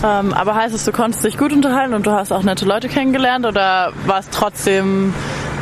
Ähm, 0.02 0.32
aber 0.32 0.54
heißt 0.54 0.74
es, 0.74 0.84
du 0.86 0.92
konntest 0.92 1.24
dich 1.24 1.36
gut 1.36 1.52
unterhalten 1.52 1.92
und 1.92 2.06
du 2.06 2.10
hast 2.10 2.32
auch 2.32 2.42
nette 2.42 2.64
Leute 2.64 2.88
kennengelernt 2.88 3.44
oder 3.44 3.92
war 4.06 4.20
es 4.20 4.30
trotzdem 4.30 5.12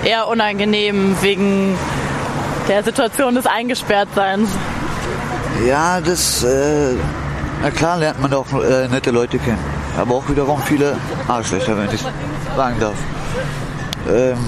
eher 0.05 0.29
unangenehm 0.29 1.17
wegen 1.23 1.77
der 2.69 2.83
Situation 2.85 3.35
des 3.35 3.47
Eingesperrtseins. 3.47 4.51
Ja, 5.67 6.01
das, 6.01 6.45
äh, 6.45 6.95
na 7.63 7.71
klar 7.71 7.97
lernt 7.99 8.21
man 8.21 8.33
auch 8.35 8.47
äh, 8.53 8.89
nette 8.89 9.11
Leute 9.11 9.39
kennen. 9.39 9.59
Aber 9.97 10.15
auch 10.15 10.29
wiederum 10.29 10.61
viele 10.63 10.97
Arschlöcher, 11.27 11.77
wenn 11.77 11.93
ich 11.93 12.05
sagen 12.55 12.77
darf. 12.79 12.95
Ähm, 14.09 14.39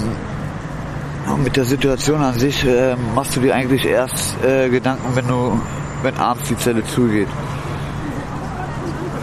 mit 1.43 1.55
der 1.55 1.65
Situation 1.65 2.21
an 2.21 2.37
sich 2.37 2.65
äh, 2.65 2.95
machst 3.15 3.35
du 3.35 3.41
dir 3.41 3.55
eigentlich 3.55 3.85
erst 3.85 4.41
äh, 4.43 4.69
Gedanken, 4.69 5.15
wenn 5.15 5.27
du, 5.27 5.59
wenn 6.03 6.15
abends 6.17 6.47
die 6.47 6.57
Zelle 6.57 6.85
zugeht. 6.85 7.27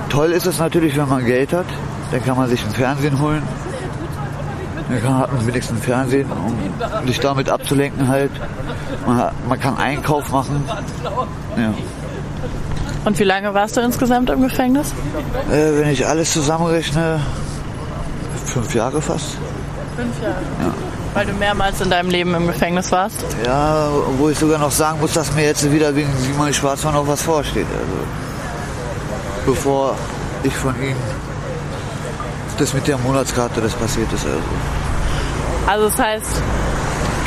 Toll 0.08 0.32
ist 0.32 0.46
es 0.46 0.58
natürlich, 0.58 0.96
wenn 0.96 1.08
man 1.08 1.24
Geld 1.24 1.52
hat, 1.52 1.66
dann 2.10 2.24
kann 2.24 2.36
man 2.36 2.48
sich 2.48 2.64
ein 2.64 2.72
Fernsehen 2.72 3.20
holen. 3.20 3.42
Dann 4.88 5.02
kann, 5.02 5.18
hat 5.18 5.32
man 5.32 5.46
wenigstens 5.46 5.78
ein 5.78 5.82
Fernsehen, 5.82 6.30
um 6.30 7.06
sich 7.06 7.20
damit 7.20 7.50
abzulenken 7.50 8.08
halt. 8.08 8.30
Man, 9.06 9.30
man 9.48 9.60
kann 9.60 9.76
Einkauf 9.76 10.30
machen. 10.30 10.64
Ja. 11.56 11.74
Und 13.04 13.18
wie 13.18 13.24
lange 13.24 13.54
warst 13.54 13.76
du 13.76 13.80
insgesamt 13.80 14.30
im 14.30 14.42
Gefängnis? 14.42 14.92
Äh, 15.50 15.80
wenn 15.80 15.88
ich 15.90 16.06
alles 16.06 16.32
zusammenrechne, 16.32 17.20
fünf 18.46 18.74
Jahre 18.74 19.00
fast. 19.00 19.36
Fünf 19.96 20.22
Jahre? 20.22 20.34
Ja. 20.60 20.74
Weil 21.14 21.26
du 21.26 21.32
mehrmals 21.32 21.80
in 21.80 21.90
deinem 21.90 22.10
Leben 22.10 22.34
im 22.34 22.46
Gefängnis 22.46 22.92
warst? 22.92 23.24
Ja, 23.44 23.88
wo 24.18 24.28
ich 24.28 24.38
sogar 24.38 24.58
noch 24.58 24.70
sagen 24.70 25.00
muss, 25.00 25.12
dass 25.12 25.32
mir 25.34 25.44
jetzt 25.44 25.70
wieder 25.70 25.94
wegen 25.94 26.10
Simon 26.18 26.52
Schwarzmann 26.52 26.94
noch 26.94 27.06
was 27.06 27.22
vorsteht. 27.22 27.66
Also, 27.66 29.52
bevor 29.54 29.96
ich 30.42 30.54
von 30.54 30.74
ihm 30.82 30.96
das 32.58 32.74
mit 32.74 32.86
der 32.88 32.98
Monatskarte 32.98 33.60
das 33.60 33.72
passiert 33.74 34.12
ist. 34.12 34.26
Also, 34.26 34.38
also 35.68 35.88
das 35.88 35.98
heißt, 35.98 36.42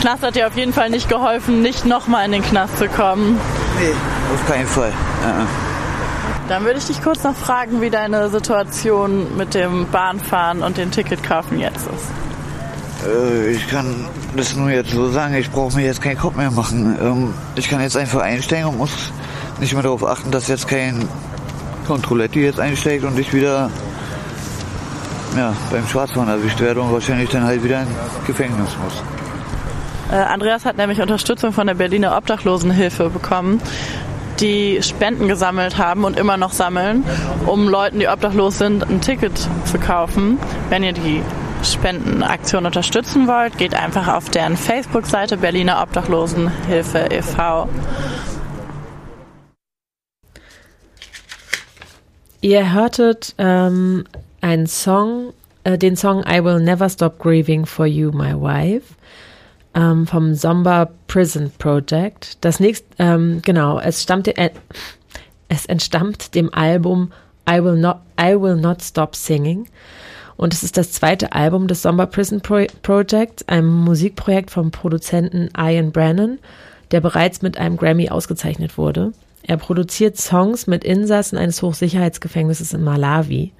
Knast 0.01 0.23
hat 0.23 0.35
dir 0.35 0.47
auf 0.47 0.57
jeden 0.57 0.73
Fall 0.73 0.89
nicht 0.89 1.07
geholfen, 1.07 1.61
nicht 1.61 1.85
nochmal 1.85 2.25
in 2.25 2.31
den 2.31 2.41
Knast 2.41 2.77
zu 2.77 2.87
kommen. 2.87 3.39
Nee, 3.79 3.93
auf 4.33 4.47
keinen 4.47 4.67
Fall. 4.67 4.91
Ja. 5.23 5.47
Dann 6.49 6.65
würde 6.65 6.79
ich 6.79 6.87
dich 6.87 7.01
kurz 7.01 7.23
noch 7.23 7.35
fragen, 7.35 7.81
wie 7.81 7.89
deine 7.89 8.29
Situation 8.29 9.37
mit 9.37 9.53
dem 9.53 9.87
Bahnfahren 9.89 10.63
und 10.63 10.77
den 10.77 10.91
Ticketkaufen 10.91 11.59
jetzt 11.59 11.87
ist. 11.87 13.07
Äh, 13.07 13.51
ich 13.51 13.67
kann 13.69 14.07
das 14.35 14.55
nur 14.55 14.69
jetzt 14.69 14.91
so 14.91 15.09
sagen, 15.11 15.35
ich 15.35 15.51
brauche 15.51 15.75
mir 15.77 15.85
jetzt 15.85 16.01
keinen 16.01 16.17
Kopf 16.17 16.35
mehr 16.35 16.51
machen. 16.51 16.97
Ähm, 17.01 17.33
ich 17.55 17.69
kann 17.69 17.79
jetzt 17.79 17.95
einfach 17.95 18.21
einsteigen 18.21 18.67
und 18.69 18.79
muss 18.79 19.11
nicht 19.59 19.73
mehr 19.73 19.83
darauf 19.83 20.03
achten, 20.03 20.31
dass 20.31 20.47
jetzt 20.47 20.67
kein 20.67 21.07
Kontrolletti 21.85 22.43
jetzt 22.43 22.59
einsteigt 22.59 23.03
und 23.03 23.17
ich 23.19 23.33
wieder 23.33 23.69
ja, 25.35 25.53
beim 25.71 25.87
Schwarzfahren 25.87 26.29
erwischt 26.29 26.59
werde 26.59 26.81
und 26.81 26.91
wahrscheinlich 26.91 27.29
dann 27.29 27.43
halt 27.43 27.63
wieder 27.63 27.81
ins 27.81 27.89
Gefängnis 28.27 28.69
muss. 28.83 29.03
Äh, 30.11 30.15
Andreas 30.23 30.65
hat 30.65 30.77
nämlich 30.77 31.01
Unterstützung 31.01 31.53
von 31.53 31.67
der 31.67 31.75
Berliner 31.75 32.17
Obdachlosenhilfe 32.17 33.09
bekommen, 33.09 33.61
die 34.41 34.81
Spenden 34.81 35.27
gesammelt 35.27 35.77
haben 35.77 36.03
und 36.03 36.17
immer 36.17 36.35
noch 36.35 36.51
sammeln, 36.51 37.05
um 37.45 37.69
Leuten, 37.69 37.99
die 37.99 38.07
obdachlos 38.07 38.57
sind, 38.57 38.83
ein 38.89 38.99
Ticket 38.99 39.37
zu 39.37 39.79
kaufen. 39.79 40.37
Wenn 40.69 40.83
ihr 40.83 40.93
die 40.93 41.21
Spendenaktion 41.63 42.65
unterstützen 42.65 43.27
wollt, 43.27 43.57
geht 43.57 43.75
einfach 43.75 44.07
auf 44.07 44.29
deren 44.29 44.57
Facebook-Seite 44.57 45.37
Berliner 45.37 45.81
Obdachlosenhilfe 45.81 47.07
e.V. 47.11 47.69
Ihr 52.41 52.73
hörtet 52.73 53.35
ähm, 53.37 54.05
einen 54.41 54.67
Song 54.67 55.33
äh, 55.63 55.77
den 55.77 55.95
Song 55.95 56.23
I 56.27 56.43
Will 56.43 56.59
Never 56.59 56.89
Stop 56.89 57.19
Grieving 57.19 57.65
for 57.65 57.85
You, 57.85 58.11
My 58.11 58.33
Wife 58.33 58.95
ähm, 59.73 60.07
vom 60.07 60.35
Zomba 60.35 60.89
Prison 61.07 61.51
Project. 61.57 62.37
Das 62.41 62.59
nächste, 62.59 62.87
ähm, 62.99 63.41
genau, 63.43 63.79
es 63.79 64.03
stammte, 64.03 64.35
äh, 64.37 64.49
es 65.47 65.65
entstammt 65.65 66.35
dem 66.35 66.53
Album 66.53 67.11
I 67.49 67.63
Will 67.63 67.77
Not, 67.77 67.97
I 68.19 68.39
Will 68.39 68.55
Not 68.55 68.81
Stop 68.81 69.15
Singing. 69.15 69.67
Und 70.37 70.53
es 70.53 70.63
ist 70.63 70.77
das 70.77 70.91
zweite 70.91 71.33
Album 71.33 71.67
des 71.67 71.83
Zomba 71.83 72.07
Prison 72.07 72.41
Pro 72.41 72.65
Project, 72.81 73.47
einem 73.47 73.71
Musikprojekt 73.83 74.49
vom 74.49 74.71
Produzenten 74.71 75.49
Ian 75.55 75.91
Brennan, 75.91 76.39
der 76.89 76.99
bereits 76.99 77.41
mit 77.41 77.57
einem 77.57 77.77
Grammy 77.77 78.09
ausgezeichnet 78.09 78.77
wurde. 78.77 79.11
Er 79.43 79.57
produziert 79.57 80.17
Songs 80.17 80.67
mit 80.67 80.83
Insassen 80.83 81.37
eines 81.37 81.61
Hochsicherheitsgefängnisses 81.61 82.73
in 82.73 82.83
Malawi. 82.83 83.51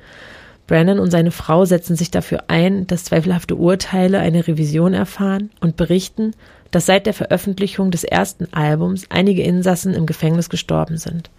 Brennan 0.72 0.99
und 0.99 1.11
seine 1.11 1.32
Frau 1.32 1.65
setzen 1.65 1.97
sich 1.97 2.11
dafür 2.11 2.45
ein, 2.47 2.88
dass 2.88 3.03
zweifelhafte 3.03 3.57
Urteile 3.57 4.19
eine 4.19 4.47
Revision 4.47 4.93
erfahren 4.93 5.49
und 5.59 5.76
berichten, 5.76 6.32
dass 6.72 6.86
seit 6.86 7.05
der 7.07 7.13
Veröffentlichung 7.13 7.91
des 7.91 8.05
ersten 8.05 8.47
Albums 8.53 9.05
einige 9.09 9.43
Insassen 9.43 9.93
im 9.93 10.05
Gefängnis 10.05 10.47
gestorben 10.47 10.95
sind. 10.95 11.30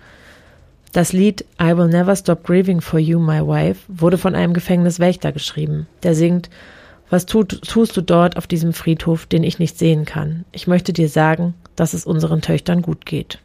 Das 0.92 1.14
Lied 1.14 1.46
I 1.58 1.74
Will 1.74 1.88
Never 1.88 2.14
Stop 2.14 2.44
Grieving 2.44 2.82
for 2.82 3.00
You, 3.00 3.20
My 3.20 3.40
Wife 3.40 3.80
wurde 3.88 4.18
von 4.18 4.34
einem 4.34 4.52
Gefängniswächter 4.52 5.32
geschrieben, 5.32 5.86
der 6.02 6.14
singt 6.14 6.50
Was 7.08 7.24
tut, 7.24 7.62
tust 7.66 7.96
du 7.96 8.02
dort 8.02 8.36
auf 8.36 8.46
diesem 8.46 8.74
Friedhof, 8.74 9.24
den 9.24 9.44
ich 9.44 9.58
nicht 9.58 9.78
sehen 9.78 10.04
kann? 10.04 10.44
Ich 10.52 10.66
möchte 10.66 10.92
dir 10.92 11.08
sagen, 11.08 11.54
dass 11.74 11.94
es 11.94 12.04
unseren 12.04 12.42
Töchtern 12.42 12.82
gut 12.82 13.06
geht. 13.06 13.38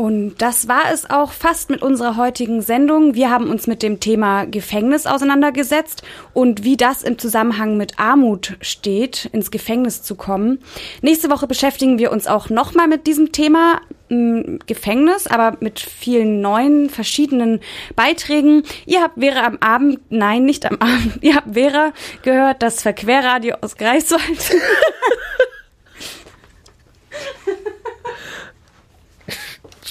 Und 0.00 0.36
das 0.38 0.66
war 0.66 0.90
es 0.90 1.10
auch 1.10 1.30
fast 1.30 1.68
mit 1.68 1.82
unserer 1.82 2.16
heutigen 2.16 2.62
Sendung. 2.62 3.14
Wir 3.14 3.28
haben 3.28 3.50
uns 3.50 3.66
mit 3.66 3.82
dem 3.82 4.00
Thema 4.00 4.46
Gefängnis 4.46 5.04
auseinandergesetzt 5.04 6.02
und 6.32 6.64
wie 6.64 6.78
das 6.78 7.02
im 7.02 7.18
Zusammenhang 7.18 7.76
mit 7.76 7.98
Armut 7.98 8.56
steht, 8.62 9.26
ins 9.34 9.50
Gefängnis 9.50 10.02
zu 10.02 10.14
kommen. 10.14 10.60
Nächste 11.02 11.28
Woche 11.28 11.46
beschäftigen 11.46 11.98
wir 11.98 12.12
uns 12.12 12.28
auch 12.28 12.48
nochmal 12.48 12.88
mit 12.88 13.06
diesem 13.06 13.32
Thema 13.32 13.82
hm, 14.08 14.60
Gefängnis, 14.64 15.26
aber 15.26 15.58
mit 15.60 15.80
vielen 15.80 16.40
neuen, 16.40 16.88
verschiedenen 16.88 17.60
Beiträgen. 17.94 18.62
Ihr 18.86 19.02
habt 19.02 19.20
Vera 19.20 19.44
am 19.44 19.58
Abend, 19.60 20.00
nein, 20.08 20.46
nicht 20.46 20.64
am 20.64 20.78
Abend, 20.80 21.18
ihr 21.20 21.34
habt 21.34 21.52
Vera 21.52 21.92
gehört, 22.22 22.62
das 22.62 22.80
Verquerradio 22.80 23.56
aus 23.60 23.76
Greifswald. 23.76 24.22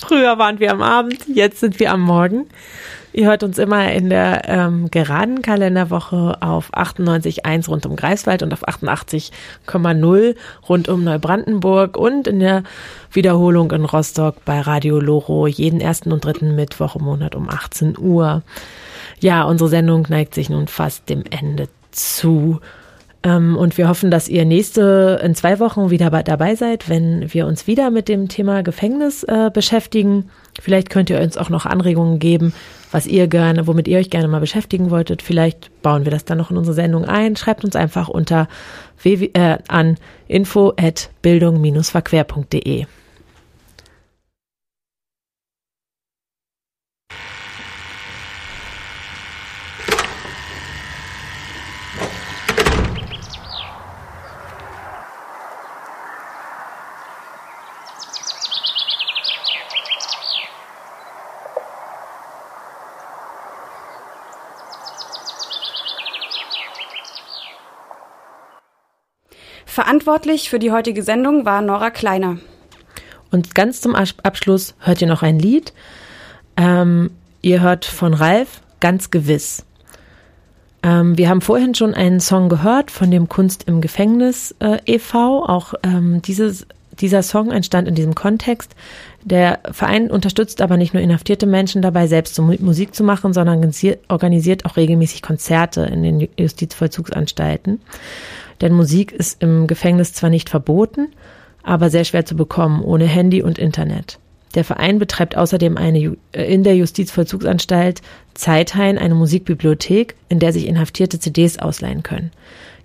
Früher 0.01 0.37
waren 0.37 0.59
wir 0.59 0.71
am 0.71 0.81
Abend, 0.81 1.27
jetzt 1.27 1.59
sind 1.59 1.79
wir 1.79 1.91
am 1.91 2.01
Morgen. 2.01 2.47
Ihr 3.11 3.25
hört 3.25 3.43
uns 3.43 3.57
immer 3.57 3.91
in 3.91 4.09
der 4.09 4.47
ähm, 4.47 4.91
geraden 4.91 5.41
Kalenderwoche 5.41 6.37
auf 6.41 6.71
98.1 6.73 7.67
rund 7.67 7.85
um 7.85 7.95
Greifswald 7.95 8.43
und 8.43 8.53
auf 8.53 8.67
88,0 8.67 10.35
rund 10.67 10.89
um 10.89 11.03
Neubrandenburg 11.03 11.97
und 11.97 12.27
in 12.27 12.39
der 12.39 12.63
Wiederholung 13.11 13.71
in 13.71 13.85
Rostock 13.85 14.45
bei 14.45 14.61
Radio 14.61 14.99
Loro 14.99 15.47
jeden 15.47 15.81
ersten 15.81 16.11
und 16.11 16.23
dritten 16.23 16.55
Mittwoch 16.55 16.95
im 16.95 17.05
Monat 17.05 17.35
um 17.35 17.49
18 17.49 17.97
Uhr. 17.97 18.43
Ja, 19.19 19.43
unsere 19.43 19.69
Sendung 19.69 20.05
neigt 20.09 20.35
sich 20.35 20.49
nun 20.49 20.67
fast 20.67 21.09
dem 21.09 21.23
Ende 21.29 21.67
zu. 21.91 22.61
Ähm, 23.23 23.57
und 23.57 23.77
wir 23.77 23.89
hoffen, 23.89 24.11
dass 24.11 24.29
ihr 24.29 24.45
nächste 24.45 25.19
in 25.23 25.35
zwei 25.35 25.59
Wochen 25.59 25.89
wieder 25.89 26.09
dabei 26.09 26.55
seid, 26.55 26.87
wenn 26.87 27.33
wir 27.33 27.47
uns 27.47 27.67
wieder 27.67 27.91
mit 27.91 28.07
dem 28.07 28.29
Thema 28.29 28.63
Gefängnis 28.63 29.23
äh, 29.23 29.51
beschäftigen. 29.53 30.29
Vielleicht 30.61 30.89
könnt 30.89 31.09
ihr 31.09 31.19
uns 31.19 31.37
auch 31.37 31.49
noch 31.49 31.65
Anregungen 31.65 32.19
geben, 32.19 32.53
was 32.91 33.07
ihr 33.07 33.27
gerne, 33.27 33.67
womit 33.67 33.87
ihr 33.87 33.99
euch 33.99 34.09
gerne 34.09 34.29
mal 34.29 34.39
beschäftigen 34.39 34.89
wolltet. 34.89 35.21
Vielleicht 35.21 35.69
bauen 35.81 36.05
wir 36.05 36.11
das 36.11 36.23
dann 36.23 36.37
noch 36.37 36.51
in 36.51 36.57
unsere 36.57 36.75
Sendung 36.75 37.05
ein. 37.05 37.35
Schreibt 37.35 37.65
uns 37.65 37.75
einfach 37.75 38.07
unter 38.07 38.47
ww, 39.03 39.29
äh, 39.33 39.57
an 39.67 39.97
info 40.27 40.73
at 40.77 41.09
bildung-verquer.de. 41.21 42.85
Verantwortlich 69.79 70.49
für 70.49 70.59
die 70.59 70.73
heutige 70.73 71.03
Sendung 71.03 71.45
war 71.45 71.61
Nora 71.61 71.89
Kleiner. 71.89 72.39
Und 73.31 73.55
ganz 73.55 73.79
zum 73.79 73.95
Abschluss 73.95 74.75
hört 74.79 75.01
ihr 75.01 75.07
noch 75.07 75.23
ein 75.23 75.39
Lied. 75.39 75.71
Ähm, 76.57 77.11
ihr 77.41 77.61
hört 77.61 77.85
von 77.85 78.13
Ralf 78.13 78.59
ganz 78.81 79.09
gewiss. 79.09 79.65
Ähm, 80.83 81.17
wir 81.17 81.29
haben 81.29 81.39
vorhin 81.39 81.75
schon 81.75 81.93
einen 81.93 82.19
Song 82.19 82.49
gehört 82.49 82.91
von 82.91 83.09
dem 83.09 83.29
Kunst 83.29 83.69
im 83.69 83.79
Gefängnis 83.79 84.53
äh, 84.59 84.79
e.V. 84.85 85.45
Auch 85.45 85.73
ähm, 85.83 86.21
dieses, 86.23 86.67
dieser 86.99 87.23
Song 87.23 87.49
entstand 87.49 87.87
in 87.87 87.95
diesem 87.95 88.15
Kontext. 88.15 88.75
Der 89.23 89.59
Verein 89.71 90.11
unterstützt 90.11 90.61
aber 90.61 90.75
nicht 90.75 90.93
nur 90.93 91.01
inhaftierte 91.01 91.45
Menschen 91.45 91.81
dabei, 91.81 92.07
selbst 92.07 92.37
Musik 92.37 92.93
zu 92.93 93.05
machen, 93.05 93.31
sondern 93.31 93.71
organisiert 94.09 94.65
auch 94.65 94.75
regelmäßig 94.75 95.21
Konzerte 95.21 95.83
in 95.83 96.03
den 96.03 96.27
Justizvollzugsanstalten. 96.37 97.79
Denn 98.61 98.73
Musik 98.73 99.11
ist 99.11 99.41
im 99.41 99.67
Gefängnis 99.67 100.13
zwar 100.13 100.29
nicht 100.29 100.49
verboten, 100.49 101.09
aber 101.63 101.89
sehr 101.89 102.05
schwer 102.05 102.25
zu 102.25 102.35
bekommen 102.35 102.81
ohne 102.81 103.05
Handy 103.05 103.41
und 103.41 103.57
Internet. 103.57 104.19
Der 104.55 104.63
Verein 104.63 104.97
betreibt 104.97 105.37
außerdem 105.37 105.77
eine, 105.77 106.17
äh, 106.31 106.53
in 106.53 106.63
der 106.63 106.75
Justizvollzugsanstalt 106.75 108.01
Zeithain 108.33 108.97
eine 108.97 109.15
Musikbibliothek, 109.15 110.15
in 110.27 110.39
der 110.39 110.53
sich 110.53 110.65
Inhaftierte 110.67 111.19
CDs 111.19 111.59
ausleihen 111.59 112.03
können. 112.03 112.31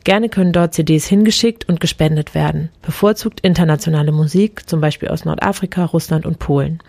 Gerne 0.04 0.28
können 0.28 0.52
dort 0.52 0.74
CDs 0.74 1.06
hingeschickt 1.06 1.66
und 1.66 1.80
gespendet 1.80 2.34
werden. 2.34 2.68
Bevorzugt 2.82 3.40
internationale 3.40 4.12
Musik, 4.12 4.68
zum 4.68 4.82
Beispiel 4.82 5.08
aus 5.08 5.24
Nordafrika, 5.24 5.86
Russland 5.86 6.26
und 6.26 6.38
Polen. 6.38 6.80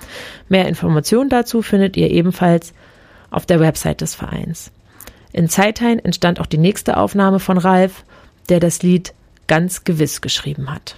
Mehr 0.50 0.68
Informationen 0.68 1.30
dazu 1.30 1.62
findet 1.62 1.96
ihr 1.96 2.12
ebenfalls 2.12 2.74
auf 3.32 3.46
der 3.46 3.62
Website 3.62 4.02
des 4.02 4.16
Vereins. 4.16 4.72
In 5.32 5.48
Zeithain 5.48 6.00
entstand 6.00 6.42
auch 6.42 6.46
die 6.46 6.58
nächste 6.58 6.98
Aufnahme 6.98 7.40
von 7.40 7.58
Ralf 7.58 8.04
der 8.50 8.60
das 8.60 8.84
Lied 8.84 9.14
ganz 9.48 9.84
gewiss 9.84 10.22
geschrieben 10.22 10.72
hat. 10.72 10.98